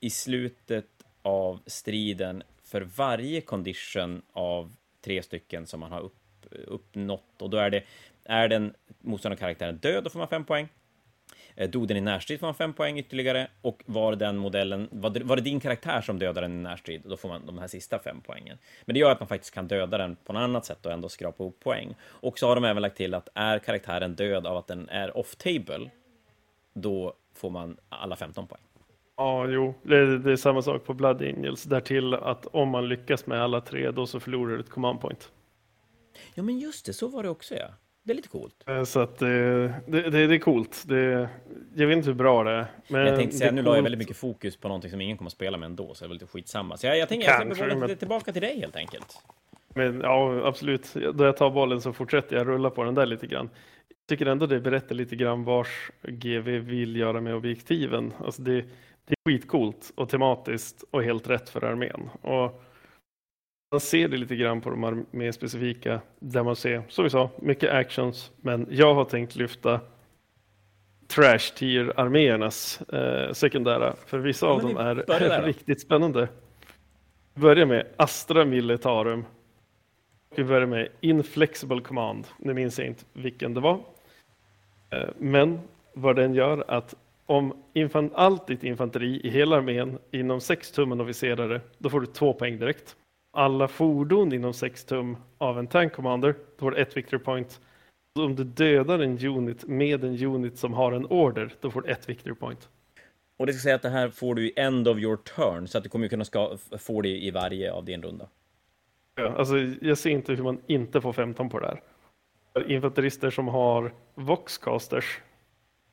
i 0.00 0.10
slutet 0.10 0.86
av 1.22 1.60
striden 1.66 2.42
för 2.64 2.80
varje 2.80 3.40
condition 3.40 4.22
av 4.32 4.72
tre 5.04 5.22
stycken 5.22 5.66
som 5.66 5.80
man 5.80 5.92
har 5.92 6.00
upp, 6.00 6.46
uppnått. 6.50 7.42
Och 7.42 7.50
då 7.50 7.56
är 7.56 7.70
det, 7.70 7.84
är 8.24 8.48
den 8.48 8.74
motståndarkaraktären 9.00 9.76
död, 9.76 10.04
då 10.04 10.10
får 10.10 10.18
man 10.18 10.28
fem 10.28 10.44
poäng. 10.44 10.68
Eh, 11.62 11.70
dog 11.70 11.88
den 11.88 11.96
i 11.96 12.00
närstrid 12.00 12.40
får 12.40 12.46
man 12.46 12.54
fem 12.54 12.72
poäng 12.72 12.98
ytterligare 12.98 13.48
och 13.62 13.82
var 13.86 14.16
den 14.16 14.36
modellen, 14.36 14.88
var 14.92 15.10
det, 15.10 15.24
var 15.24 15.36
det 15.36 15.42
din 15.42 15.60
karaktär 15.60 16.00
som 16.00 16.18
dödade 16.18 16.40
den 16.40 16.60
i 16.60 16.62
närstrid, 16.62 17.02
då 17.04 17.16
får 17.16 17.28
man 17.28 17.46
de 17.46 17.58
här 17.58 17.68
sista 17.68 17.98
fem 17.98 18.20
poängen. 18.26 18.58
Men 18.84 18.94
det 18.94 19.00
gör 19.00 19.10
att 19.10 19.20
man 19.20 19.28
faktiskt 19.28 19.54
kan 19.54 19.68
döda 19.68 19.98
den 19.98 20.16
på 20.16 20.32
något 20.32 20.40
annat 20.40 20.64
sätt 20.64 20.86
och 20.86 20.92
ändå 20.92 21.08
skrapa 21.08 21.42
ihop 21.42 21.60
poäng. 21.60 21.94
Och 22.02 22.38
så 22.38 22.48
har 22.48 22.54
de 22.54 22.64
även 22.64 22.82
lagt 22.82 22.96
till 22.96 23.14
att 23.14 23.28
är 23.34 23.58
karaktären 23.58 24.14
död 24.14 24.46
av 24.46 24.56
att 24.56 24.66
den 24.66 24.88
är 24.88 25.16
off-table, 25.16 25.90
då 26.74 27.14
får 27.34 27.50
man 27.50 27.76
alla 27.88 28.16
15 28.16 28.46
poäng. 28.46 28.60
Ja, 29.16 29.46
jo, 29.46 29.74
det 29.82 29.96
är, 29.96 30.06
det 30.06 30.32
är 30.32 30.36
samma 30.36 30.62
sak 30.62 30.84
på 30.84 30.94
Blood 30.94 31.22
Angels. 31.22 31.62
Därtill 31.62 32.14
att 32.14 32.46
om 32.46 32.68
man 32.68 32.88
lyckas 32.88 33.26
med 33.26 33.42
alla 33.42 33.60
tre, 33.60 33.90
då 33.90 34.06
så 34.06 34.20
förlorar 34.20 34.54
du 34.54 34.60
ett 34.60 34.70
command 34.70 35.00
point. 35.00 35.30
Ja, 36.34 36.42
men 36.42 36.58
just 36.58 36.86
det, 36.86 36.92
så 36.92 37.08
var 37.08 37.22
det 37.22 37.28
också 37.28 37.54
ja. 37.54 37.68
Det 38.04 38.12
är 38.12 38.14
lite 38.14 38.28
coolt. 38.28 38.54
Eh, 38.66 38.84
så 38.84 39.00
att 39.00 39.18
det, 39.18 39.66
det, 39.86 40.10
det 40.10 40.34
är 40.34 40.38
coolt. 40.38 40.84
Det, 40.86 41.28
jag 41.74 41.86
vet 41.86 41.96
inte 41.96 42.08
hur 42.08 42.14
bra 42.14 42.44
det 42.44 42.50
är. 42.50 42.66
Men 42.88 43.06
jag 43.06 43.16
tänkte 43.16 43.36
säga, 43.36 43.52
nu 43.52 43.62
la 43.62 43.76
jag 43.76 43.82
väldigt 43.82 43.98
mycket 43.98 44.16
fokus 44.16 44.56
på 44.56 44.68
någonting 44.68 44.90
som 44.90 45.00
ingen 45.00 45.16
kommer 45.16 45.28
att 45.28 45.32
spela 45.32 45.58
med 45.58 45.66
ändå, 45.66 45.94
så 45.94 46.04
det 46.04 46.10
är 46.10 46.12
lite 46.12 46.26
skitsamma. 46.26 46.76
Så 46.76 46.86
jag, 46.86 46.98
jag 46.98 47.08
tänker 47.08 47.30
att 47.30 47.46
jag 47.46 47.56
ska 47.56 47.76
men... 47.76 47.96
tillbaka 47.96 48.32
till 48.32 48.42
dig 48.42 48.60
helt 48.60 48.76
enkelt. 48.76 49.22
Men 49.74 50.00
ja, 50.00 50.40
absolut. 50.44 50.94
Då 51.14 51.24
jag 51.24 51.36
tar 51.36 51.50
bollen 51.50 51.80
så 51.80 51.92
fortsätter 51.92 52.36
jag 52.36 52.46
rulla 52.46 52.70
på 52.70 52.84
den 52.84 52.94
där 52.94 53.06
lite 53.06 53.26
grann. 53.26 53.50
Jag 53.88 54.06
tycker 54.06 54.26
ändå 54.26 54.46
det 54.46 54.60
berättar 54.60 54.94
lite 54.94 55.16
grann 55.16 55.44
vars 55.44 55.90
GV 56.02 56.48
vill 56.48 56.96
göra 56.96 57.20
med 57.20 57.34
objektiven. 57.34 58.12
Alltså 58.24 58.42
det, 58.42 58.64
det 59.04 59.14
är 59.14 59.30
skitcoolt 59.30 59.92
och 59.94 60.08
tematiskt 60.08 60.84
och 60.90 61.02
helt 61.02 61.28
rätt 61.28 61.48
för 61.48 61.64
armén. 61.64 62.10
Och 62.20 62.62
man 63.72 63.80
ser 63.80 64.08
det 64.08 64.16
lite 64.16 64.36
grann 64.36 64.60
på 64.60 64.70
de 64.70 64.82
här 64.82 65.04
mer 65.10 65.32
specifika 65.32 66.00
där 66.18 66.42
man 66.42 66.56
ser, 66.56 66.82
som 66.88 67.04
vi 67.04 67.10
sa, 67.10 67.30
mycket 67.36 67.70
actions. 67.70 68.32
Men 68.40 68.66
jag 68.70 68.94
har 68.94 69.04
tänkt 69.04 69.36
lyfta 69.36 69.80
trash 71.06 71.54
tier 71.54 71.92
arméernas 71.96 72.80
eh, 72.80 73.32
sekundära, 73.32 73.94
för 74.06 74.18
vissa 74.18 74.46
av 74.46 74.62
dem 74.62 74.76
är 74.76 75.42
riktigt 75.42 75.80
spännande. 75.80 76.28
Vi 77.34 77.40
börjar 77.40 77.66
med 77.66 77.86
Astra 77.96 78.44
Militarum. 78.44 79.24
Vi 80.36 80.44
börjar 80.44 80.66
med 80.66 80.88
Inflexible 81.00 81.80
Command. 81.80 82.26
Nu 82.38 82.54
minns 82.54 82.78
jag 82.78 82.88
inte 82.88 83.04
vilken 83.12 83.54
det 83.54 83.60
var. 83.60 83.80
Eh, 84.90 85.08
men 85.18 85.60
vad 85.94 86.16
den 86.16 86.34
gör 86.34 86.64
att 86.68 86.94
om 87.26 87.54
allt 88.14 88.46
ditt 88.46 88.64
infanteri 88.64 89.20
i 89.24 89.30
hela 89.30 89.56
armén 89.56 89.98
inom 90.10 90.40
6 90.40 90.72
tum 90.72 91.00
officerare, 91.00 91.60
då 91.78 91.90
får 91.90 92.00
du 92.00 92.06
två 92.06 92.32
poäng 92.32 92.58
direkt 92.58 92.96
alla 93.32 93.68
fordon 93.68 94.32
inom 94.32 94.54
6 94.54 94.84
tum 94.84 95.16
av 95.38 95.58
en 95.58 95.66
tank 95.66 95.92
commander, 95.92 96.32
då 96.32 96.60
får 96.60 96.70
du 96.70 96.76
ett 96.76 96.96
victory 96.96 97.18
point. 97.18 97.60
Om 98.18 98.36
du 98.36 98.44
dödar 98.44 98.98
en 98.98 99.26
unit 99.26 99.64
med 99.66 100.04
en 100.04 100.24
unit 100.24 100.58
som 100.58 100.72
har 100.72 100.92
en 100.92 101.06
order, 101.06 101.54
då 101.60 101.70
får 101.70 101.82
du 101.82 101.88
ett 101.88 102.08
victory 102.08 102.34
point. 102.34 102.68
Och 103.36 103.46
det 103.46 103.52
ska 103.52 103.62
säga 103.62 103.74
att 103.74 103.82
det 103.82 103.88
här 103.88 104.08
får 104.08 104.34
du 104.34 104.46
i 104.46 104.52
end 104.56 104.88
of 104.88 104.98
your 104.98 105.16
turn, 105.16 105.68
så 105.68 105.78
att 105.78 105.84
du 105.84 105.90
kommer 105.90 106.08
kunna 106.08 106.24
ska, 106.24 106.56
få 106.78 107.02
det 107.02 107.24
i 107.24 107.30
varje 107.30 107.72
av 107.72 107.84
din 107.84 108.02
runda. 108.02 108.28
Ja, 109.14 109.34
alltså 109.36 109.58
jag 109.80 109.98
ser 109.98 110.10
inte 110.10 110.32
hur 110.32 110.44
man 110.44 110.60
inte 110.66 111.00
får 111.00 111.12
15 111.12 111.48
på 111.48 111.60
det 111.60 111.66
här. 111.66 111.82
Infanterister 112.66 113.30
som 113.30 113.48
har 113.48 113.92
voxcasters 114.14 115.20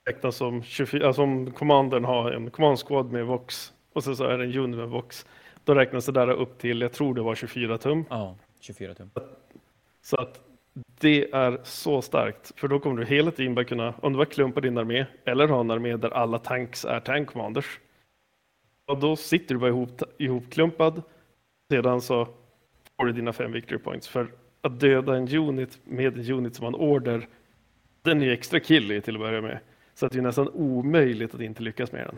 räknas 0.05 0.35
som 0.35 0.63
24, 0.63 1.07
alltså 1.07 1.21
om 1.21 1.51
commandern 1.51 2.05
har 2.05 2.31
en 2.31 2.51
command 2.51 3.11
med 3.11 3.25
vox 3.25 3.73
och 3.93 4.03
så, 4.03 4.15
så 4.15 4.23
är 4.23 4.37
det 4.37 4.43
en 4.43 4.57
unit 4.57 4.77
med 4.77 4.89
vox 4.89 5.25
då 5.69 5.75
räknas 5.75 6.05
det 6.05 6.11
där 6.11 6.29
upp 6.29 6.57
till, 6.57 6.81
jag 6.81 6.93
tror 6.93 7.15
det 7.15 7.21
var 7.21 7.35
24 7.35 7.77
tum. 7.77 8.05
Ja, 8.09 8.35
24 8.59 8.93
tum. 8.93 9.11
Så 10.01 10.17
att 10.17 10.39
det 10.75 11.31
är 11.33 11.59
så 11.63 12.01
starkt, 12.01 12.59
för 12.59 12.67
då 12.67 12.79
kommer 12.79 13.01
du 13.01 13.05
hela 13.05 13.31
tiden 13.31 13.55
bara 13.55 13.65
kunna, 13.65 13.93
om 14.01 14.13
du 14.13 14.17
var 14.17 14.25
klumpa 14.25 14.61
din 14.61 14.77
armé, 14.77 15.05
eller 15.25 15.47
ha 15.47 15.59
en 15.59 15.71
armé 15.71 15.97
där 15.97 16.09
alla 16.09 16.39
tanks 16.39 16.85
är 16.85 16.99
tank 16.99 17.29
commanders, 17.29 17.79
och 18.85 18.99
då 18.99 19.15
sitter 19.15 19.55
du 19.55 19.59
bara 19.59 19.69
ihop, 19.69 20.01
ihopklumpad, 20.17 21.01
sedan 21.71 22.01
så 22.01 22.27
får 22.97 23.05
du 23.05 23.11
dina 23.13 23.33
fem 23.33 23.51
victory 23.51 23.79
points. 23.79 24.07
För 24.07 24.27
att 24.61 24.79
döda 24.79 25.15
en 25.15 25.35
unit 25.35 25.79
med 25.83 26.17
en 26.17 26.31
unit 26.31 26.55
som 26.55 26.63
har 26.65 26.71
en 26.71 26.79
order, 26.79 27.27
den 28.01 28.21
är 28.21 28.25
ju 28.25 28.33
extra 28.33 28.59
killig 28.59 29.03
till 29.03 29.15
att 29.15 29.21
börja 29.21 29.41
med. 29.41 29.59
Så 29.93 30.05
att 30.05 30.11
det 30.11 30.17
är 30.17 30.21
nästan 30.23 30.49
omöjligt 30.49 31.35
att 31.35 31.41
inte 31.41 31.63
lyckas 31.63 31.91
med 31.91 32.07
den. 32.07 32.17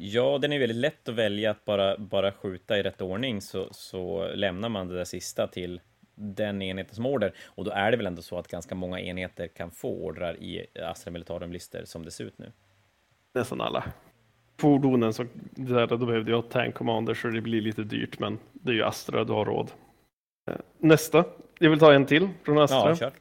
Ja, 0.00 0.38
den 0.38 0.52
är 0.52 0.58
väldigt 0.58 0.76
lätt 0.76 1.08
att 1.08 1.14
välja 1.14 1.50
att 1.50 1.64
bara, 1.64 1.98
bara 1.98 2.32
skjuta 2.32 2.78
i 2.78 2.82
rätt 2.82 3.00
ordning 3.00 3.40
så, 3.40 3.68
så 3.70 4.28
lämnar 4.34 4.68
man 4.68 4.88
det 4.88 4.94
där 4.94 5.04
sista 5.04 5.46
till 5.46 5.80
den 6.14 6.62
enheten 6.62 6.94
som 6.94 7.06
order. 7.06 7.32
Och 7.44 7.64
då 7.64 7.70
är 7.70 7.90
det 7.90 7.96
väl 7.96 8.06
ändå 8.06 8.22
så 8.22 8.38
att 8.38 8.48
ganska 8.48 8.74
många 8.74 9.00
enheter 9.00 9.48
kan 9.48 9.70
få 9.70 10.04
ordrar 10.04 10.36
i 10.42 10.66
Astra 10.82 11.10
Militarum-listor 11.10 11.84
som 11.84 12.04
det 12.04 12.10
ser 12.10 12.24
ut 12.24 12.38
nu. 12.38 12.52
Nästan 13.34 13.60
alla. 13.60 13.84
fordonen 14.60 15.12
så 15.12 15.26
där, 15.50 15.86
då 15.86 16.06
behövde 16.06 16.30
jag 16.30 16.48
tank 16.48 16.74
commander 16.74 17.14
så 17.14 17.28
det 17.28 17.40
blir 17.40 17.60
lite 17.60 17.82
dyrt 17.82 18.18
men 18.18 18.38
det 18.52 18.70
är 18.70 18.74
ju 18.74 18.82
Astra, 18.82 19.24
du 19.24 19.32
har 19.32 19.44
råd. 19.44 19.70
Eh, 20.50 20.56
nästa, 20.78 21.24
jag 21.58 21.70
vill 21.70 21.78
ta 21.78 21.92
en 21.92 22.06
till 22.06 22.28
från 22.42 22.58
Astra. 22.58 22.88
Ja, 22.88 22.96
kör. 22.96 23.12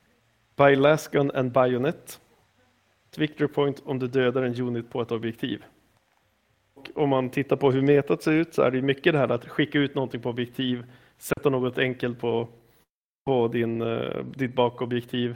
By 0.56 0.76
Lasgun 0.76 1.32
and 1.32 1.52
Bayonet. 1.52 2.22
Victory 3.18 3.48
point 3.48 3.82
om 3.86 4.00
du 4.00 4.08
dödar 4.08 4.44
en 4.44 4.62
unit 4.62 4.90
på 4.90 5.02
ett 5.02 5.12
objektiv. 5.12 5.64
Om 6.96 7.10
man 7.10 7.30
tittar 7.30 7.56
på 7.56 7.72
hur 7.72 7.82
metat 7.82 8.24
ser 8.24 8.32
ut 8.32 8.54
så 8.54 8.62
är 8.62 8.72
det 8.72 8.82
mycket 8.82 9.14
det 9.14 9.20
här 9.20 9.32
att 9.32 9.48
skicka 9.48 9.80
ut 9.80 9.96
någonting 9.96 10.22
på 10.22 10.30
objektiv, 10.30 10.86
sätta 11.18 11.50
något 11.50 11.78
enkelt 11.78 12.20
på, 12.20 12.48
på 13.26 13.48
din, 13.48 13.82
eh, 13.82 14.26
ditt 14.26 14.56
bakobjektiv. 14.56 15.36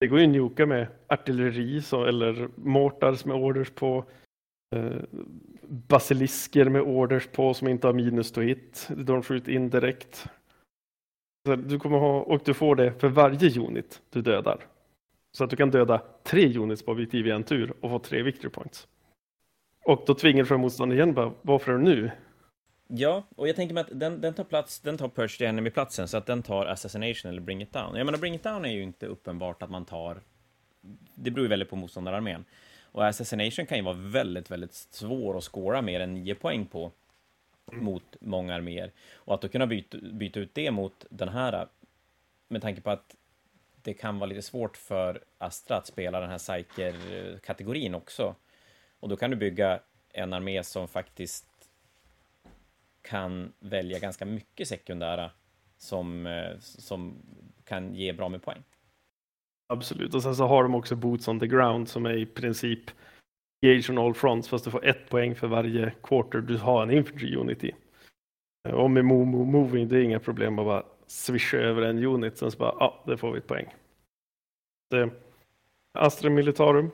Det 0.00 0.06
går 0.06 0.18
ju 0.18 0.24
att 0.24 0.30
njuka 0.30 0.66
med 0.66 0.86
artilleri 1.06 1.82
så, 1.82 2.04
eller 2.04 2.48
mortars 2.54 3.24
med 3.24 3.36
orders 3.36 3.70
på, 3.70 4.04
eh, 4.74 4.96
basilisker 5.68 6.68
med 6.68 6.82
orders 6.82 7.26
på 7.26 7.54
som 7.54 7.68
inte 7.68 7.86
har 7.86 7.94
minus 7.94 8.32
to 8.32 8.40
hit. 8.40 8.88
De 8.96 9.22
skjuter 9.22 9.52
in 9.52 9.70
direkt. 9.70 10.26
Så 11.46 11.56
du 11.56 11.78
kommer 11.78 11.98
ha, 11.98 12.20
och 12.20 12.42
du 12.44 12.54
får 12.54 12.76
det 12.76 13.00
för 13.00 13.08
varje 13.08 13.60
unit 13.60 14.02
du 14.10 14.22
dödar. 14.22 14.66
Så 15.36 15.44
att 15.44 15.50
du 15.50 15.56
kan 15.56 15.70
döda 15.70 16.02
tre 16.22 16.58
units 16.58 16.82
på 16.82 16.92
objektiv 16.92 17.26
i 17.26 17.30
en 17.30 17.42
tur 17.42 17.72
och 17.80 17.90
få 17.90 17.98
tre 17.98 18.22
victory 18.22 18.50
points. 18.50 18.88
Och 19.84 20.02
då 20.06 20.14
tvingar 20.14 20.42
du 20.42 20.46
fram 20.46 20.60
motståndaren 20.60 20.98
igen 20.98 21.14
bara, 21.14 21.32
varför 21.42 21.78
nu? 21.78 22.10
Ja, 22.86 23.24
och 23.36 23.48
jag 23.48 23.56
tänker 23.56 23.74
mig 23.74 23.80
att 23.80 24.00
den, 24.00 24.20
den 24.20 24.34
tar 24.34 24.44
plats, 24.44 24.80
den 24.80 24.98
tar 24.98 25.08
Purge 25.08 25.38
the 25.38 25.44
Enemy-platsen, 25.44 26.08
så 26.08 26.16
att 26.16 26.26
den 26.26 26.42
tar 26.42 26.66
Assassination 26.66 27.30
eller 27.30 27.40
Bring 27.40 27.62
It 27.62 27.72
Down. 27.72 27.96
Jag 27.96 28.04
menar, 28.04 28.18
Bring 28.18 28.34
It 28.34 28.42
Down 28.42 28.64
är 28.64 28.72
ju 28.72 28.82
inte 28.82 29.06
uppenbart 29.06 29.62
att 29.62 29.70
man 29.70 29.84
tar... 29.84 30.20
Det 31.14 31.30
beror 31.30 31.44
ju 31.44 31.48
väldigt 31.48 31.70
på 31.70 31.76
motståndararmén. 31.76 32.44
Och 32.92 33.06
Assassination 33.06 33.66
kan 33.66 33.78
ju 33.78 33.84
vara 33.84 33.96
väldigt, 33.96 34.50
väldigt 34.50 34.74
svår 34.74 35.38
att 35.38 35.44
skåra 35.44 35.82
mer 35.82 36.00
än 36.00 36.14
9 36.14 36.34
poäng 36.34 36.66
på 36.66 36.92
mot 37.72 38.16
många 38.20 38.54
arméer. 38.54 38.92
Och 39.14 39.34
att 39.34 39.40
då 39.40 39.48
kunna 39.48 39.66
byta, 39.66 39.98
byta 39.98 40.40
ut 40.40 40.54
det 40.54 40.70
mot 40.70 41.06
den 41.10 41.28
här, 41.28 41.68
med 42.48 42.62
tanke 42.62 42.80
på 42.80 42.90
att 42.90 43.16
det 43.82 43.94
kan 43.94 44.18
vara 44.18 44.28
lite 44.28 44.42
svårt 44.42 44.76
för 44.76 45.24
Astra 45.38 45.76
att 45.76 45.86
spela 45.86 46.20
den 46.20 46.30
här 46.30 46.38
Psyker-kategorin 46.38 47.94
också. 47.94 48.34
Och 49.02 49.08
då 49.08 49.16
kan 49.16 49.30
du 49.30 49.36
bygga 49.36 49.80
en 50.08 50.32
armé 50.32 50.62
som 50.62 50.88
faktiskt 50.88 51.46
kan 53.02 53.52
välja 53.60 53.98
ganska 53.98 54.24
mycket 54.24 54.68
sekundära 54.68 55.30
som, 55.76 56.26
eh, 56.26 56.58
som 56.58 57.16
kan 57.64 57.94
ge 57.94 58.12
bra 58.12 58.28
med 58.28 58.42
poäng. 58.42 58.62
Absolut, 59.68 60.14
och 60.14 60.22
sen 60.22 60.36
så 60.36 60.46
har 60.46 60.62
de 60.62 60.74
också 60.74 60.96
Boots 60.96 61.28
on 61.28 61.40
the 61.40 61.46
ground 61.46 61.88
som 61.88 62.06
är 62.06 62.16
i 62.16 62.26
princip 62.26 62.90
Gage 63.66 63.90
on 63.90 63.98
all 63.98 64.14
fronts 64.14 64.48
fast 64.48 64.64
du 64.64 64.70
får 64.70 64.84
ett 64.84 65.08
poäng 65.08 65.34
för 65.34 65.46
varje 65.46 65.92
quarter 66.02 66.40
du 66.40 66.56
har 66.56 66.82
en 66.82 66.90
infantry 66.90 67.36
unit 67.36 67.64
i. 67.64 67.72
Och 68.72 68.90
med 68.90 69.04
moving 69.04 69.88
det 69.88 69.96
är 69.96 70.02
inga 70.02 70.20
problem 70.20 70.58
att 70.58 70.66
bara 70.66 70.86
swisha 71.06 71.56
över 71.56 71.82
en 71.82 72.04
unit 72.04 72.38
sen 72.38 72.50
så 72.50 72.58
bara 72.58 72.76
ja, 72.80 73.02
det 73.06 73.16
får 73.16 73.32
vi 73.32 73.38
ett 73.38 73.46
poäng. 73.46 73.74
Det, 74.90 75.10
Astra 75.98 76.30
Militarum, 76.30 76.90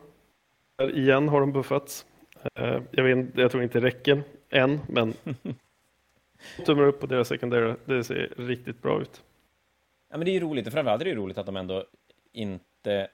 igen 0.83 1.29
har 1.29 1.41
de 1.41 1.53
buffats. 1.53 2.07
Eh, 2.55 2.81
jag, 2.91 3.05
vet, 3.05 3.27
jag 3.35 3.51
tror 3.51 3.63
inte 3.63 3.81
det 3.81 3.87
räcker 3.87 4.23
än, 4.51 4.81
men 4.89 5.15
tummar 6.67 6.83
upp 6.83 7.01
på 7.01 7.07
deras 7.07 7.29
sekundära. 7.29 7.77
Det 7.85 8.05
ser 8.05 8.35
riktigt 8.37 8.83
bra 8.83 9.01
ut. 9.03 9.23
Ja, 10.11 10.17
men 10.17 10.25
det 10.25 10.31
är 10.31 10.33
ju 10.33 10.41
roligt, 10.41 10.67
och 10.67 10.73
framförallt 10.73 11.01
är 11.01 11.05
det 11.05 11.11
ju 11.11 11.17
roligt 11.17 11.39
att 11.39 11.47
de 11.47 11.57
ändå 11.57 11.85
inte 12.33 13.09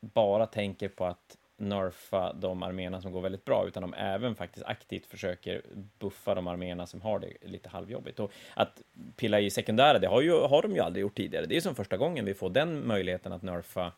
bara 0.00 0.46
tänker 0.46 0.88
på 0.88 1.04
att 1.04 1.38
nerfa 1.56 2.32
de 2.32 2.62
arméerna 2.62 3.00
som 3.00 3.12
går 3.12 3.20
väldigt 3.20 3.44
bra, 3.44 3.66
utan 3.66 3.80
de 3.80 3.94
även 3.94 4.34
faktiskt 4.34 4.66
aktivt 4.66 5.06
försöker 5.06 5.62
buffa 5.98 6.34
de 6.34 6.46
arméerna 6.46 6.86
som 6.86 7.00
har 7.02 7.18
det 7.18 7.48
lite 7.48 7.68
halvjobbigt. 7.68 8.20
Och 8.20 8.32
att 8.54 8.82
pilla 9.16 9.40
i 9.40 9.50
sekundära, 9.50 9.98
det 9.98 10.06
har, 10.06 10.20
ju, 10.20 10.32
har 10.32 10.62
de 10.62 10.72
ju 10.72 10.80
aldrig 10.80 11.02
gjort 11.02 11.16
tidigare. 11.16 11.46
Det 11.46 11.56
är 11.56 11.60
som 11.60 11.74
första 11.74 11.96
gången 11.96 12.24
vi 12.24 12.34
får 12.34 12.50
den 12.50 12.86
möjligheten 12.86 13.32
att 13.32 13.42
nerfa, 13.42 13.92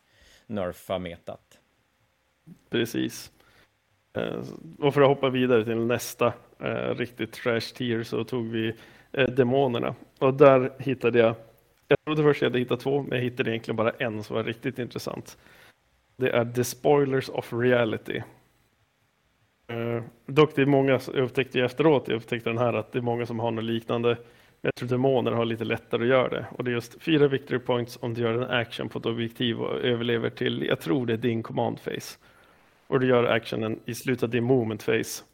nerfa 0.47 0.99
metat. 0.99 1.61
Precis. 2.71 3.33
Eh, 4.17 4.43
och 4.79 4.95
för 4.95 5.01
att 5.01 5.09
hoppa 5.09 5.31
vidare 5.31 5.65
till 5.65 5.77
nästa 5.77 6.33
eh, 6.61 6.95
riktigt 6.95 7.33
trash 7.33 7.61
tier 7.61 8.03
så 8.03 8.25
tog 8.25 8.49
vi 8.49 8.75
eh, 9.13 9.29
demonerna. 9.29 9.95
Och 10.19 10.35
där 10.35 10.73
hittade 10.79 11.19
jag, 11.19 11.35
jag 11.89 11.99
trodde 12.05 12.23
först 12.23 12.43
jag 12.43 12.49
hade 12.49 12.59
hittat 12.59 12.81
två, 12.81 13.03
men 13.03 13.19
jag 13.19 13.25
hittade 13.25 13.51
egentligen 13.51 13.77
bara 13.77 13.91
en 13.91 14.23
som 14.23 14.37
var 14.37 14.45
riktigt 14.45 14.79
intressant. 14.79 15.39
Det 16.17 16.31
är 16.31 16.45
The 16.45 16.65
Spoilers 16.65 17.29
of 17.29 17.53
Reality. 17.53 18.23
Uh, 19.73 20.03
dock 20.27 20.55
det 20.55 20.63
är 20.63 20.67
många, 20.67 20.93
jag 20.93 21.25
upptäckte 21.25 21.61
efteråt, 21.61 22.09
jag 22.09 22.17
upptäckte 22.17 22.51
den 22.51 22.59
här 22.59 22.73
att 22.73 22.93
det 22.93 22.99
är 22.99 23.03
många 23.03 23.27
som 23.27 23.41
har 23.41 23.51
något 23.51 23.65
liknande. 23.65 24.17
Jag 24.61 24.75
tror 24.75 24.89
demoner 24.89 25.33
har 25.33 25.45
lite 25.45 25.65
lättare 25.65 26.03
att 26.03 26.09
göra 26.09 26.29
det. 26.29 26.47
Och 26.51 26.65
det 26.65 26.71
är 26.71 26.73
just 26.73 27.03
fyra 27.03 27.29
victory 27.29 27.59
points 27.59 27.99
om 28.01 28.15
du 28.15 28.23
gör 28.23 28.35
en 28.35 28.51
action 28.51 28.89
på 28.89 28.99
ett 28.99 29.07
objektiv 29.07 29.61
och 29.61 29.81
överlever 29.81 30.31
till, 30.31 30.63
jag 30.63 30.81
tror 30.81 31.07
det 31.07 31.13
är 31.13 31.17
din 31.17 31.43
command 31.43 31.81
face, 31.81 32.19
och 32.87 33.01
du 33.01 33.07
gör 33.07 33.25
actionen 33.25 33.81
i 33.85 33.95
slutet 33.95 34.23
av 34.23 34.31
din 34.31 34.45
moment 34.45 34.87
phase. 34.87 35.25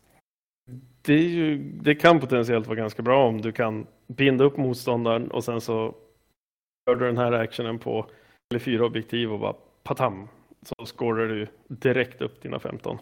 Det, 1.02 1.22
ju, 1.22 1.58
det 1.58 1.94
kan 1.94 2.20
potentiellt 2.20 2.66
vara 2.66 2.76
ganska 2.76 3.02
bra 3.02 3.28
om 3.28 3.40
du 3.40 3.52
kan 3.52 3.86
binda 4.06 4.44
upp 4.44 4.56
motståndaren 4.56 5.30
och 5.30 5.44
sen 5.44 5.60
så 5.60 5.94
gör 6.86 6.96
du 6.96 7.06
den 7.06 7.18
här 7.18 7.32
actionen 7.32 7.78
på 7.78 8.06
eller 8.50 8.60
fyra 8.60 8.86
objektiv 8.86 9.32
och 9.32 9.40
bara 9.40 9.54
patam 9.82 10.28
så 10.62 10.86
skårar 10.86 11.28
du 11.28 11.46
direkt 11.68 12.22
upp 12.22 12.42
dina 12.42 12.58
15. 12.58 12.98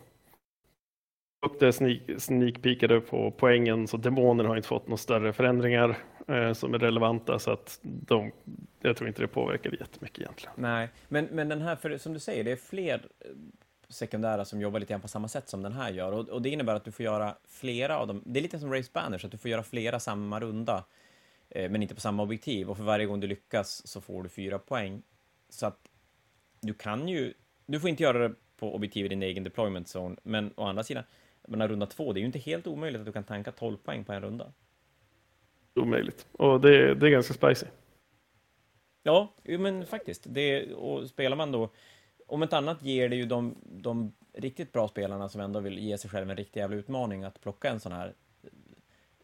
Och 1.46 1.56
det 1.60 1.72
sneak, 1.72 2.00
sneakpeakade 2.18 3.00
på 3.00 3.30
poängen 3.30 3.88
så 3.88 3.96
demonen 3.96 4.46
har 4.46 4.56
inte 4.56 4.68
fått 4.68 4.86
några 4.86 4.96
större 4.96 5.32
förändringar 5.32 5.96
eh, 6.28 6.52
som 6.52 6.74
är 6.74 6.78
relevanta 6.78 7.38
så 7.38 7.50
att 7.50 7.80
de, 7.82 8.32
jag 8.80 8.96
tror 8.96 9.08
inte 9.08 9.22
det 9.22 9.28
påverkar 9.28 9.70
jättemycket 9.80 10.18
egentligen. 10.18 10.54
Nej, 10.56 10.88
men, 11.08 11.24
men 11.24 11.48
den 11.48 11.62
här, 11.62 11.76
för 11.76 11.98
som 11.98 12.12
du 12.12 12.18
säger, 12.18 12.44
det 12.44 12.52
är 12.52 12.56
fler 12.56 13.08
sekundära 13.90 14.44
som 14.44 14.60
jobbar 14.60 14.80
lite 14.80 14.90
grann 14.90 15.00
på 15.00 15.08
samma 15.08 15.28
sätt 15.28 15.48
som 15.48 15.62
den 15.62 15.72
här 15.72 15.90
gör 15.92 16.12
och, 16.12 16.28
och 16.28 16.42
det 16.42 16.48
innebär 16.48 16.74
att 16.74 16.84
du 16.84 16.92
får 16.92 17.04
göra 17.04 17.36
flera 17.48 17.98
av 17.98 18.06
dem. 18.06 18.22
Det 18.26 18.40
är 18.40 18.42
lite 18.42 18.58
som 18.58 18.72
Race 18.72 18.90
Banners, 18.92 19.24
att 19.24 19.30
du 19.30 19.38
får 19.38 19.50
göra 19.50 19.62
flera 19.62 20.00
samma 20.00 20.40
runda 20.40 20.84
eh, 21.48 21.70
men 21.70 21.82
inte 21.82 21.94
på 21.94 22.00
samma 22.00 22.22
objektiv 22.22 22.70
och 22.70 22.76
för 22.76 22.84
varje 22.84 23.06
gång 23.06 23.20
du 23.20 23.26
lyckas 23.26 23.86
så 23.86 24.00
får 24.00 24.22
du 24.22 24.28
fyra 24.28 24.58
poäng. 24.58 25.02
Så 25.48 25.66
att 25.66 25.88
du 26.60 26.74
kan 26.74 27.08
ju 27.08 27.34
du 27.66 27.80
får 27.80 27.90
inte 27.90 28.02
göra 28.02 28.28
det 28.28 28.34
på 28.56 28.74
objektiv 28.74 29.06
i 29.06 29.08
din 29.08 29.22
egen 29.22 29.44
deployment 29.44 29.86
zone, 29.96 30.16
men 30.22 30.52
å 30.56 30.64
andra 30.64 30.84
sidan, 30.84 31.04
men 31.48 31.68
runda 31.68 31.86
två, 31.86 32.12
det 32.12 32.18
är 32.18 32.20
ju 32.20 32.26
inte 32.26 32.38
helt 32.38 32.66
omöjligt 32.66 33.00
att 33.00 33.06
du 33.06 33.12
kan 33.12 33.24
tanka 33.24 33.52
12 33.52 33.76
poäng 33.76 34.04
på 34.04 34.12
en 34.12 34.22
runda. 34.22 34.52
Omöjligt, 35.74 36.26
och 36.32 36.60
det, 36.60 36.94
det 36.94 37.06
är 37.06 37.10
ganska 37.10 37.34
spicy. 37.34 37.66
Ja, 39.02 39.34
men 39.42 39.86
faktiskt. 39.86 40.26
Det, 40.28 40.72
och 40.72 41.08
spelar 41.08 41.36
man 41.36 41.52
då, 41.52 41.70
om 42.30 42.42
ett 42.42 42.52
annat 42.52 42.82
ger 42.82 43.08
det 43.08 43.16
ju 43.16 43.26
de, 43.26 43.54
de 43.62 44.12
riktigt 44.32 44.72
bra 44.72 44.88
spelarna 44.88 45.28
som 45.28 45.40
ändå 45.40 45.60
vill 45.60 45.78
ge 45.78 45.98
sig 45.98 46.10
själv 46.10 46.30
en 46.30 46.36
riktig 46.36 46.60
jävla 46.60 46.76
utmaning 46.76 47.24
att 47.24 47.40
plocka 47.40 47.70
en 47.70 47.80
sån 47.80 47.92
här 47.92 48.14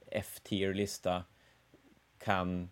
F-tier-lista 0.07 1.25
kan 2.19 2.71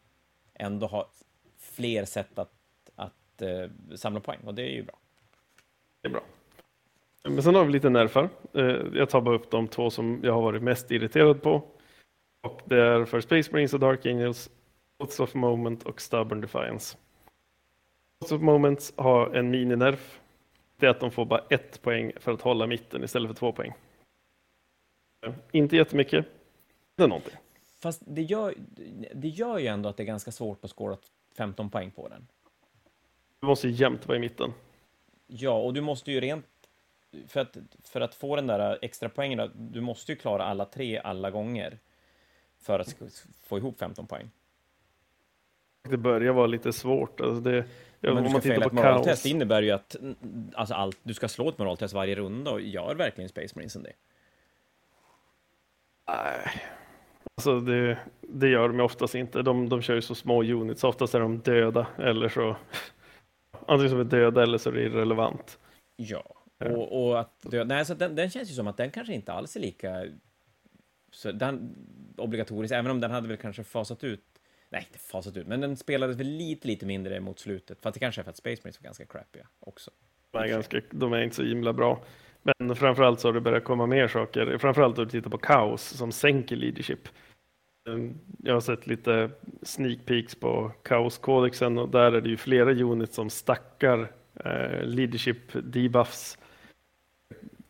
ändå 0.55 0.87
ha 0.87 1.11
fler 1.59 2.05
sätt 2.05 2.39
att, 2.39 2.53
att 2.95 3.43
uh, 3.43 3.97
samla 3.97 4.21
poäng 4.21 4.41
och 4.45 4.55
det 4.55 4.63
är 4.63 4.75
ju 4.75 4.83
bra. 4.83 4.97
Det 6.01 6.09
är 6.09 6.13
bra. 6.13 6.23
Men 7.25 7.43
sen 7.43 7.55
har 7.55 7.65
vi 7.65 7.73
lite 7.73 7.91
nerfar. 7.91 8.29
Eh, 8.53 8.65
jag 8.95 9.11
tar 9.11 9.21
bara 9.21 9.35
upp 9.35 9.51
de 9.51 9.69
två 9.69 9.91
som 9.91 10.21
jag 10.23 10.33
har 10.33 10.43
varit 10.43 10.63
mest 10.63 10.91
irriterad 10.91 11.43
på. 11.43 11.63
Och 12.43 12.61
det 12.65 12.83
är 12.83 13.05
för 13.05 13.21
Space 13.21 13.53
Marines 13.53 13.75
och 13.75 13.81
Dark 13.81 14.07
Angels, 14.07 14.51
Thoughts 14.99 15.21
of 15.21 15.35
Moment 15.35 15.83
och 15.83 16.01
Stubborn 16.01 16.41
Defiance. 16.41 16.97
Thoughts 18.19 18.33
of 18.33 18.41
Moments 18.41 18.93
har 18.97 19.35
en 19.35 19.51
mini-nerf. 19.51 20.21
Det 20.85 20.89
är 20.89 20.91
att 20.91 21.01
de 21.01 21.11
får 21.11 21.25
bara 21.25 21.45
ett 21.51 21.83
poäng 21.83 22.13
för 22.17 22.33
att 22.33 22.41
hålla 22.41 22.67
mitten 22.67 23.05
istället 23.05 23.29
för 23.29 23.35
två 23.35 23.53
poäng. 23.53 23.73
Inte 25.53 25.77
jättemycket, 25.77 26.27
det 26.97 27.03
är 27.03 27.09
någonting. 27.09 27.35
Fast 27.81 28.03
det 28.07 28.23
gör, 28.23 28.55
det 29.15 29.29
gör 29.29 29.59
ju 29.59 29.67
ändå 29.67 29.89
att 29.89 29.97
det 29.97 30.03
är 30.03 30.05
ganska 30.05 30.33
svårt 30.33 30.65
att 30.65 30.71
skåra 30.71 30.97
15 31.37 31.71
poäng 31.71 31.91
på 31.91 32.09
den. 32.09 32.27
Du 33.41 33.47
måste 33.47 33.69
jämt 33.69 34.09
vara 34.09 34.17
i 34.17 34.21
mitten. 34.21 34.53
Ja, 35.27 35.61
och 35.61 35.75
du 35.75 35.81
måste 35.81 36.13
ju 36.13 36.21
rent... 36.21 36.47
För 37.27 37.41
att, 37.41 37.57
för 37.85 38.01
att 38.01 38.15
få 38.15 38.37
den 38.37 38.47
där 38.47 38.79
extra 38.83 39.09
poängen, 39.09 39.51
du 39.55 39.81
måste 39.81 40.13
ju 40.13 40.17
klara 40.17 40.45
alla 40.45 40.65
tre 40.65 40.99
alla 40.99 41.31
gånger 41.31 41.79
för 42.59 42.79
att 42.79 42.97
få 43.43 43.59
ihop 43.59 43.79
15 43.79 44.07
poäng. 44.07 44.31
Det 45.89 45.97
börjar 45.97 46.33
vara 46.33 46.47
lite 46.47 46.73
svårt. 46.73 47.21
Alltså 47.21 47.41
det, 47.41 47.65
men 48.01 48.25
du 48.25 48.31
ska 48.31 48.41
fälla 48.41 48.67
ett 48.67 48.73
moraltest 48.73 49.27
innebär 49.27 49.63
ju 49.63 49.71
att 49.71 49.97
alltså 50.55 50.75
allt, 50.75 50.99
du 51.03 51.15
ska 51.15 51.29
slå 51.29 51.49
ett 51.49 51.59
moraltest 51.59 51.95
varje 51.95 52.15
runda 52.15 52.51
och 52.51 52.61
gör 52.61 52.95
verkligen 52.95 53.29
Space 53.29 53.53
Marinesen 53.55 53.83
det? 53.83 53.93
Nej, 56.09 56.63
alltså 57.37 57.61
det, 57.61 57.99
det 58.21 58.49
gör 58.49 58.69
de 58.69 58.81
oftast 58.81 59.15
inte. 59.15 59.43
De, 59.43 59.69
de 59.69 59.83
kör 59.83 59.95
ju 59.95 60.03
så 60.03 60.15
små 60.15 60.43
units, 60.43 60.85
oftast 60.85 61.15
är 61.15 61.21
de 61.21 61.39
döda 61.39 61.87
eller 61.99 62.29
så 62.29 62.57
antingen 63.67 63.91
som 63.91 64.01
är 64.01 64.05
döda 64.05 64.43
eller 64.43 64.59
så 64.59 64.71
är 64.71 64.75
det 64.75 64.83
irrelevant. 64.83 65.59
Ja, 65.97 66.25
Och, 66.59 67.07
och 67.07 67.21
att, 67.21 67.47
nej, 67.67 67.85
så 67.85 67.95
den, 67.95 68.15
den 68.15 68.31
känns 68.31 68.51
ju 68.51 68.55
som 68.55 68.67
att 68.67 68.77
den 68.77 68.91
kanske 68.91 69.15
inte 69.15 69.33
alls 69.33 69.57
är 69.57 69.61
lika 69.61 70.07
så 71.13 71.33
den, 71.33 71.77
obligatorisk, 72.17 72.75
även 72.75 72.91
om 72.91 73.01
den 73.01 73.11
hade 73.11 73.29
väl 73.29 73.37
kanske 73.37 73.65
fasat 73.65 74.05
ut 74.05 74.34
Nej, 74.75 74.87
inte 74.93 74.99
fasat 74.99 75.37
ut, 75.37 75.47
men 75.47 75.61
den 75.61 75.77
spelades 75.77 76.17
väl 76.17 76.27
lite, 76.27 76.69
lite 76.69 76.87
mindre 76.87 77.21
mot 77.21 77.39
slutet. 77.39 77.83
För 77.83 77.89
att 77.89 77.95
det 77.95 78.01
kanske 78.01 78.21
är 78.21 78.23
för 78.23 78.31
att 78.31 78.37
Space 78.37 78.63
Marines 78.63 78.81
var 78.81 78.85
ganska 78.85 79.07
crappiga 79.07 79.47
också. 79.61 79.91
De 80.31 80.39
är, 80.39 80.49
ganska, 80.49 80.81
de 80.91 81.13
är 81.13 81.23
inte 81.23 81.37
så 81.37 81.43
himla 81.43 81.73
bra. 81.73 82.05
Men 82.43 82.77
framförallt 82.77 83.21
så 83.21 83.29
har 83.29 83.33
det 83.33 83.41
börjat 83.41 83.65
komma 83.65 83.87
mer 83.87 84.09
saker. 84.09 84.59
Framförallt 84.59 84.99
om 84.99 85.05
du 85.05 85.11
tittar 85.11 85.31
på 85.31 85.39
Kaos 85.39 85.83
som 85.83 86.13
sänker 86.13 86.57
leadership. 86.57 87.09
Ehm, 87.89 88.19
jag 88.43 88.55
har 88.55 88.61
sett 88.61 88.87
lite 88.87 89.31
sneak 89.63 89.99
peeks 90.07 90.35
på 90.35 90.73
Kaos-kodexen 90.83 91.79
och 91.79 91.89
där 91.89 92.13
är 92.13 92.21
det 92.21 92.29
ju 92.29 92.37
flera 92.37 92.73
units 92.73 93.15
som 93.15 93.31
stackar 93.31 94.13
eh, 94.45 94.83
leadership 94.83 95.53
debuffs. 95.53 96.39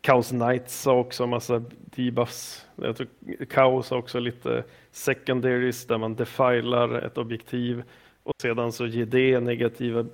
Chaos 0.05 0.29
Knights 0.29 0.85
har 0.85 0.95
också 0.95 1.23
en 1.23 1.29
massa 1.29 1.63
debuffs. 1.69 2.65
Jag 2.75 2.95
tror 2.97 3.07
Chaos 3.49 3.89
har 3.89 3.97
också 3.97 4.19
lite 4.19 4.63
secondaries 4.91 5.87
där 5.87 5.97
man 5.97 6.15
defilar 6.15 7.01
ett 7.01 7.17
objektiv 7.17 7.83
och 8.23 8.33
sedan 8.41 8.71
så 8.71 8.87
ger 8.87 9.05
det 9.05 9.39
negativa 9.39 10.05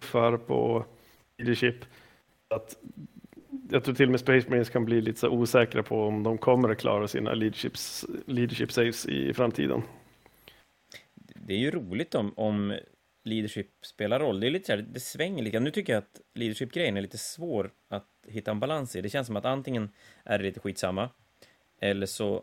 buffar 0.00 0.36
på 0.36 0.84
leadership. 1.38 1.76
Att 2.54 2.76
jag 3.70 3.84
tror 3.84 3.94
till 3.94 4.06
och 4.06 4.10
med 4.10 4.20
Space 4.20 4.48
Marines 4.48 4.70
kan 4.70 4.84
bli 4.84 5.00
lite 5.00 5.20
så 5.20 5.28
osäkra 5.28 5.82
på 5.82 6.02
om 6.02 6.22
de 6.22 6.38
kommer 6.38 6.68
att 6.68 6.78
klara 6.78 7.08
sina 7.08 7.34
leaderships, 7.34 8.06
leadership 8.26 8.72
saves 8.72 9.06
i 9.06 9.34
framtiden. 9.34 9.82
Det 11.34 11.54
är 11.54 11.58
ju 11.58 11.70
roligt 11.70 12.14
om, 12.14 12.32
om 12.36 12.78
leadership 13.24 13.70
spelar 13.86 14.20
roll. 14.20 14.40
Det 14.40 14.46
är 14.46 14.50
lite 14.50 14.66
så 14.66 14.72
här, 14.72 14.86
det 14.92 15.00
svänger 15.00 15.42
lite. 15.42 15.60
Nu 15.60 15.70
tycker 15.70 15.92
jag 15.92 15.98
att 15.98 16.20
leadership-grejen 16.34 16.96
är 16.96 17.02
lite 17.02 17.18
svår 17.18 17.70
att 17.90 18.08
hitta 18.26 18.50
en 18.50 18.60
balans 18.60 18.96
i. 18.96 19.00
Det 19.00 19.08
känns 19.08 19.26
som 19.26 19.36
att 19.36 19.44
antingen 19.44 19.90
är 20.24 20.38
det 20.38 20.44
lite 20.44 20.60
skitsamma, 20.60 21.08
eller 21.80 22.06
så 22.06 22.42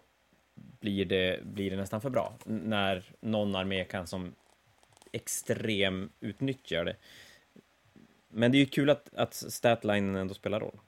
blir 0.80 1.06
det, 1.06 1.44
blir 1.44 1.72
det 1.72 1.78
nästan 1.78 2.02
för 2.02 2.10
bra 2.10 2.34
när 2.46 3.04
någon 3.20 3.56
armé 3.56 3.84
kan 3.84 4.08
som 4.08 4.36
extrem 5.12 6.10
utnyttja 6.20 6.84
det. 6.84 6.96
Men 8.30 8.52
det 8.52 8.58
är 8.58 8.60
ju 8.60 8.66
kul 8.66 8.90
att, 8.90 9.10
att 9.16 9.34
statlinen 9.34 10.16
ändå 10.16 10.34
spelar 10.34 10.60
roll. 10.60 10.80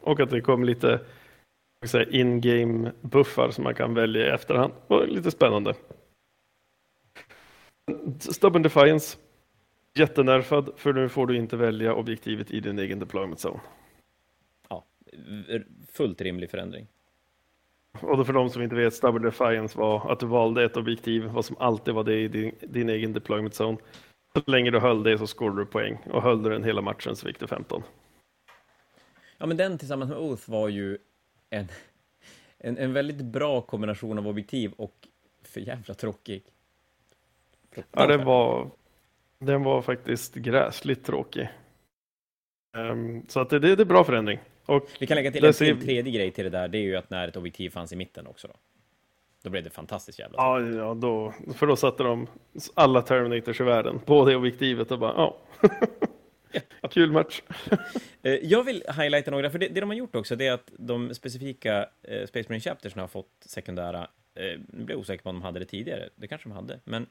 Och 0.00 0.20
att 0.20 0.30
det 0.30 0.40
kom 0.40 0.64
lite 0.64 1.00
in-game 2.10 2.92
buffar 3.00 3.50
som 3.50 3.64
man 3.64 3.74
kan 3.74 3.94
välja 3.94 4.26
i 4.26 4.30
efterhand. 4.30 4.72
Och 4.86 5.08
lite 5.08 5.30
spännande. 5.30 5.74
Stubborn 8.18 8.62
Defiance. 8.62 9.18
Jättenerfad, 9.94 10.70
för 10.76 10.92
nu 10.92 11.08
får 11.08 11.26
du 11.26 11.36
inte 11.36 11.56
välja 11.56 11.94
objektivet 11.94 12.50
i 12.50 12.60
din 12.60 12.78
egen 12.78 12.98
deployment 12.98 13.44
zone. 13.44 13.60
Ja, 14.68 14.84
fullt 15.92 16.20
rimlig 16.20 16.50
förändring. 16.50 16.86
Och 18.00 18.16
då 18.16 18.24
för 18.24 18.32
de 18.32 18.50
som 18.50 18.62
inte 18.62 18.76
vet, 18.76 18.94
Stubborn 18.94 19.22
Defiance 19.22 19.78
var 19.78 20.12
att 20.12 20.20
du 20.20 20.26
valde 20.26 20.64
ett 20.64 20.76
objektiv, 20.76 21.24
vad 21.24 21.44
som 21.44 21.56
alltid 21.58 21.94
var 21.94 22.04
det 22.04 22.20
i 22.20 22.28
din, 22.28 22.54
din 22.60 22.88
egen 22.88 23.12
deployment 23.12 23.54
zone. 23.60 23.78
Så 24.32 24.42
länge 24.50 24.70
du 24.70 24.78
höll 24.78 25.02
det 25.02 25.18
så 25.18 25.26
scorade 25.26 25.60
du 25.60 25.66
poäng 25.66 25.98
och 26.10 26.22
höll 26.22 26.42
du 26.42 26.50
den 26.50 26.64
hela 26.64 26.80
matchen 26.80 27.16
så 27.16 27.26
fick 27.26 27.40
du 27.40 27.46
15. 27.46 27.82
Ja, 29.38 29.46
men 29.46 29.56
den 29.56 29.78
tillsammans 29.78 30.10
med 30.10 30.18
Oath 30.18 30.50
var 30.50 30.68
ju 30.68 30.98
en, 31.50 31.68
en, 32.58 32.78
en 32.78 32.92
väldigt 32.92 33.22
bra 33.22 33.60
kombination 33.60 34.18
av 34.18 34.28
objektiv 34.28 34.72
och 34.76 35.08
för 35.42 35.60
jävla 35.60 35.94
tråkig. 35.94 36.42
Ja, 37.90 38.06
den 38.06 38.24
var, 38.24 38.70
den 39.38 39.62
var 39.62 39.82
faktiskt 39.82 40.34
gräsligt 40.34 41.04
tråkig. 41.04 41.48
Um, 42.76 43.26
så 43.28 43.40
att 43.40 43.50
det, 43.50 43.58
det, 43.58 43.76
det 43.76 43.82
är 43.82 43.84
bra 43.84 44.04
förändring. 44.04 44.38
Och 44.66 44.90
Vi 44.98 45.06
kan 45.06 45.14
lägga 45.14 45.30
till 45.30 45.44
en 45.44 45.54
ser... 45.54 45.74
tredje 45.74 46.12
grej 46.12 46.30
till 46.30 46.44
det 46.44 46.50
där, 46.50 46.68
det 46.68 46.78
är 46.78 46.82
ju 46.82 46.96
att 46.96 47.10
när 47.10 47.28
ett 47.28 47.36
objektiv 47.36 47.70
fanns 47.70 47.92
i 47.92 47.96
mitten 47.96 48.26
också 48.26 48.48
då. 48.48 48.54
Då 49.42 49.50
blev 49.50 49.64
det 49.64 49.70
fantastiskt 49.70 50.18
jävla 50.18 50.38
Ja, 50.38 50.60
ja 50.60 50.94
då, 50.94 51.34
för 51.54 51.66
då 51.66 51.76
satte 51.76 52.02
de 52.02 52.26
alla 52.74 53.02
Terminators 53.02 53.60
i 53.60 53.64
världen 53.64 53.98
på 53.98 54.24
det 54.24 54.36
objektivet 54.36 54.90
och 54.90 54.98
bara, 54.98 55.12
ja. 55.12 55.36
Kul 56.90 57.12
match. 57.12 57.42
Eh, 58.26 58.32
jag 58.32 58.64
vill 58.64 58.82
highlighta 58.96 59.30
några, 59.30 59.50
för 59.50 59.58
det, 59.58 59.68
det, 59.68 59.80
de 59.80 59.90
har 59.90 59.96
gjort 59.96 60.14
också, 60.14 60.36
det 60.36 60.46
är 60.46 60.52
att 60.52 60.72
de 60.76 61.14
specifika 61.14 61.88
eh, 62.02 62.26
Space 62.26 62.48
Marine 62.48 62.60
Chapters 62.60 62.94
har 62.94 63.08
fått 63.08 63.32
sekundära, 63.40 64.08
eh, 64.34 64.60
nu 64.68 64.84
blir 64.84 64.90
jag 64.90 65.00
osäker 65.00 65.22
på 65.22 65.30
om 65.30 65.36
de 65.36 65.42
hade 65.42 65.58
det 65.58 65.64
tidigare, 65.64 66.08
det 66.16 66.28
kanske 66.28 66.48
de 66.48 66.54
hade, 66.54 66.80
men 66.84 67.06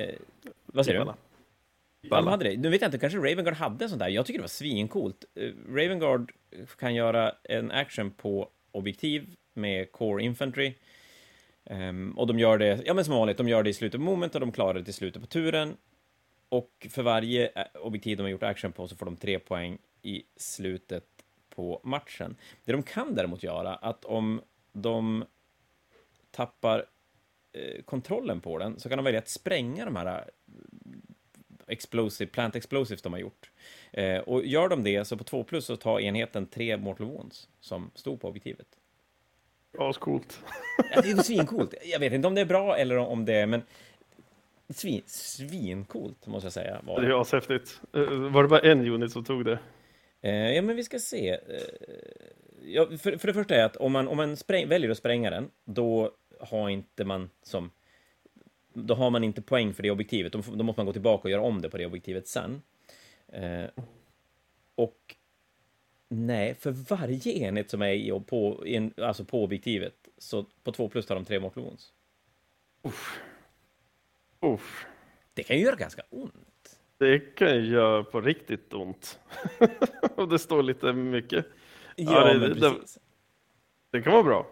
eh, 0.00 0.14
vad 0.66 0.84
säger 0.84 1.04
du? 1.04 1.12
De 2.10 2.26
hade 2.26 2.44
det. 2.44 2.56
Nu 2.56 2.68
vet 2.70 2.80
jag 2.80 2.88
inte, 2.88 2.98
kanske 2.98 3.18
Ravengard 3.18 3.54
hade 3.54 3.88
sånt 3.88 3.98
där. 3.98 4.08
Jag 4.08 4.26
tycker 4.26 4.38
det 4.38 4.42
var 4.42 4.48
svincoolt. 4.48 5.24
Eh, 5.34 5.50
Ravengard 5.68 6.32
kan 6.78 6.94
göra 6.94 7.32
en 7.44 7.70
action 7.70 8.10
på 8.10 8.48
objektiv 8.72 9.34
med 9.54 9.92
Core 9.92 10.24
Infantry. 10.24 10.74
Um, 11.70 12.18
och 12.18 12.26
de 12.26 12.38
gör 12.38 12.58
det, 12.58 12.82
ja 12.86 12.94
men 12.94 13.04
som 13.04 13.14
vanligt, 13.14 13.36
de 13.36 13.48
gör 13.48 13.62
det 13.62 13.70
i 13.70 13.74
slutet 13.74 14.00
på 14.00 14.04
moment 14.04 14.34
och 14.34 14.40
de 14.40 14.52
klarar 14.52 14.74
det 14.74 14.84
till 14.84 14.94
slutet 14.94 15.22
på 15.22 15.28
turen. 15.28 15.76
Och 16.48 16.86
för 16.90 17.02
varje 17.02 17.46
eh, 17.54 17.64
objektiv 17.74 18.16
de 18.16 18.22
har 18.22 18.30
gjort 18.30 18.42
action 18.42 18.72
på 18.72 18.88
så 18.88 18.96
får 18.96 19.06
de 19.06 19.16
tre 19.16 19.38
poäng 19.38 19.78
i 20.02 20.22
slutet 20.36 21.04
på 21.50 21.80
matchen. 21.84 22.36
Det 22.64 22.72
de 22.72 22.82
kan 22.82 23.14
däremot 23.14 23.42
göra, 23.42 23.74
att 23.74 24.04
om 24.04 24.40
de 24.72 25.24
tappar 26.30 26.84
eh, 27.52 27.82
kontrollen 27.84 28.40
på 28.40 28.58
den 28.58 28.80
så 28.80 28.88
kan 28.88 28.98
de 28.98 29.04
välja 29.04 29.20
att 29.20 29.28
spränga 29.28 29.84
de 29.84 29.96
här 29.96 30.06
eh, 30.06 30.24
explosive, 31.66 32.30
plant 32.30 32.56
explosives 32.56 33.02
de 33.02 33.12
har 33.12 33.20
gjort. 33.20 33.50
Eh, 33.92 34.18
och 34.18 34.44
gör 34.44 34.68
de 34.68 34.82
det 34.82 35.04
så 35.04 35.16
på 35.16 35.24
2 35.24 35.44
plus 35.44 35.66
så 35.66 35.76
tar 35.76 36.00
enheten 36.00 36.46
tre 36.46 36.76
mortal 36.76 37.06
wounds 37.06 37.48
som 37.60 37.90
stod 37.94 38.20
på 38.20 38.28
objektivet. 38.28 38.66
Ascoolt. 39.78 40.40
ja, 40.94 41.00
det 41.00 41.10
är 41.10 41.22
svincoolt. 41.22 41.74
Jag 41.84 41.98
vet 41.98 42.12
inte 42.12 42.28
om 42.28 42.34
det 42.34 42.40
är 42.40 42.46
bra 42.46 42.76
eller 42.76 42.96
om 42.96 43.24
det 43.24 43.34
är, 43.34 43.46
men 43.46 43.62
Svin, 44.68 45.02
svincoolt, 45.06 46.26
måste 46.26 46.46
jag 46.46 46.52
säga. 46.52 46.80
Var 46.84 47.00
det 47.00 47.06
är 47.06 47.20
ashäftigt. 47.20 47.80
Eh, 47.94 48.00
var 48.10 48.42
det 48.42 48.48
bara 48.48 48.60
en 48.60 48.88
unit 48.88 49.12
som 49.12 49.24
tog 49.24 49.44
det? 49.44 49.58
Eh, 50.22 50.52
ja, 50.52 50.62
men 50.62 50.76
vi 50.76 50.84
ska 50.84 50.98
se. 50.98 51.30
Eh, 51.30 51.38
ja, 52.62 52.86
för, 52.86 53.16
för 53.16 53.26
det 53.26 53.34
första 53.34 53.54
är 53.54 53.64
att 53.64 53.76
om 53.76 53.92
man, 53.92 54.08
om 54.08 54.16
man 54.16 54.36
spräng, 54.36 54.68
väljer 54.68 54.90
att 54.90 54.98
spränga 54.98 55.30
den, 55.30 55.50
då 55.64 56.10
har 56.40 56.68
inte 56.68 57.04
man 57.04 57.30
som... 57.42 57.70
Då 58.74 58.94
har 58.94 59.10
man 59.10 59.24
inte 59.24 59.42
poäng 59.42 59.74
för 59.74 59.82
det 59.82 59.90
objektivet. 59.90 60.32
Då, 60.32 60.42
då 60.54 60.64
måste 60.64 60.80
man 60.80 60.86
gå 60.86 60.92
tillbaka 60.92 61.22
och 61.22 61.30
göra 61.30 61.42
om 61.42 61.62
det 61.62 61.70
på 61.70 61.78
det 61.78 61.86
objektivet 61.86 62.28
sen. 62.28 62.62
Eh, 63.28 63.64
och 64.74 65.16
nej, 66.08 66.54
för 66.54 66.70
varje 66.70 67.32
enhet 67.32 67.70
som 67.70 67.82
är 67.82 67.92
i, 67.92 68.20
på, 68.26 68.66
in, 68.66 68.94
alltså 68.96 69.24
på 69.24 69.44
objektivet, 69.44 69.94
så 70.18 70.46
på 70.62 70.72
2 70.72 70.88
plus 70.88 71.06
tar 71.06 71.14
de 71.14 71.24
tre 71.24 71.40
mortal 71.40 71.64
wounds. 71.64 71.92
Uff. 72.82 73.20
Uff. 74.40 74.86
Det 75.34 75.42
kan 75.42 75.56
ju 75.56 75.62
göra 75.62 75.76
ganska 75.76 76.02
ont. 76.10 76.78
Det 76.98 77.18
kan 77.18 77.54
ju 77.54 77.66
göra 77.66 78.04
på 78.04 78.20
riktigt 78.20 78.72
ont. 78.72 79.18
Och 80.16 80.28
det 80.28 80.38
står 80.38 80.62
lite 80.62 80.92
mycket. 80.92 81.46
Ja, 81.96 82.12
ja 82.12 82.32
det, 82.32 82.38
men 82.38 82.54
precis. 82.54 82.94
Det, 83.90 83.98
det 83.98 84.02
kan 84.02 84.12
vara 84.12 84.22
bra. 84.22 84.46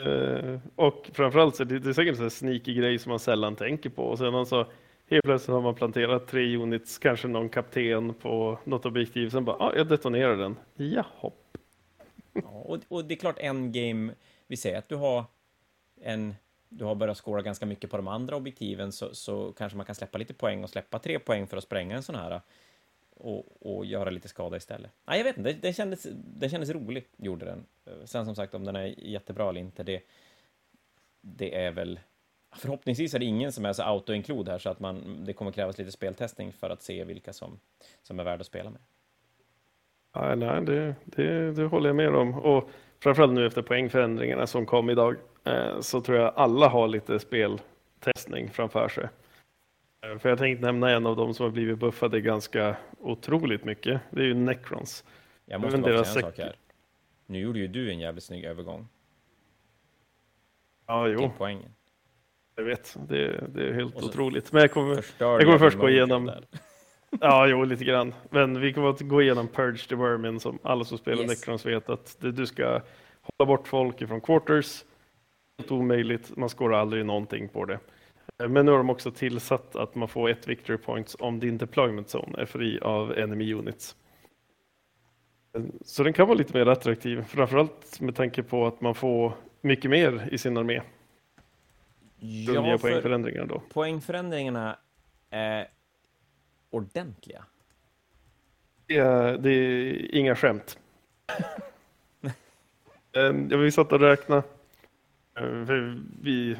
Uh, 0.00 0.58
och 0.74 1.10
framförallt 1.12 1.56
så 1.56 1.64
det, 1.64 1.78
det 1.78 1.88
är 1.88 1.92
säkert 1.92 2.20
en 2.20 2.30
sneaky 2.30 2.74
grej 2.74 2.98
som 2.98 3.10
man 3.10 3.18
sällan 3.18 3.56
tänker 3.56 3.90
på. 3.90 4.02
Och 4.02 4.18
sen 4.18 4.46
så 4.46 4.66
helt 5.10 5.24
plötsligt 5.24 5.54
har 5.54 5.60
man 5.60 5.74
planterat 5.74 6.28
tre 6.28 6.56
units, 6.56 6.98
kanske 6.98 7.28
någon 7.28 7.48
kapten 7.48 8.14
på 8.14 8.58
något 8.64 8.86
objektiv. 8.86 9.30
Sen 9.30 9.44
bara, 9.44 9.56
ja, 9.58 9.64
ah, 9.64 9.76
jag 9.76 9.88
detonerar 9.88 10.36
den. 10.36 10.56
Jaha. 10.74 11.30
Ja, 12.32 12.48
och, 12.48 12.78
och 12.88 13.04
det 13.04 13.14
är 13.14 13.18
klart 13.18 13.38
en 13.38 13.72
game, 13.72 14.12
vi 14.46 14.56
säger 14.56 14.78
att 14.78 14.88
du 14.88 14.96
har 14.96 15.24
en 16.02 16.34
du 16.68 16.84
har 16.84 16.94
börjat 16.94 17.18
skåra 17.18 17.42
ganska 17.42 17.66
mycket 17.66 17.90
på 17.90 17.96
de 17.96 18.08
andra 18.08 18.36
objektiven 18.36 18.92
så, 18.92 19.14
så 19.14 19.52
kanske 19.52 19.76
man 19.76 19.86
kan 19.86 19.94
släppa 19.94 20.18
lite 20.18 20.34
poäng 20.34 20.62
och 20.62 20.70
släppa 20.70 20.98
tre 20.98 21.18
poäng 21.18 21.46
för 21.46 21.56
att 21.56 21.64
spränga 21.64 21.96
en 21.96 22.02
sån 22.02 22.14
här 22.14 22.40
och, 23.16 23.76
och 23.76 23.86
göra 23.86 24.10
lite 24.10 24.28
skada 24.28 24.56
istället. 24.56 24.90
Nej, 25.06 25.18
jag 25.18 25.24
vet 25.24 25.36
inte, 25.36 25.52
den 25.52 25.72
kändes, 25.72 26.06
den 26.14 26.50
kändes 26.50 26.70
rolig, 26.70 27.06
gjorde 27.16 27.44
den. 27.44 27.66
Sen 28.04 28.24
som 28.24 28.34
sagt, 28.34 28.54
om 28.54 28.64
den 28.64 28.76
är 28.76 28.94
jättebra 28.98 29.48
eller 29.48 29.60
inte, 29.60 29.82
det, 29.82 30.02
det 31.20 31.54
är 31.54 31.70
väl... 31.70 32.00
Förhoppningsvis 32.56 33.14
är 33.14 33.18
det 33.18 33.24
ingen 33.24 33.52
som 33.52 33.64
är 33.64 33.72
så 33.72 33.82
auto-include 33.82 34.50
här 34.50 34.58
så 34.58 34.70
att 34.70 34.80
man, 34.80 35.24
det 35.24 35.32
kommer 35.32 35.52
krävas 35.52 35.78
lite 35.78 35.92
speltestning 35.92 36.52
för 36.52 36.70
att 36.70 36.82
se 36.82 37.04
vilka 37.04 37.32
som, 37.32 37.60
som 38.02 38.20
är 38.20 38.24
värda 38.24 38.40
att 38.40 38.46
spela 38.46 38.70
med. 38.70 38.80
Ja, 40.12 40.34
nej, 40.34 40.64
det, 40.64 40.94
det, 41.04 41.52
det 41.52 41.64
håller 41.64 41.88
jag 41.88 41.96
med 41.96 42.14
om. 42.14 42.34
Och 42.34 42.70
framförallt 43.00 43.32
nu 43.32 43.46
efter 43.46 43.62
poängförändringarna 43.62 44.46
som 44.46 44.66
kom 44.66 44.90
idag 44.90 45.16
Eh, 45.46 45.80
så 45.80 46.00
tror 46.00 46.18
jag 46.18 46.32
alla 46.36 46.68
har 46.68 46.88
lite 46.88 47.18
speltestning 47.18 48.50
framför 48.50 48.88
sig. 48.88 49.08
Eh, 50.12 50.18
för 50.18 50.28
jag 50.28 50.38
tänkte 50.38 50.66
nämna 50.66 50.90
en 50.90 51.06
av 51.06 51.16
dem 51.16 51.34
som 51.34 51.44
har 51.44 51.50
blivit 51.50 51.78
buffade 51.78 52.20
ganska 52.20 52.76
otroligt 53.00 53.64
mycket. 53.64 54.00
Det 54.10 54.20
är 54.20 54.24
ju 54.24 54.34
Necrons. 54.34 55.04
Jag 55.46 55.60
måste 55.60 55.78
bara 55.78 56.04
säga 56.04 56.26
en 56.26 56.32
sak 56.32 56.38
här. 56.38 56.56
Nu 57.26 57.38
gjorde 57.38 57.58
ju 57.58 57.68
du 57.68 57.90
en 57.90 57.98
jävligt 57.98 58.24
snygg 58.24 58.44
övergång. 58.44 58.88
Ja, 60.86 61.08
jo. 61.08 61.18
Till 61.18 61.30
poängen. 61.38 61.70
Jag 62.56 62.64
vet, 62.64 62.96
det, 63.08 63.44
det 63.54 63.68
är 63.68 63.72
helt 63.72 64.02
otroligt. 64.02 64.52
Men 64.52 64.62
jag 64.62 64.72
kommer, 64.72 65.04
jag 65.18 65.40
kommer 65.40 65.58
först 65.58 65.78
gå 65.78 65.88
igenom... 65.88 66.30
Ja, 67.20 67.46
jo, 67.46 67.64
lite 67.64 67.84
grann. 67.84 68.14
Men 68.30 68.60
vi 68.60 68.72
kommer 68.72 68.90
att 68.90 69.00
gå 69.00 69.22
igenom 69.22 69.48
Purge 69.48 69.88
the 69.88 69.94
Vermin 69.94 70.40
som 70.40 70.58
alla 70.62 70.84
som 70.84 70.98
spelar 70.98 71.22
Yes. 71.22 71.28
Necrons 71.28 71.66
vet 71.66 71.88
att 71.88 72.16
det, 72.20 72.32
du 72.32 72.46
ska 72.46 72.82
hålla 73.20 73.46
bort 73.46 73.68
folk 73.68 74.02
ifrån 74.02 74.20
quarters. 74.20 74.84
Helt 75.58 75.70
omöjligt, 75.70 76.36
man 76.36 76.48
skårar 76.48 76.78
aldrig 76.78 77.06
någonting 77.06 77.48
på 77.48 77.64
det. 77.64 77.78
Eh, 78.42 78.48
Men 78.48 78.66
nu 78.66 78.70
har 78.72 78.78
de 78.78 78.90
också 78.90 79.10
tillsatt 79.10 79.76
att 79.76 79.94
man 79.94 80.08
får 80.08 80.28
ett 80.30 80.48
victory 80.48 80.78
points 80.78 81.16
om 81.18 81.40
din 81.40 81.58
deployment 81.58 82.06
zone 82.14 82.38
är 82.42 82.46
fri 82.46 82.80
av 82.80 83.18
enemy 83.18 83.54
units. 83.54 83.96
Eh, 85.56 85.62
Så 85.84 86.02
den 86.02 86.12
kan 86.12 86.26
vara 86.28 86.38
lite 86.38 86.58
mer 86.58 86.66
attraktiv, 86.66 87.22
framförallt 87.22 88.00
med 88.00 88.14
tanke 88.14 88.42
på 88.42 88.66
att 88.66 88.80
man 88.80 88.94
får 88.94 89.32
mycket 89.60 89.90
mer 89.90 90.28
i 90.32 90.38
sin 90.38 90.56
armé. 90.56 90.82
Ja, 92.18 92.52
nya 92.52 92.70
Ja, 92.70 92.78
för 92.78 92.88
poängförändringar 92.90 93.46
då. 93.46 93.62
poängförändringarna 93.72 94.78
är 95.30 95.68
ordentliga. 96.70 97.44
Det 98.86 98.96
är, 98.96 99.38
det 99.38 99.50
är 99.50 100.14
inga 100.14 100.36
skämt. 100.36 100.78
Ehm, 103.12 103.48
ja, 103.50 103.56
vi 103.56 103.70
satt 103.72 103.92
och 103.92 104.00
för 105.66 106.02
Vi, 106.22 106.56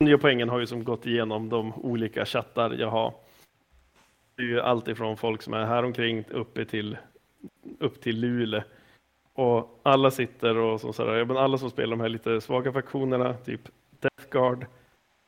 nya 0.00 0.18
poängen 0.18 0.48
har 0.48 0.58
ju 0.60 0.66
som 0.66 0.84
gått 0.84 1.06
igenom 1.06 1.48
de 1.48 1.72
olika 1.74 2.26
chattar 2.26 2.70
jag 2.70 2.90
har. 2.90 3.14
Det 4.36 4.42
är 4.42 4.46
ju 4.46 4.60
allt 4.60 4.88
ifrån 4.88 5.16
folk 5.16 5.42
som 5.42 5.54
är 5.54 5.64
här 5.64 5.82
omkring 5.82 6.24
uppe 6.30 6.64
till, 6.64 6.96
upp 7.78 8.00
till 8.00 8.20
Luleå. 8.20 8.62
Och 9.32 9.80
alla 9.82 10.10
sitter 10.10 10.56
och 10.56 10.80
som 10.80 10.92
sådär, 10.92 11.24
men 11.24 11.36
alla 11.36 11.58
som 11.58 11.70
spelar 11.70 11.90
de 11.90 12.00
här 12.00 12.08
lite 12.08 12.40
svaga 12.40 12.72
faktionerna, 12.72 13.34
typ 13.34 13.60
Death 14.00 14.30
Guard, 14.30 14.66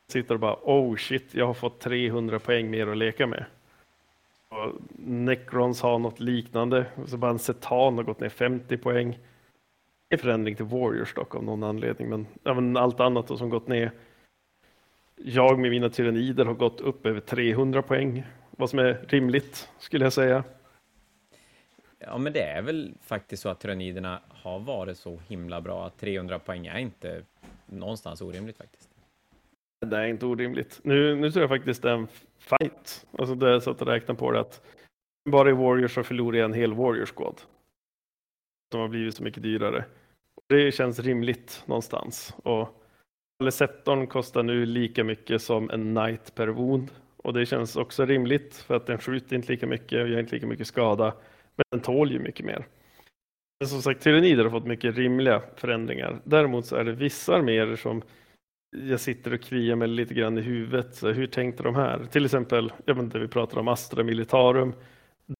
sitter 0.08 0.34
och 0.34 0.40
bara 0.40 0.56
oh 0.62 0.96
shit, 0.96 1.34
jag 1.34 1.46
har 1.46 1.54
fått 1.54 1.80
300 1.80 2.38
poäng 2.38 2.70
mer 2.70 2.86
att 2.86 2.96
leka 2.96 3.26
med. 3.26 3.44
Och 4.48 4.72
Necrons 4.98 5.82
har 5.82 5.98
något 5.98 6.20
liknande. 6.20 6.86
Och 6.94 7.08
så 7.08 7.16
bara 7.16 7.30
en 7.30 7.38
Setan 7.38 7.96
har 7.96 8.02
gått 8.02 8.20
ner 8.20 8.28
50 8.28 8.76
poäng. 8.76 9.18
Det 10.08 10.14
är 10.14 10.18
förändring 10.18 10.56
till 10.56 10.64
Warriors 10.64 11.14
dock 11.14 11.34
av 11.34 11.44
någon 11.44 11.62
anledning, 11.62 12.08
men, 12.08 12.26
ja, 12.42 12.54
men 12.54 12.76
allt 12.76 13.00
annat 13.00 13.28
då 13.28 13.36
som 13.36 13.50
gått 13.50 13.68
ner. 13.68 13.92
Jag 15.24 15.58
med 15.58 15.70
mina 15.70 15.88
tyrannider 15.88 16.44
har 16.44 16.54
gått 16.54 16.80
upp 16.80 17.06
över 17.06 17.20
300 17.20 17.82
poäng, 17.82 18.22
vad 18.50 18.70
som 18.70 18.78
är 18.78 19.04
rimligt 19.08 19.68
skulle 19.78 20.04
jag 20.04 20.12
säga. 20.12 20.44
Ja, 21.98 22.18
men 22.18 22.32
det 22.32 22.42
är 22.42 22.62
väl 22.62 22.94
faktiskt 23.02 23.42
så 23.42 23.48
att 23.48 23.60
tyranniderna 23.60 24.20
har 24.28 24.58
varit 24.58 24.98
så 24.98 25.20
himla 25.28 25.60
bra 25.60 25.86
att 25.86 25.98
300 25.98 26.38
poäng 26.38 26.66
är 26.66 26.78
inte 26.78 27.22
någonstans 27.66 28.20
orimligt 28.20 28.56
faktiskt. 28.56 28.90
Det 29.86 29.96
är 29.96 30.06
inte 30.06 30.26
orimligt. 30.26 30.80
Nu, 30.82 31.14
nu 31.14 31.30
tror 31.30 31.42
jag 31.42 31.50
faktiskt 31.50 31.82
det 31.82 31.90
är 31.90 31.94
en 31.94 32.08
fight. 32.38 33.06
Alltså 33.18 33.34
det 33.34 33.50
är 33.50 33.60
så 33.60 33.70
att 33.70 33.80
jag 33.80 33.88
räknar 33.88 34.14
på 34.14 34.32
det 34.32 34.40
att 34.40 34.62
bara 35.30 35.50
i 35.50 35.52
Warriors 35.52 35.94
så 35.94 36.02
förlorar 36.02 36.38
jag 36.38 36.44
en 36.44 36.54
hel 36.54 36.74
Warriors 36.74 37.12
squad. 37.12 37.40
Som 38.72 38.80
har 38.80 38.88
blivit 38.88 39.14
så 39.14 39.22
mycket 39.22 39.42
dyrare. 39.42 39.84
Det 40.48 40.72
känns 40.72 40.98
rimligt 40.98 41.62
någonstans. 41.66 42.34
Och 42.42 42.79
Aleceptorn 43.40 44.06
kostar 44.06 44.42
nu 44.42 44.66
lika 44.66 45.04
mycket 45.04 45.42
som 45.42 45.70
en 45.70 45.94
Knight 45.94 46.34
per 46.34 46.48
wound. 46.48 46.90
Och 47.16 47.32
det 47.32 47.46
känns 47.46 47.76
också 47.76 48.06
rimligt 48.06 48.56
för 48.56 48.76
att 48.76 48.86
den 48.86 48.98
skjuter 48.98 49.36
inte 49.36 49.52
lika 49.52 49.66
mycket 49.66 50.02
och 50.02 50.08
gör 50.08 50.20
inte 50.20 50.34
lika 50.34 50.46
mycket 50.46 50.66
skada. 50.66 51.14
Men 51.56 51.64
den 51.70 51.80
tål 51.80 52.12
ju 52.12 52.18
mycket 52.18 52.46
mer. 52.46 52.66
Men 53.60 53.68
som 53.68 53.82
sagt, 53.82 54.02
tyrannider 54.02 54.44
har 54.44 54.50
fått 54.50 54.66
mycket 54.66 54.96
rimliga 54.96 55.42
förändringar. 55.56 56.20
Däremot 56.24 56.66
så 56.66 56.76
är 56.76 56.84
det 56.84 56.92
vissa 56.92 57.34
arméer 57.34 57.76
som 57.76 58.02
jag 58.76 59.00
sitter 59.00 59.34
och 59.34 59.40
kliar 59.40 59.76
mig 59.76 59.88
lite 59.88 60.14
grann 60.14 60.38
i 60.38 60.40
huvudet. 60.40 60.94
Så 60.94 61.10
hur 61.10 61.26
tänkte 61.26 61.62
de 61.62 61.74
här? 61.74 62.06
Till 62.10 62.24
exempel, 62.24 62.72
jag 62.84 62.94
vet 62.94 63.04
inte, 63.04 63.18
vi 63.18 63.28
pratar 63.28 63.60
om 63.60 63.68
Astra 63.68 64.04
Militarum, 64.04 64.72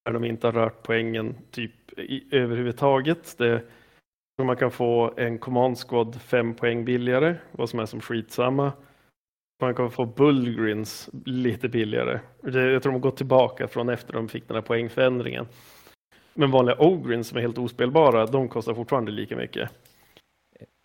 där 0.04 0.12
de 0.12 0.24
inte 0.24 0.46
har 0.46 0.52
rört 0.52 0.82
poängen 0.82 1.34
typ 1.50 1.98
i, 1.98 2.36
överhuvudtaget. 2.36 3.34
Det, 3.38 3.62
man 4.46 4.56
kan 4.56 4.70
få 4.70 5.14
en 5.16 5.38
Command 5.38 5.78
Squad 5.78 6.20
fem 6.20 6.54
poäng 6.54 6.84
billigare, 6.84 7.36
vad 7.52 7.70
som 7.70 7.80
är 7.80 7.86
som 7.86 8.00
skitsamma. 8.00 8.72
Man 9.60 9.74
kan 9.74 9.90
få 9.90 10.04
Bullgrins 10.04 11.10
lite 11.24 11.68
billigare. 11.68 12.20
Jag 12.42 12.52
tror 12.52 12.80
de 12.80 12.92
har 12.92 12.98
gått 12.98 13.16
tillbaka 13.16 13.68
från 13.68 13.88
efter 13.88 14.12
de 14.12 14.28
fick 14.28 14.48
den 14.48 14.54
här 14.54 14.62
poängförändringen. 14.62 15.46
Men 16.34 16.50
vanliga 16.50 16.76
Ogrins 16.78 17.28
som 17.28 17.38
är 17.38 17.42
helt 17.42 17.58
ospelbara, 17.58 18.26
de 18.26 18.48
kostar 18.48 18.74
fortfarande 18.74 19.12
lika 19.12 19.36
mycket. 19.36 19.70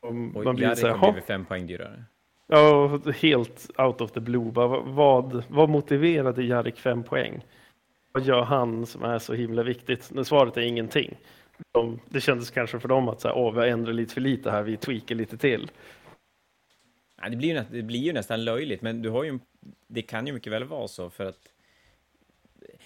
Och 0.01 0.15
man 0.15 0.55
blir 0.55 0.75
så 0.75 0.87
här, 0.87 1.21
fem 1.21 1.45
poäng 1.45 1.67
dyrare. 1.67 2.03
Ja, 2.47 2.99
helt 3.21 3.69
out 3.77 4.01
of 4.01 4.11
the 4.11 4.19
blue. 4.19 4.51
Vad, 4.85 5.43
vad 5.47 5.69
motiverade 5.69 6.43
Jarek 6.43 6.79
fem 6.79 7.03
poäng? 7.03 7.45
Vad 8.11 8.23
gör 8.23 8.41
han 8.41 8.85
som 8.85 9.03
är 9.03 9.19
så 9.19 9.33
himla 9.33 9.63
viktigt? 9.63 10.11
Svaret 10.23 10.57
är 10.57 10.61
ingenting. 10.61 11.17
De, 11.71 11.99
det 12.09 12.21
kändes 12.21 12.51
kanske 12.51 12.79
för 12.79 12.87
dem 12.87 13.09
att 13.09 13.21
så 13.21 13.27
här, 13.27 13.35
Åh, 13.35 13.61
vi 13.61 13.69
ändrar 13.69 13.93
lite 13.93 14.13
för 14.13 14.21
lite 14.21 14.51
här, 14.51 14.63
vi 14.63 14.77
tweakar 14.77 15.15
lite 15.15 15.37
till. 15.37 15.71
Nej, 17.21 17.29
det, 17.29 17.37
blir 17.37 17.55
ju 17.55 17.63
det 17.71 17.81
blir 17.81 17.99
ju 17.99 18.13
nästan 18.13 18.43
löjligt, 18.45 18.81
men 18.81 19.01
du 19.01 19.09
har 19.09 19.23
ju, 19.23 19.39
det 19.87 20.01
kan 20.01 20.27
ju 20.27 20.33
mycket 20.33 20.53
väl 20.53 20.63
vara 20.63 20.87
så 20.87 21.09
för 21.09 21.25
att... 21.25 21.53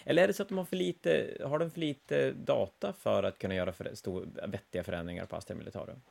Eller 0.03 0.23
är 0.23 0.27
det 0.27 0.33
så 0.33 0.43
att 0.43 0.49
de 0.49 0.57
har 0.57 0.65
för 0.65 0.75
lite, 0.75 1.37
har 1.45 1.59
de 1.59 1.71
för 1.71 1.79
lite 1.79 2.31
data 2.31 2.93
för 2.93 3.23
att 3.23 3.39
kunna 3.39 3.55
göra 3.55 3.71
för, 3.71 3.91
stor, 3.93 4.27
vettiga 4.47 4.83
förändringar 4.83 5.25
på 5.25 5.35
Astra 5.35 5.55
Militarum? 5.55 6.01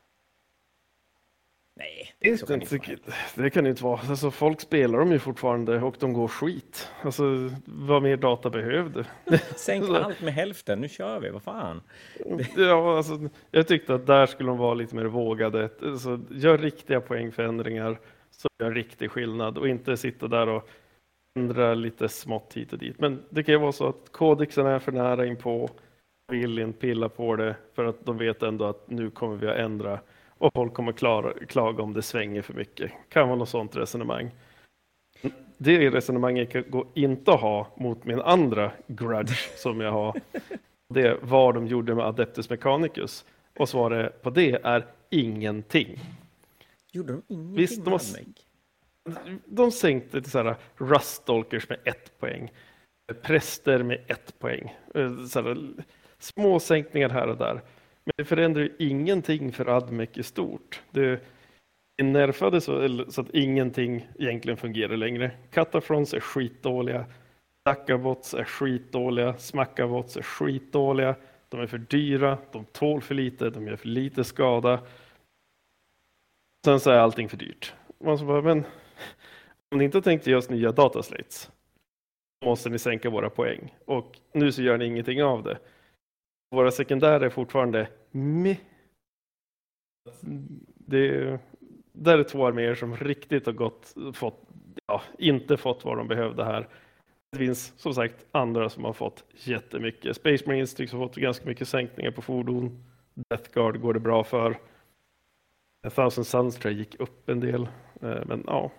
Nej, 1.79 2.15
Det, 2.19 2.29
det 2.47 2.55
inte, 2.55 2.75
inte 2.75 2.89
vara. 2.89 3.17
det 3.35 3.51
kan 3.51 3.65
det 3.65 3.71
inte 3.71 3.85
vara. 3.85 4.01
Alltså, 4.09 4.31
folk 4.31 4.61
spelar 4.61 4.99
dem 4.99 5.13
ju 5.13 5.19
fortfarande 5.19 5.81
och 5.81 5.97
de 6.01 6.13
går 6.13 6.29
skit. 6.29 6.89
Alltså, 7.03 7.23
vad 7.65 8.03
mer 8.03 8.17
data 8.17 8.51
behövde? 8.51 9.05
Sänk 9.57 9.89
allt 9.91 10.21
med 10.23 10.35
hälften, 10.35 10.81
nu 10.81 10.89
kör 10.89 11.21
vi, 11.21 11.31
vad 11.31 11.43
fan? 11.43 11.81
Ja, 12.57 12.97
alltså, 12.97 13.29
jag 13.51 13.69
tyckte 13.69 13.95
att 13.95 14.07
där 14.07 14.27
skulle 14.27 14.49
de 14.49 14.59
vara 14.59 14.75
lite 14.75 14.97
mer 14.97 15.05
vågade. 15.05 15.71
Alltså, 15.83 16.21
gör 16.31 16.59
riktiga 16.59 17.01
poängförändringar 17.01 17.99
så 18.31 18.49
gör 18.59 18.71
riktig 18.73 19.11
skillnad 19.11 19.59
och 19.59 19.69
inte 19.69 19.97
sitta 19.97 20.29
där 20.29 20.49
och 20.49 20.69
ändra 21.37 21.75
lite 21.75 22.09
smått 22.09 22.53
hit 22.55 22.73
och 22.73 22.79
dit. 22.79 23.01
Men 23.01 23.23
det 23.31 23.43
kan 23.43 23.53
ju 23.55 23.59
vara 23.59 23.73
så 23.73 23.89
att 23.89 24.13
kodexen 24.13 24.67
är 24.67 24.79
för 24.79 24.93
nära 24.93 25.27
in 25.27 25.37
på 25.37 25.71
vill 26.33 26.59
inte 26.59 26.79
pilla 26.81 27.09
på 27.09 27.37
det 27.37 27.57
för 27.75 27.85
att 27.85 28.07
de 28.07 28.19
vet 28.19 28.43
ändå 28.43 28.65
att 28.65 28.91
nu 28.91 29.11
kommer 29.11 29.37
vi 29.37 29.49
att 29.49 29.57
ändra 29.57 30.01
och 30.39 30.53
folk 30.55 30.75
kommer 30.75 30.93
klara, 30.93 31.33
klaga 31.47 31.83
om 31.83 31.93
det 31.95 32.03
svänger 32.03 32.43
för 32.43 32.55
mycket. 32.55 32.93
Kan 33.09 33.29
vara 33.29 33.39
något 33.39 33.49
sådant 33.49 33.77
resonemang. 33.77 34.31
Det 35.59 35.91
resonemanget 35.91 36.71
går 36.71 36.87
inte 36.95 37.33
att 37.33 37.41
ha 37.41 37.67
mot 37.77 38.05
min 38.05 38.21
andra 38.21 38.73
grudge 38.87 39.51
som 39.57 39.81
jag 39.81 39.93
har. 39.93 40.21
Det 40.95 41.03
är 41.03 41.19
vad 41.23 41.55
de 41.55 41.67
gjorde 41.67 41.95
med 41.95 42.05
Adeptus 42.05 42.51
Mechanicus. 42.51 43.25
Och 43.57 43.69
svaret 43.69 44.23
på 44.23 44.31
det 44.31 44.61
är 44.65 44.87
ingenting. 45.11 45.99
Gjorde 46.93 47.13
de 47.13 47.23
ingenting 47.29 47.57
Visst, 47.57 47.85
de 47.85 47.91
har-? 47.91 48.01
De 49.45 49.71
sänkte 49.73 50.23
till 50.23 50.31
så 50.31 50.43
här 50.43 50.57
Ruststalkers 50.77 51.69
med 51.69 51.79
ett 51.85 52.19
poäng. 52.21 52.53
Präster 53.23 53.83
med 53.83 54.01
ett 54.07 54.39
poäng. 54.39 54.77
Eh, 54.95 55.25
Så 55.25 55.43
här, 55.43 55.59
små 56.19 56.61
sänkningar 56.61 57.09
här 57.09 57.29
och 57.29 57.37
där. 57.37 57.61
Men 58.09 58.13
det 58.17 58.25
förändrar 58.25 58.63
ju 58.63 58.73
ingenting 58.79 59.53
för 59.53 59.67
Admec 59.77 60.11
i 60.15 60.23
stort. 60.23 60.83
Det 60.91 61.21
är 61.97 62.05
nerfade 62.05 62.61
så, 62.61 63.05
så 63.09 63.21
att 63.21 63.35
ingenting 63.35 64.09
egentligen 64.19 64.57
fungerar 64.57 64.97
längre. 64.97 65.31
Catafrons 65.51 66.15
är 66.15 66.21
skitdåliga. 66.21 67.05
Dackabots 67.65 68.35
är 68.35 68.45
skitdåliga. 68.45 69.37
Smackabots 69.37 70.17
är 70.17 70.23
skitdåliga. 70.23 71.15
De 71.49 71.61
är 71.61 71.67
för 71.67 71.79
dyra, 71.79 72.39
de 72.53 72.65
tål 72.65 73.01
för 73.01 73.15
lite, 73.15 73.51
de 73.51 73.67
gör 73.67 73.77
för 73.77 73.89
lite 73.89 74.25
skada. 74.25 74.81
Sen 76.65 76.81
så 76.81 76.91
är 76.91 76.99
allting 76.99 77.29
för 77.29 77.37
dyrt. 77.37 77.75
Man 77.99 78.19
så 78.19 78.25
bara, 78.25 78.43
men 78.43 78.65
om 79.71 79.79
ni 79.79 79.85
inte 79.85 80.03
tänkte 80.03 80.31
ge 80.31 80.37
oss 80.37 80.51
nya 80.51 80.73
dataslates 80.73 81.51
måste 82.45 82.71
ni 82.71 82.79
sänka 82.79 83.11
våra 83.11 83.31
poäng. 83.31 83.75
Och 83.85 84.19
nu 84.33 84.53
så 84.53 84.63
gör 84.63 84.79
ni 84.79 84.85
ingenting 84.85 85.23
av 85.23 85.43
det. 85.43 85.59
Våra 86.51 86.71
sekundärer 86.71 87.21
är 87.21 87.31
fortfarande 87.31 87.89
meh. 88.11 88.57
Det, 90.75 91.39
där 91.93 92.19
är 92.19 92.25
två 92.25 92.47
arméer 92.47 92.75
som 92.75 92.97
riktigt 92.97 93.47
har 93.47 93.53
gått, 93.53 93.95
fått, 94.15 94.43
ja, 94.87 95.03
inte 95.19 95.57
fått 95.57 95.85
vad 95.85 95.97
de 95.97 96.09
behövde 96.09 96.45
här. 96.45 96.69
Det 97.33 97.39
finns 97.39 97.73
som 97.77 97.95
sagt 97.95 98.27
andra 98.33 98.69
som 98.69 98.85
har 98.85 98.93
fått 98.93 99.25
jättemycket. 99.35 100.17
Space 100.17 100.45
Marines 100.47 100.75
tycks 100.75 100.93
ha 100.93 101.09
fått 101.09 101.17
ganska 101.17 101.47
mycket 101.47 101.69
sänkningar 101.69 102.11
på 102.11 102.23
fordon. 102.23 102.85
Death 103.15 103.51
Guard 103.53 103.81
går 103.81 103.95
det 103.95 104.01
bra 104.01 104.25
för. 104.25 104.59
A 105.87 105.91
Thousand 105.91 106.27
Suns 106.27 106.57
tror 106.57 106.73
jag 106.73 106.79
gick 106.79 107.01
upp 107.01 107.29
en 107.29 107.41
del. 107.41 107.63
Eh, 108.03 108.27
men 108.27 108.45
ja, 108.47 108.71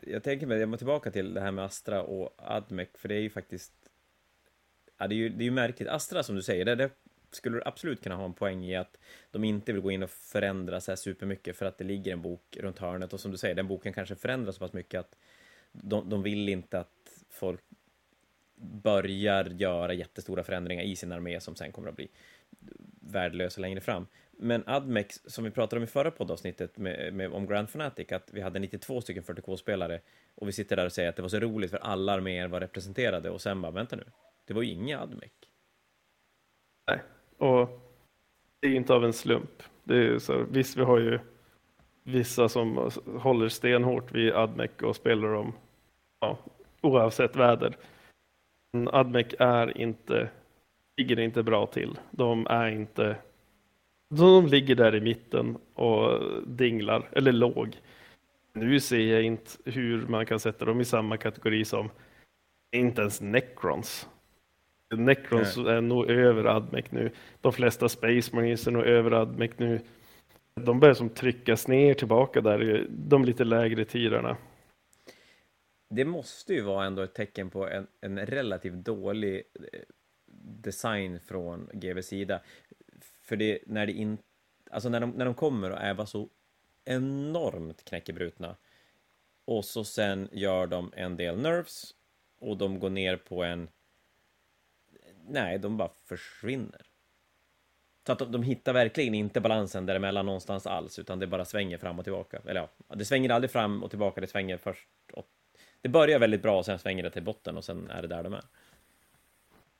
Jag 0.00 0.22
tänker 0.22 0.46
mig, 0.46 0.60
jag 0.60 0.68
må 0.68 0.76
tillbaka 0.76 1.10
till 1.10 1.34
det 1.34 1.40
här 1.40 1.50
med 1.50 1.64
Astra 1.64 2.02
och 2.02 2.34
Admec, 2.38 2.88
för 2.94 3.08
det 3.08 3.14
är 3.14 3.20
ju 3.20 3.30
faktiskt... 3.30 3.83
Ja, 5.04 5.08
det 5.08 5.14
är 5.14 5.16
ju, 5.16 5.28
det 5.28 5.42
är 5.42 5.44
ju 5.44 5.50
märkligt. 5.50 5.88
Astra, 5.88 6.22
som 6.22 6.36
du 6.36 6.42
säger, 6.42 6.64
det, 6.64 6.74
det 6.74 6.90
skulle 7.30 7.56
du 7.56 7.62
absolut 7.64 8.02
kunna 8.02 8.14
ha 8.14 8.24
en 8.24 8.34
poäng 8.34 8.64
i 8.64 8.76
att 8.76 8.98
de 9.30 9.44
inte 9.44 9.72
vill 9.72 9.82
gå 9.82 9.90
in 9.90 10.02
och 10.02 10.10
förändra 10.10 10.80
så 10.80 10.90
här 10.90 10.96
supermycket 10.96 11.56
för 11.56 11.66
att 11.66 11.78
det 11.78 11.84
ligger 11.84 12.12
en 12.12 12.22
bok 12.22 12.56
runt 12.60 12.78
hörnet 12.78 13.12
och 13.12 13.20
som 13.20 13.30
du 13.30 13.36
säger, 13.36 13.54
den 13.54 13.68
boken 13.68 13.92
kanske 13.92 14.14
förändras 14.14 14.54
så 14.54 14.58
pass 14.58 14.72
mycket 14.72 15.00
att 15.00 15.16
de, 15.72 16.10
de 16.10 16.22
vill 16.22 16.48
inte 16.48 16.80
att 16.80 17.24
folk 17.30 17.60
börjar 18.56 19.44
göra 19.44 19.92
jättestora 19.92 20.44
förändringar 20.44 20.84
i 20.84 20.96
sin 20.96 21.12
armé 21.12 21.40
som 21.40 21.56
sen 21.56 21.72
kommer 21.72 21.88
att 21.88 21.96
bli 21.96 22.08
värdelösa 23.00 23.60
längre 23.60 23.80
fram. 23.80 24.06
Men 24.30 24.62
Admex, 24.66 25.20
som 25.26 25.44
vi 25.44 25.50
pratade 25.50 25.80
om 25.80 25.84
i 25.84 25.86
förra 25.86 26.10
poddavsnittet 26.10 26.78
med, 26.78 27.14
med, 27.14 27.32
om 27.32 27.46
Grand 27.46 27.70
Fanatic, 27.70 28.12
att 28.12 28.30
vi 28.32 28.40
hade 28.40 28.58
92 28.58 29.00
stycken 29.00 29.22
40K-spelare 29.22 30.00
och 30.34 30.48
vi 30.48 30.52
sitter 30.52 30.76
där 30.76 30.86
och 30.86 30.92
säger 30.92 31.08
att 31.08 31.16
det 31.16 31.22
var 31.22 31.28
så 31.28 31.40
roligt 31.40 31.70
för 31.70 31.78
alla 31.78 32.12
arméer 32.12 32.48
var 32.48 32.60
representerade 32.60 33.30
och 33.30 33.40
sen 33.40 33.62
bara, 33.62 33.72
vänta 33.72 33.96
nu, 33.96 34.04
det 34.44 34.54
var 34.54 34.62
ju 34.62 34.70
inga 34.70 35.00
Admec. 35.00 35.32
Nej, 36.86 37.00
och 37.38 37.80
det 38.60 38.68
är 38.68 38.74
inte 38.74 38.94
av 38.94 39.04
en 39.04 39.12
slump. 39.12 39.62
Det 39.84 39.96
är 39.96 40.18
så, 40.18 40.44
visst, 40.50 40.76
vi 40.76 40.82
har 40.82 40.98
ju 40.98 41.18
vissa 42.02 42.48
som 42.48 42.90
håller 43.18 43.48
stenhårt 43.48 44.12
vid 44.12 44.32
Admec 44.32 44.70
och 44.82 44.96
spelar 44.96 45.28
dem 45.28 45.52
ja, 46.20 46.38
oavsett 46.80 47.36
väder. 47.36 47.76
Men 48.72 48.88
Admec 48.88 49.26
är 49.38 49.78
inte, 49.78 50.30
ligger 50.96 51.18
inte 51.18 51.42
bra 51.42 51.66
till. 51.66 51.98
De 52.10 52.46
är 52.46 52.68
inte, 52.68 53.16
de 54.10 54.46
ligger 54.46 54.74
där 54.74 54.94
i 54.94 55.00
mitten 55.00 55.56
och 55.74 56.20
dinglar, 56.46 57.08
eller 57.12 57.32
låg. 57.32 57.76
Nu 58.52 58.80
ser 58.80 59.12
jag 59.12 59.22
inte 59.22 59.50
hur 59.64 60.06
man 60.06 60.26
kan 60.26 60.40
sätta 60.40 60.64
dem 60.64 60.80
i 60.80 60.84
samma 60.84 61.16
kategori 61.16 61.64
som 61.64 61.90
inte 62.72 63.00
ens 63.00 63.20
Necrons. 63.20 64.08
Necrons 64.96 65.56
Nej. 65.56 65.74
är 65.74 65.80
nog 65.80 66.10
över 66.10 66.44
Admec 66.44 66.84
nu. 66.90 67.10
De 67.40 67.52
flesta 67.52 67.88
Space 67.88 68.36
Marines 68.36 68.66
är 68.66 68.70
nog 68.70 68.84
över 68.84 69.10
Admec 69.10 69.50
nu. 69.56 69.80
De 70.54 70.80
börjar 70.80 70.94
som 70.94 71.08
tryckas 71.08 71.68
ner 71.68 71.94
tillbaka 71.94 72.40
där 72.40 72.86
de 72.90 73.24
lite 73.24 73.44
lägre 73.44 73.84
tirarna. 73.84 74.36
Det 75.90 76.04
måste 76.04 76.54
ju 76.54 76.60
vara 76.60 76.86
ändå 76.86 77.02
ett 77.02 77.14
tecken 77.14 77.50
på 77.50 77.68
en, 77.68 77.86
en 78.00 78.26
relativt 78.26 78.84
dålig 78.84 79.42
eh, 79.72 79.80
design 80.42 81.20
från 81.20 81.70
GVs 81.72 82.06
sida. 82.06 82.40
För 83.22 83.36
det, 83.36 83.58
när 83.66 83.86
det 83.86 83.92
in, 83.92 84.18
alltså 84.70 84.88
när 84.88 85.00
de, 85.00 85.10
när 85.10 85.24
de 85.24 85.34
kommer 85.34 85.70
och 85.70 85.78
är 85.78 85.94
bara 85.94 86.06
så 86.06 86.28
enormt 86.84 87.84
knäckebrutna 87.84 88.56
och 89.44 89.64
så 89.64 89.84
sen 89.84 90.28
gör 90.32 90.66
de 90.66 90.92
en 90.96 91.16
del 91.16 91.38
nerfs 91.38 91.94
och 92.38 92.56
de 92.56 92.78
går 92.78 92.90
ner 92.90 93.16
på 93.16 93.44
en 93.44 93.68
nej, 95.28 95.58
de 95.58 95.76
bara 95.76 95.90
försvinner. 96.08 96.82
Så 98.06 98.12
att 98.12 98.18
de, 98.18 98.32
de 98.32 98.42
hittar 98.42 98.72
verkligen 98.72 99.14
inte 99.14 99.40
balansen 99.40 99.86
däremellan 99.86 100.26
någonstans 100.26 100.66
alls, 100.66 100.98
utan 100.98 101.18
det 101.18 101.26
bara 101.26 101.44
svänger 101.44 101.78
fram 101.78 101.98
och 101.98 102.04
tillbaka. 102.04 102.40
Eller 102.46 102.60
ja, 102.88 102.94
det 102.94 103.04
svänger 103.04 103.30
aldrig 103.30 103.50
fram 103.50 103.82
och 103.82 103.90
tillbaka, 103.90 104.20
det 104.20 104.26
svänger 104.26 104.56
först. 104.56 104.88
Och, 105.12 105.26
det 105.80 105.88
börjar 105.88 106.18
väldigt 106.18 106.42
bra 106.42 106.58
och 106.58 106.64
sen 106.64 106.78
svänger 106.78 107.02
det 107.02 107.10
till 107.10 107.22
botten 107.22 107.56
och 107.56 107.64
sen 107.64 107.90
är 107.90 108.02
det 108.02 108.08
där 108.08 108.22
de 108.22 108.32
är. 108.32 108.44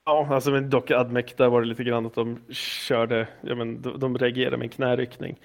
Ja, 0.05 0.27
alltså 0.31 0.51
men 0.51 0.71
dock 0.71 0.91
Admec, 0.91 1.35
där 1.37 1.49
var 1.49 1.61
det 1.61 1.67
lite 1.67 1.85
grann 1.85 2.07
att 2.07 2.15
de 2.15 2.41
körde, 2.51 3.29
ja 3.41 3.55
men 3.55 3.83
de, 3.83 4.01
de 4.01 4.19
reagerade 4.19 4.57
med 4.57 4.65
en 4.65 4.71
knäryckning. 4.71 5.41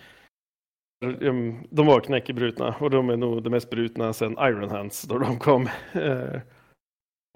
De 1.70 1.86
var 1.86 2.00
knäckebrutna 2.00 2.76
och 2.80 2.90
de 2.90 3.10
är 3.10 3.18
nog 3.18 3.44
de 3.44 3.50
mest 3.50 3.70
brutna 3.70 4.14
sedan 4.14 4.38
Iron 4.40 4.70
Hands 4.70 5.02
då 5.02 5.18
de 5.18 5.40
kom. 5.40 5.70
Eh, 5.94 6.42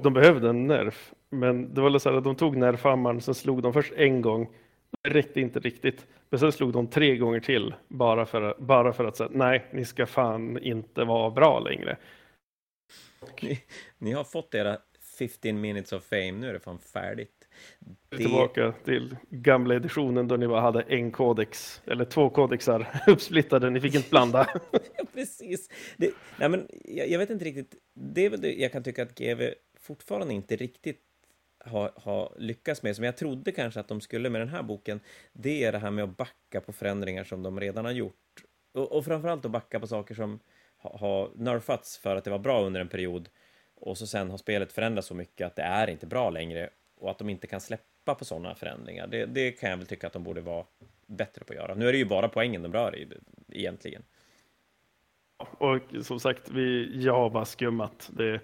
de 0.03 0.13
behövde 0.13 0.49
en 0.49 0.67
nerf, 0.67 1.13
men 1.33 1.73
det 1.73 1.81
var 1.81 1.99
så 1.99 2.17
att 2.17 2.23
de 2.23 2.35
tog 2.35 2.57
nerfhammaren, 2.57 3.21
sen 3.21 3.35
slog 3.35 3.61
de 3.61 3.73
först 3.73 3.93
en 3.93 4.21
gång. 4.21 4.49
Det 5.01 5.09
räckte 5.09 5.41
inte 5.41 5.59
riktigt, 5.59 6.07
men 6.29 6.39
sen 6.39 6.51
slog 6.51 6.73
de 6.73 6.87
tre 6.87 7.17
gånger 7.17 7.39
till 7.39 7.73
bara 7.87 8.25
för, 8.25 8.55
bara 8.59 8.93
för 8.93 9.05
att 9.05 9.17
säga 9.17 9.29
nej, 9.33 9.65
ni 9.71 9.85
ska 9.85 10.05
fan 10.05 10.59
inte 10.59 11.03
vara 11.03 11.29
bra 11.29 11.59
längre. 11.59 11.97
Ni, 13.41 13.63
ni 13.97 14.11
har 14.11 14.23
fått 14.23 14.55
era 14.55 14.77
15 15.19 15.61
minutes 15.61 15.93
of 15.93 16.03
fame, 16.03 16.31
nu 16.31 16.49
är 16.49 16.53
det 16.53 16.59
fan 16.59 16.79
färdigt. 16.79 17.47
Det... 18.09 18.17
Tillbaka 18.17 18.73
till 18.83 19.15
gamla 19.29 19.75
editionen 19.75 20.27
då 20.27 20.35
ni 20.35 20.47
bara 20.47 20.61
hade 20.61 20.81
en 20.81 21.11
kodex, 21.11 21.81
eller 21.85 22.05
två 22.05 22.29
kodexar 22.29 22.87
uppsplittade, 23.07 23.69
ni 23.69 23.81
fick 23.81 23.95
inte 23.95 24.09
blanda. 24.09 24.47
ja, 24.71 25.03
precis. 25.13 25.69
Det, 25.97 26.11
nej, 26.39 26.49
men 26.49 26.67
jag, 26.85 27.09
jag, 27.09 27.19
vet 27.19 27.29
inte 27.29 27.45
riktigt, 27.45 27.75
det 27.93 28.25
är 28.25 28.29
väl 28.29 28.41
det 28.41 28.53
jag 28.53 28.71
kan 28.71 28.83
tycka 28.83 29.03
att 29.03 29.19
GV 29.19 29.41
fortfarande 29.79 30.33
inte 30.33 30.55
riktigt 30.55 31.01
har, 31.63 31.91
har 31.95 32.33
lyckats 32.37 32.83
med, 32.83 32.95
som 32.95 33.05
jag 33.05 33.17
trodde 33.17 33.51
kanske 33.51 33.79
att 33.79 33.87
de 33.87 34.01
skulle 34.01 34.29
med 34.29 34.41
den 34.41 34.49
här 34.49 34.63
boken, 34.63 34.99
det 35.33 35.63
är 35.63 35.71
det 35.71 35.77
här 35.77 35.91
med 35.91 36.03
att 36.03 36.17
backa 36.17 36.61
på 36.61 36.73
förändringar 36.73 37.23
som 37.23 37.43
de 37.43 37.59
redan 37.59 37.85
har 37.85 37.91
gjort. 37.91 38.43
Och, 38.73 38.91
och 38.91 39.05
framförallt 39.05 39.45
att 39.45 39.51
backa 39.51 39.79
på 39.79 39.87
saker 39.87 40.15
som 40.15 40.39
har, 40.77 40.97
ha 40.97 41.29
nerfats 41.35 41.97
för 41.97 42.15
att 42.15 42.23
det 42.23 42.31
var 42.31 42.39
bra 42.39 42.61
under 42.63 42.81
en 42.81 42.87
period 42.87 43.29
och 43.75 43.97
så 43.97 44.07
sen 44.07 44.29
har 44.29 44.37
spelet 44.37 44.71
förändrats 44.71 45.07
så 45.07 45.15
mycket 45.15 45.47
att 45.47 45.55
det 45.55 45.61
är 45.61 45.89
inte 45.89 46.05
bra 46.05 46.29
längre 46.29 46.69
och 46.95 47.11
att 47.11 47.17
de 47.17 47.29
inte 47.29 47.47
kan 47.47 47.61
släppa 47.61 48.15
på 48.15 48.25
sådana 48.25 48.55
förändringar. 48.55 49.07
Det, 49.07 49.25
det 49.25 49.51
kan 49.51 49.69
jag 49.69 49.77
väl 49.77 49.87
tycka 49.87 50.07
att 50.07 50.13
de 50.13 50.23
borde 50.23 50.41
vara 50.41 50.65
bättre 51.05 51.45
på 51.45 51.53
att 51.53 51.57
göra. 51.57 51.75
Nu 51.75 51.87
är 51.87 51.91
det 51.91 51.97
ju 51.97 52.05
bara 52.05 52.29
poängen 52.29 52.63
de 52.63 52.73
rör 52.73 52.95
i 52.95 53.07
egentligen. 53.49 54.03
Och 55.37 55.81
som 56.01 56.19
sagt, 56.19 56.49
vi, 56.49 56.89
jag 57.03 57.13
har 57.13 57.29
bara 57.29 57.45
skummat. 57.45 58.09
Det, 58.13 58.39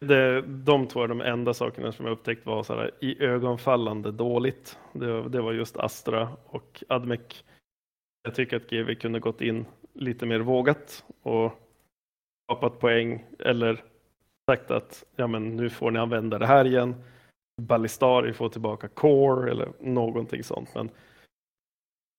det, 0.00 0.42
de 0.42 0.86
två 0.86 1.02
är 1.02 1.08
de 1.08 1.20
enda 1.20 1.54
sakerna 1.54 1.92
som 1.92 2.06
jag 2.06 2.12
upptäckt 2.12 2.46
var 2.46 2.62
så 2.62 2.74
här, 2.74 2.90
i 3.00 3.24
ögonfallande 3.24 4.12
dåligt. 4.12 4.78
Det, 4.92 5.28
det 5.28 5.40
var 5.40 5.52
just 5.52 5.76
Astra 5.76 6.36
och 6.46 6.84
Admec. 6.88 7.44
Jag 8.22 8.34
tycker 8.34 8.56
att 8.56 8.70
GV 8.70 8.94
kunde 8.94 9.20
gått 9.20 9.40
in 9.40 9.66
lite 9.92 10.26
mer 10.26 10.40
vågat 10.40 11.04
och 11.22 11.52
skapat 12.44 12.80
poäng 12.80 13.24
eller 13.38 13.84
sagt 14.50 14.70
att 14.70 15.04
ja, 15.16 15.26
men 15.26 15.56
nu 15.56 15.70
får 15.70 15.90
ni 15.90 15.98
använda 15.98 16.38
det 16.38 16.46
här 16.46 16.64
igen. 16.64 16.94
Ballistari 17.62 18.32
får 18.32 18.48
tillbaka 18.48 18.88
core 18.88 19.50
eller 19.50 19.72
någonting 19.80 20.44
sånt. 20.44 20.74
Men 20.74 20.90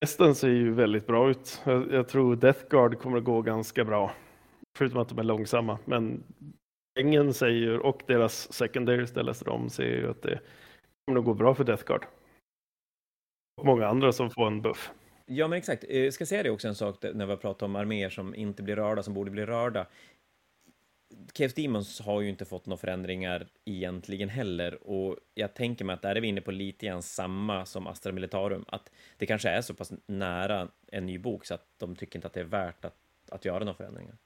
resten 0.06 0.36
ser 0.36 0.50
ju 0.50 0.74
väldigt 0.74 1.08
bra 1.08 1.30
ut. 1.30 1.62
Jag, 1.66 1.94
jag 1.94 2.08
tror 2.08 2.36
Death 2.36 2.68
Guard 2.70 3.00
kommer 3.00 3.18
att 3.18 3.24
gå 3.24 3.42
ganska 3.42 3.86
bra. 3.86 4.12
Förutom 4.78 5.00
att 5.00 5.10
de 5.10 5.20
är 5.20 5.24
långsamma. 5.24 5.78
Men 5.86 6.24
Ängen 7.00 7.34
säger 7.34 7.80
och 7.80 8.04
deras 8.08 8.54
secondaries, 8.54 9.12
det 9.12 9.24
läste 9.24 9.46
de, 9.46 9.70
säger 9.70 9.98
ju 9.98 10.10
att 10.10 10.22
det 10.22 10.40
kommer 11.06 11.20
att 11.20 11.26
gå 11.26 11.34
bra 11.34 11.56
för 11.56 11.64
Death 11.64 11.84
Guard. 11.86 12.06
Och 13.58 13.66
många 13.66 13.88
andra 13.88 14.12
som 14.12 14.30
får 14.30 14.48
en 14.48 14.62
buff. 14.62 14.92
Ja, 15.26 15.48
men 15.48 15.58
exakt. 15.58 15.84
Eh, 15.90 16.04
jag 16.04 16.14
ska 16.14 16.26
säga 16.26 16.44
det 16.44 16.50
också 16.50 16.68
en 16.68 16.76
sak 16.76 17.04
när 17.14 17.26
vi 17.26 17.38
pratar 17.38 17.66
om 17.66 17.76
arméer 17.76 18.10
som 18.10 18.36
inte 18.36 18.64
blir 18.64 18.76
rörda, 18.76 19.04
som 19.04 19.14
borde 19.14 19.32
bli 19.32 19.46
rörda. 19.46 19.88
KF 21.38 21.54
Demons 21.54 22.00
har 22.02 22.22
ju 22.22 22.30
inte 22.30 22.46
fått 22.46 22.66
några 22.66 22.78
förändringar 22.78 23.48
egentligen 23.66 24.30
heller 24.30 24.88
och 24.88 25.18
jag 25.34 25.54
tänker 25.56 25.86
mig 25.86 25.94
att 25.94 26.02
där 26.02 26.16
är 26.16 26.22
vi 26.22 26.28
inne 26.28 26.42
på 26.42 26.52
lite 26.52 26.86
grann 26.86 27.04
samma 27.04 27.66
som 27.66 27.88
Astra 27.88 28.12
Militarum, 28.12 28.66
att 28.68 28.92
det 29.18 29.26
kanske 29.26 29.50
är 29.50 29.62
så 29.62 29.74
pass 29.74 29.94
nära 30.06 30.68
en 30.88 31.06
ny 31.06 31.18
bok 31.18 31.46
så 31.46 31.54
att 31.54 31.66
de 31.78 31.96
tycker 31.96 32.18
inte 32.18 32.28
att 32.28 32.34
det 32.34 32.40
är 32.40 32.44
värt 32.44 32.86
att, 32.86 32.96
att 33.30 33.46
göra 33.46 33.60
några 33.60 33.74
förändringar 33.74 34.18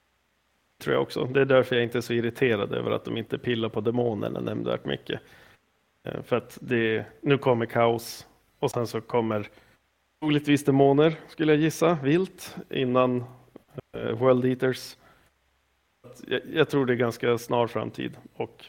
tror 0.84 0.94
jag 0.94 1.04
också. 1.04 1.26
Det 1.26 1.42
är 1.42 1.46
därför 1.46 1.76
jag 1.76 1.84
inte 1.84 1.98
är 1.98 2.02
så 2.02 2.14
irriterad 2.14 2.74
över 2.74 2.92
att 2.92 3.06
de 3.06 3.18
inte 3.18 3.38
pillar 3.38 3.70
på 3.70 3.82
demonerna 3.82 4.40
nämnvärt 4.40 4.86
mycket. 4.86 5.22
Eh, 6.04 6.22
för 6.22 6.36
att 6.36 6.58
det, 6.62 7.06
nu 7.22 7.38
kommer 7.38 7.66
kaos 7.66 8.28
och 8.60 8.72
sen 8.72 8.88
så 8.88 9.02
kommer 9.02 9.50
troligtvis 10.22 10.66
demoner 10.66 11.16
skulle 11.28 11.52
jag 11.52 11.62
gissa, 11.62 11.98
vilt 12.04 12.56
innan 12.70 13.24
uh, 13.98 14.12
World 14.12 14.46
Eaters. 14.46 14.98
Jag, 16.28 16.42
jag, 16.54 16.70
tror 16.70 16.86
det 16.86 16.94
är 16.94 16.98
ganska 16.98 17.38
snar 17.38 17.68
framtid 17.68 18.18
och, 18.34 18.66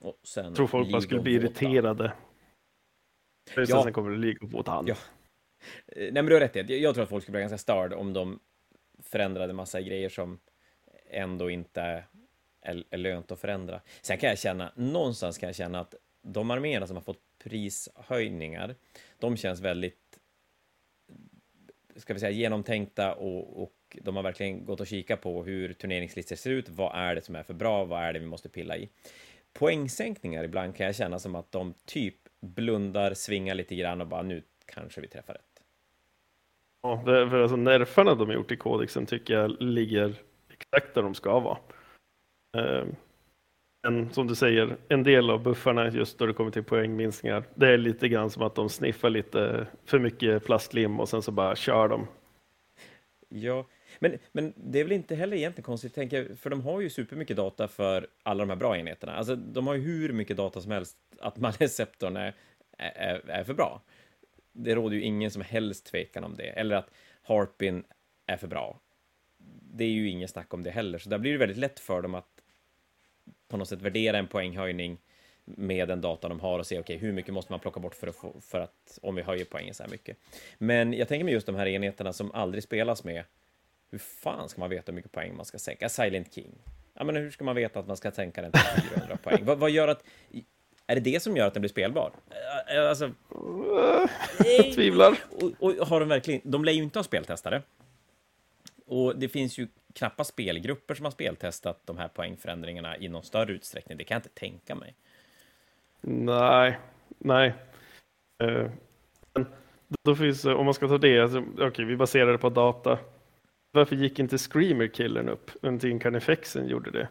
och 0.00 0.18
sen 0.22 0.54
tror 0.54 0.66
folk 0.66 0.92
bara 0.92 1.00
skulle 1.00 1.20
bli 1.20 1.34
irriterade. 1.34 2.12
Ja. 3.56 3.82
Sen 3.82 3.92
kommer 3.92 4.10
det 4.10 4.16
League 4.16 4.38
of 4.42 4.54
Wotan. 4.54 4.84
Ja. 4.86 4.94
Eh, 5.86 6.02
nej 6.02 6.12
men 6.12 6.26
du 6.26 6.32
har 6.32 6.40
rätt 6.40 6.54
jag, 6.54 6.70
jag 6.70 6.94
tror 6.94 7.02
att 7.02 7.10
folk 7.10 7.22
skulle 7.22 7.32
bli 7.32 7.40
ganska 7.40 7.58
störda 7.58 7.96
om 7.96 8.12
de 8.12 8.38
förändrade 9.02 9.52
massa 9.52 9.80
grejer 9.80 10.08
som 10.08 10.38
ändå 11.12 11.50
inte 11.50 11.80
är, 11.80 12.84
är 12.90 12.98
lönt 12.98 13.32
att 13.32 13.40
förändra. 13.40 13.80
Sen 14.00 14.18
kan 14.18 14.28
jag 14.28 14.38
känna, 14.38 14.72
någonstans 14.74 15.38
kan 15.38 15.46
jag 15.46 15.56
känna 15.56 15.80
att 15.80 15.94
de 16.22 16.50
arméerna 16.50 16.86
som 16.86 16.96
har 16.96 17.02
fått 17.02 17.20
prishöjningar, 17.38 18.74
de 19.18 19.36
känns 19.36 19.60
väldigt 19.60 20.18
ska 21.96 22.14
vi 22.14 22.20
säga, 22.20 22.30
genomtänkta 22.30 23.14
och, 23.14 23.62
och 23.62 23.96
de 24.02 24.16
har 24.16 24.22
verkligen 24.22 24.64
gått 24.64 24.80
och 24.80 24.86
kikat 24.86 25.20
på 25.20 25.44
hur 25.44 25.72
turneringslistor 25.72 26.36
ser 26.36 26.50
ut. 26.50 26.68
Vad 26.68 26.96
är 26.96 27.14
det 27.14 27.22
som 27.22 27.36
är 27.36 27.42
för 27.42 27.54
bra? 27.54 27.84
Vad 27.84 28.02
är 28.02 28.12
det 28.12 28.18
vi 28.18 28.26
måste 28.26 28.48
pilla 28.48 28.76
i? 28.76 28.88
Poängsänkningar 29.52 30.44
ibland 30.44 30.76
kan 30.76 30.86
jag 30.86 30.94
känna 30.94 31.18
som 31.18 31.34
att 31.34 31.52
de 31.52 31.74
typ 31.84 32.16
blundar, 32.40 33.14
svingar 33.14 33.54
lite 33.54 33.74
grann 33.74 34.00
och 34.00 34.06
bara 34.06 34.22
nu 34.22 34.42
kanske 34.66 35.00
vi 35.00 35.08
träffar 35.08 35.34
rätt. 35.34 35.62
Ja, 36.82 37.02
för 37.04 37.42
alltså 37.42 37.56
nerfarna 37.56 38.14
de 38.14 38.28
har 38.28 38.34
gjort 38.34 38.52
i 38.52 38.56
kodexen 38.56 39.06
tycker 39.06 39.34
jag 39.34 39.62
ligger 39.62 40.14
exakt 40.72 40.94
där 40.94 41.02
de 41.02 41.14
ska 41.14 41.40
vara. 41.40 41.58
Ehm, 42.56 42.96
men 43.82 44.12
som 44.12 44.26
du 44.26 44.34
säger, 44.34 44.76
en 44.88 45.02
del 45.02 45.30
av 45.30 45.42
buffarna 45.42 45.90
just 45.90 46.18
då 46.18 46.26
det 46.26 46.32
kommer 46.32 46.50
till 46.50 46.64
poängminskningar, 46.64 47.44
det 47.54 47.68
är 47.68 47.78
lite 47.78 48.08
grann 48.08 48.30
som 48.30 48.42
att 48.42 48.54
de 48.54 48.68
sniffar 48.68 49.10
lite 49.10 49.66
för 49.84 49.98
mycket 49.98 50.44
plastlim 50.44 51.00
och 51.00 51.08
sen 51.08 51.22
så 51.22 51.32
bara 51.32 51.56
kör 51.56 51.88
de. 51.88 52.06
Ja, 53.28 53.66
men, 53.98 54.18
men 54.32 54.52
det 54.56 54.80
är 54.80 54.84
väl 54.84 54.92
inte 54.92 55.14
heller 55.14 55.36
egentligen 55.36 55.64
konstigt, 55.64 55.94
tänker, 55.94 56.34
för 56.34 56.50
de 56.50 56.60
har 56.60 56.80
ju 56.80 56.90
supermycket 56.90 57.36
data 57.36 57.68
för 57.68 58.06
alla 58.22 58.42
de 58.42 58.50
här 58.50 58.56
bra 58.56 58.76
enheterna. 58.78 59.12
Alltså, 59.12 59.36
de 59.36 59.66
har 59.66 59.74
ju 59.74 59.80
hur 59.80 60.12
mycket 60.12 60.36
data 60.36 60.60
som 60.60 60.72
helst 60.72 60.96
att 61.20 61.36
Maleceptorn 61.38 62.16
är, 62.16 62.34
är, 62.78 63.30
är 63.30 63.44
för 63.44 63.54
bra. 63.54 63.82
Det 64.52 64.74
råder 64.74 64.96
ju 64.96 65.02
ingen 65.02 65.30
som 65.30 65.42
helst 65.42 65.86
tvekan 65.86 66.24
om 66.24 66.34
det. 66.34 66.48
Eller 66.48 66.76
att 66.76 66.90
Harpin 67.22 67.84
är 68.26 68.36
för 68.36 68.46
bra. 68.46 68.80
Det 69.74 69.84
är 69.84 69.88
ju 69.88 70.08
ingen 70.08 70.28
snack 70.28 70.54
om 70.54 70.62
det 70.62 70.70
heller, 70.70 70.98
så 70.98 71.08
där 71.08 71.18
blir 71.18 71.32
det 71.32 71.38
väldigt 71.38 71.58
lätt 71.58 71.80
för 71.80 72.02
dem 72.02 72.14
att 72.14 72.42
på 73.48 73.56
något 73.56 73.68
sätt 73.68 73.82
värdera 73.82 74.18
en 74.18 74.26
poänghöjning 74.26 74.98
med 75.44 75.88
den 75.88 76.00
data 76.00 76.28
de 76.28 76.40
har 76.40 76.58
och 76.58 76.66
se 76.66 76.78
okej, 76.78 76.96
okay, 76.96 77.06
hur 77.06 77.12
mycket 77.12 77.34
måste 77.34 77.52
man 77.52 77.60
plocka 77.60 77.80
bort 77.80 77.94
för 77.94 78.06
att, 78.06 78.16
få, 78.16 78.40
för 78.40 78.60
att 78.60 78.98
om 79.02 79.14
vi 79.14 79.22
höjer 79.22 79.44
poängen 79.44 79.74
så 79.74 79.82
här 79.82 79.90
mycket. 79.90 80.16
Men 80.58 80.92
jag 80.92 81.08
tänker 81.08 81.24
mig 81.24 81.34
just 81.34 81.46
de 81.46 81.54
här 81.54 81.66
enheterna 81.66 82.12
som 82.12 82.32
aldrig 82.32 82.62
spelas 82.62 83.04
med. 83.04 83.24
Hur 83.90 83.98
fan 83.98 84.48
ska 84.48 84.60
man 84.60 84.70
veta 84.70 84.92
hur 84.92 84.96
mycket 84.96 85.12
poäng 85.12 85.36
man 85.36 85.44
ska 85.44 85.58
sänka? 85.58 85.88
Silent 85.88 86.34
King. 86.34 86.50
Ja, 86.94 87.04
men 87.04 87.16
hur 87.16 87.30
ska 87.30 87.44
man 87.44 87.56
veta 87.56 87.80
att 87.80 87.86
man 87.86 87.96
ska 87.96 88.10
sänka 88.10 88.42
den 88.42 88.52
till 88.52 88.82
400 88.90 89.16
poäng? 89.22 89.44
Vad, 89.44 89.58
vad, 89.58 89.70
gör 89.70 89.88
att... 89.88 90.04
Är 90.86 90.94
det 90.94 91.00
det 91.00 91.22
som 91.22 91.36
gör 91.36 91.46
att 91.46 91.54
den 91.54 91.60
blir 91.60 91.70
spelbar? 91.70 92.12
Alltså... 92.88 93.10
Jag 94.58 94.72
tvivlar. 94.74 95.18
Och, 95.30 95.52
och 95.58 95.86
har 95.86 96.00
de 96.00 96.08
verkligen... 96.08 96.40
De 96.44 96.64
lär 96.64 96.72
ju 96.72 96.82
inte 96.82 96.98
ha 96.98 97.04
speltestare. 97.04 97.62
Och 98.86 99.18
det 99.18 99.28
finns 99.28 99.58
ju 99.58 99.68
knappast 99.94 100.30
spelgrupper 100.30 100.94
som 100.94 101.04
har 101.04 101.10
speltestat 101.10 101.86
de 101.86 101.98
här 101.98 102.08
poängförändringarna 102.08 102.96
i 102.98 103.08
någon 103.08 103.22
större 103.22 103.52
utsträckning. 103.52 103.98
Det 103.98 104.04
kan 104.04 104.14
jag 104.14 104.18
inte 104.18 104.40
tänka 104.40 104.74
mig. 104.74 104.94
Nej, 106.00 106.78
nej. 107.18 107.54
Uh, 108.42 108.70
då 110.04 110.14
finns, 110.14 110.44
om 110.44 110.64
man 110.64 110.74
ska 110.74 110.88
ta 110.88 110.98
det, 110.98 111.20
alltså, 111.20 111.38
okej, 111.38 111.66
okay, 111.66 111.84
vi 111.84 111.96
baserar 111.96 112.32
det 112.32 112.38
på 112.38 112.50
data. 112.50 112.98
Varför 113.72 113.96
gick 113.96 114.18
inte 114.18 114.38
Screamer 114.38 114.86
Killern 114.86 115.28
upp? 115.28 115.50
Until 115.62 116.00
Carnifexen 116.00 116.68
gjorde 116.68 116.90
det. 116.90 117.08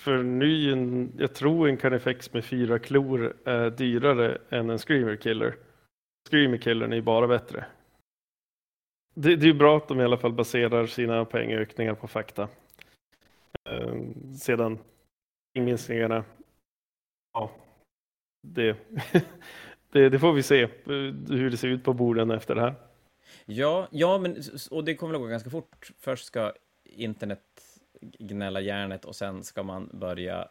För 0.00 0.22
nu, 0.22 0.72
en, 0.72 1.12
jag 1.18 1.34
tror 1.34 1.68
en 1.68 1.76
Carnifex 1.76 2.32
med 2.32 2.44
fyra 2.44 2.78
klor 2.78 3.36
är 3.44 3.70
dyrare 3.70 4.38
än 4.50 4.70
en 4.70 4.78
Screamer 4.78 5.16
Killer. 5.16 5.56
Screamer 6.28 6.56
Killern 6.56 6.92
är 6.92 6.96
ju 6.96 7.02
bara 7.02 7.26
bättre. 7.26 7.64
Det, 9.18 9.36
det 9.36 9.48
är 9.48 9.54
bra 9.54 9.76
att 9.76 9.88
de 9.88 10.00
i 10.00 10.04
alla 10.04 10.16
fall 10.16 10.32
baserar 10.32 10.86
sina 10.86 11.24
poängökningar 11.24 11.94
på 11.94 12.08
fakta. 12.08 12.48
Eh, 13.68 13.94
sedan 14.38 14.78
minskningarna, 15.54 16.24
ja, 17.32 17.50
det, 18.42 18.76
det, 19.92 20.08
det, 20.08 20.18
får 20.18 20.32
vi 20.32 20.42
se 20.42 20.62
eh, 20.62 20.68
hur 21.28 21.50
det 21.50 21.56
ser 21.56 21.68
ut 21.68 21.84
på 21.84 21.92
borden 21.92 22.30
efter 22.30 22.54
det 22.54 22.60
här. 22.60 22.74
Ja, 23.44 23.88
ja 23.90 24.18
men, 24.18 24.36
och 24.70 24.84
det 24.84 24.94
kommer 24.94 25.14
att 25.14 25.20
gå 25.20 25.26
ganska 25.26 25.50
fort. 25.50 25.90
Först 25.98 26.24
ska 26.26 26.52
internet 26.84 27.42
gnälla 28.00 28.60
järnet 28.60 29.04
och 29.04 29.16
sen 29.16 29.44
ska 29.44 29.62
man 29.62 29.90
börja, 29.92 30.48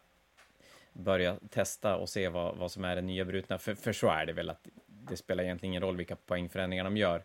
börja 0.93 1.36
testa 1.49 1.95
och 1.95 2.09
se 2.09 2.30
vad, 2.30 2.57
vad 2.57 2.72
som 2.72 2.86
är 2.86 2.95
det 2.95 3.01
nya 3.01 3.26
brutna. 3.26 3.57
För, 3.57 3.76
för 3.76 3.93
så 3.93 4.07
är 4.07 4.26
det 4.26 4.34
väl 4.34 4.49
att 4.49 4.68
det 4.88 5.18
spelar 5.18 5.43
egentligen 5.43 5.72
ingen 5.72 5.84
roll 5.84 5.97
vilka 5.97 6.16
poängförändringar 6.16 6.84
de 6.84 6.97
gör. 6.97 7.24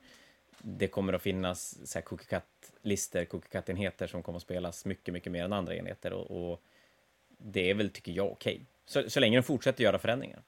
Det 0.63 0.89
kommer 0.89 1.13
att 1.13 1.23
finnas 1.23 1.91
så 1.91 1.99
här 1.99 2.05
cookie-cut-listor, 2.05 3.25
cookie-cut-enheter 3.25 4.07
som 4.07 4.23
kommer 4.23 4.37
att 4.37 4.43
spelas 4.43 4.85
mycket, 4.85 5.15
mycket 5.15 5.33
mer 5.33 5.45
än 5.45 5.53
andra 5.53 5.75
enheter 5.75 6.13
och, 6.13 6.53
och 6.53 6.63
det 7.39 7.71
är 7.71 7.75
väl, 7.75 7.91
tycker 7.91 8.13
jag, 8.13 8.33
okej. 8.33 8.55
Okay. 8.55 8.67
Så, 8.85 9.11
så 9.11 9.21
länge 9.21 9.39
de 9.39 9.43
fortsätter 9.43 9.85
göra 9.85 9.99
förändringar. 9.99 10.43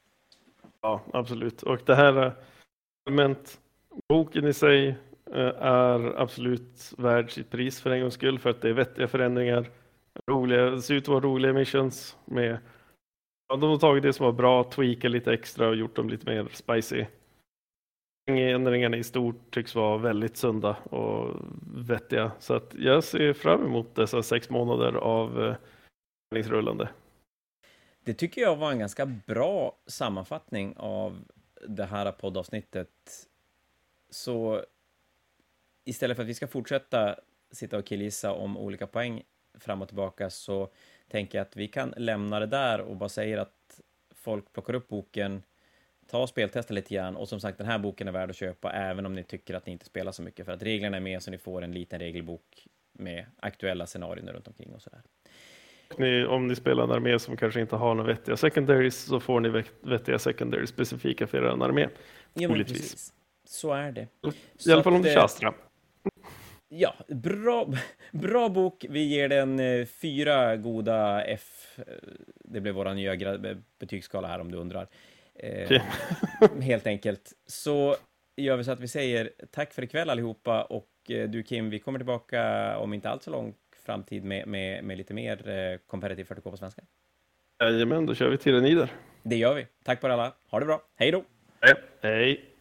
Ja, 0.81 1.01
absolut. 1.13 1.63
Och 1.63 1.79
det 1.87 1.95
här 1.95 2.27
eh, 2.27 2.33
allmänt, 3.07 3.61
boken 4.09 4.47
i 4.47 4.53
sig 4.53 4.89
eh, 5.35 5.63
är 5.63 6.21
absolut 6.21 6.93
värd 6.99 7.31
sitt 7.31 7.51
pris 7.51 7.81
för 7.81 7.91
en 7.91 8.01
gångs 8.01 8.15
skull 8.15 8.39
för 8.39 8.51
att 8.51 8.63
det 8.63 8.69
är 8.69 8.73
vettiga 8.73 9.09
förändringar. 9.09 9.71
Roliga, 10.27 10.71
det 10.71 10.83
ser 10.83 10.95
ut 10.95 11.05
att 11.05 11.09
vara 11.09 11.21
roliga 11.21 11.53
missions 11.53 12.17
med 12.25 12.59
ja, 13.49 13.57
de 13.57 13.71
har 13.71 13.79
tagit 13.79 14.03
det 14.03 14.13
som 14.13 14.27
var 14.27 14.33
bra, 14.33 14.65
tweakat 14.65 15.11
lite 15.11 15.33
extra 15.33 15.69
och 15.69 15.77
gjort 15.77 15.97
dem 15.97 16.09
lite 16.09 16.27
mer 16.27 16.49
spicy. 16.53 17.05
Ändringarna 18.27 18.97
i 18.97 19.05
stort 19.05 19.55
tycks 19.55 19.75
vara 19.75 19.99
väldigt 19.99 20.37
sunda 20.37 20.77
och 20.77 21.37
vettiga 21.75 22.33
så 22.39 22.55
att 22.55 22.75
jag 22.79 23.05
ser 23.05 23.33
fram 23.33 23.65
emot 23.65 23.95
dessa 23.95 24.23
sex 24.23 24.51
månader 24.51 24.93
av 24.93 25.45
eh. 25.45 26.89
Det 28.05 28.15
tycker 28.15 28.41
jag 28.41 28.57
var 28.57 28.73
en 28.73 28.79
ganska 28.79 29.07
bra 29.07 29.79
sammanfattning 29.87 30.75
av 30.77 31.25
det 31.69 31.85
här 31.85 32.13
poddavsnittet. 32.13 32.89
Så 34.11 34.65
istället 35.85 36.17
för 36.17 36.23
att 36.23 36.29
vi 36.29 36.35
ska 36.35 36.47
fortsätta 36.47 37.17
sitta 37.51 37.79
och 37.79 37.87
killgissa 37.87 38.33
om 38.33 38.57
olika 38.57 38.87
poäng 38.87 39.23
fram 39.55 39.83
och 39.83 39.89
tillbaka 39.89 40.31
så 40.31 40.69
tänker 41.09 41.39
jag 41.39 41.47
att 41.47 41.57
vi 41.57 41.69
kan 41.69 41.95
lämna 41.97 42.41
det 42.41 42.47
där 42.47 42.81
och 42.81 42.97
bara 42.97 43.09
säger 43.09 43.39
att 43.39 43.81
folk 44.15 44.53
plockar 44.53 44.75
upp 44.75 44.89
boken, 44.89 45.43
ta 46.13 46.23
och 46.23 46.29
speltesta 46.29 46.75
lite 46.75 46.95
grann 46.95 47.17
och 47.17 47.29
som 47.29 47.41
sagt 47.41 47.59
den 47.59 47.67
här 47.67 47.79
boken 47.79 48.09
är 48.09 48.13
värd 48.13 48.31
att 48.31 48.37
köpa 48.37 48.73
även 48.73 49.07
om 49.07 49.15
ni 49.15 49.25
tycker 49.25 49.55
att 49.55 49.67
ni 49.67 49.73
inte 49.73 49.85
spelar 49.85 50.13
så 50.13 50.23
mycket 50.23 50.47
för 50.47 50.53
att 50.53 50.63
reglerna 50.63 50.97
är 50.97 51.01
med 51.01 51.23
så 51.23 51.31
ni 51.31 51.39
får 51.39 51.63
en 51.63 51.73
liten 51.73 51.99
regelbok 51.99 52.67
med 52.93 53.25
aktuella 53.37 53.87
scenarion 53.87 54.29
runt 54.29 54.49
omkring 54.49 54.75
och 54.75 54.83
sådär 54.83 55.03
ni, 55.99 56.25
om 56.25 56.47
ni 56.49 56.57
spelar 56.57 56.85
en 56.85 56.91
armé 56.91 57.19
som 57.19 57.37
kanske 57.37 57.61
inte 57.61 57.77
har 57.77 57.95
några 57.95 58.13
vettiga 58.13 58.37
secondaries 58.37 58.97
så 58.97 59.21
får 59.21 59.41
ni 59.41 59.65
vettiga 59.81 60.19
secondaries 60.19 60.71
specifika 60.71 61.27
för 61.27 61.39
er 61.39 61.43
armé. 61.43 61.89
Ja, 62.35 62.49
precis. 62.49 63.13
Så 63.45 63.73
är 63.73 63.93
det. 63.93 64.03
I 64.03 64.33
så 64.57 64.73
alla 64.73 64.83
fall 64.83 64.95
om 64.95 65.03
det 65.03 65.15
Shastra. 65.15 65.55
Ja, 66.69 66.95
bra, 67.09 67.69
bra 68.13 68.49
bok. 68.49 68.85
Vi 68.89 69.03
ger 69.03 69.29
den 69.29 69.61
eh, 69.61 69.87
fyra 69.87 70.57
goda 70.57 71.25
F. 71.25 71.79
Det 72.45 72.61
blev 72.61 72.75
vår 72.75 72.95
nya 72.95 73.39
betygsskala 73.79 74.29
här 74.29 74.39
om 74.39 74.51
du 74.51 74.59
undrar. 74.59 74.89
Eh, 75.39 75.65
okay. 75.65 75.81
helt 76.61 76.87
enkelt. 76.87 77.33
Så 77.47 77.97
gör 78.37 78.57
vi 78.57 78.65
så 78.65 78.71
att 78.71 78.81
vi 78.81 78.89
säger 78.89 79.31
tack 79.51 79.73
för 79.73 79.83
ikväll 79.83 80.11
allihopa 80.11 80.63
och 80.63 80.89
eh, 81.09 81.29
du 81.29 81.43
Kim, 81.43 81.71
vi 81.71 81.79
kommer 81.79 81.99
tillbaka 81.99 82.79
om 82.79 82.95
inte 82.95 83.11
allt 83.11 83.23
så 83.23 83.31
långt 83.31 83.57
framtid 83.87 84.25
med, 84.25 84.47
med, 84.49 84.85
med 84.85 84.99
lite 84.99 85.15
mer 85.15 85.49
eh, 85.49 85.79
comparative 85.87 86.35
40K 86.35 86.51
på 86.51 86.57
svenska. 86.57 86.83
Jajamän, 87.61 88.07
då 88.07 88.15
kör 88.15 88.29
vi 88.29 88.37
till 88.37 88.45
Tyrannider. 88.45 88.93
Det 89.23 89.37
gör 89.37 89.55
vi. 89.55 89.67
Tack 89.85 90.01
på 90.01 90.07
alla. 90.07 90.33
Ha 90.51 90.61
det 90.61 90.67
bra. 90.67 90.83
Hej 90.97 91.11
då! 91.11 91.25
Hej! 91.61 91.75
Hej. 92.03 92.52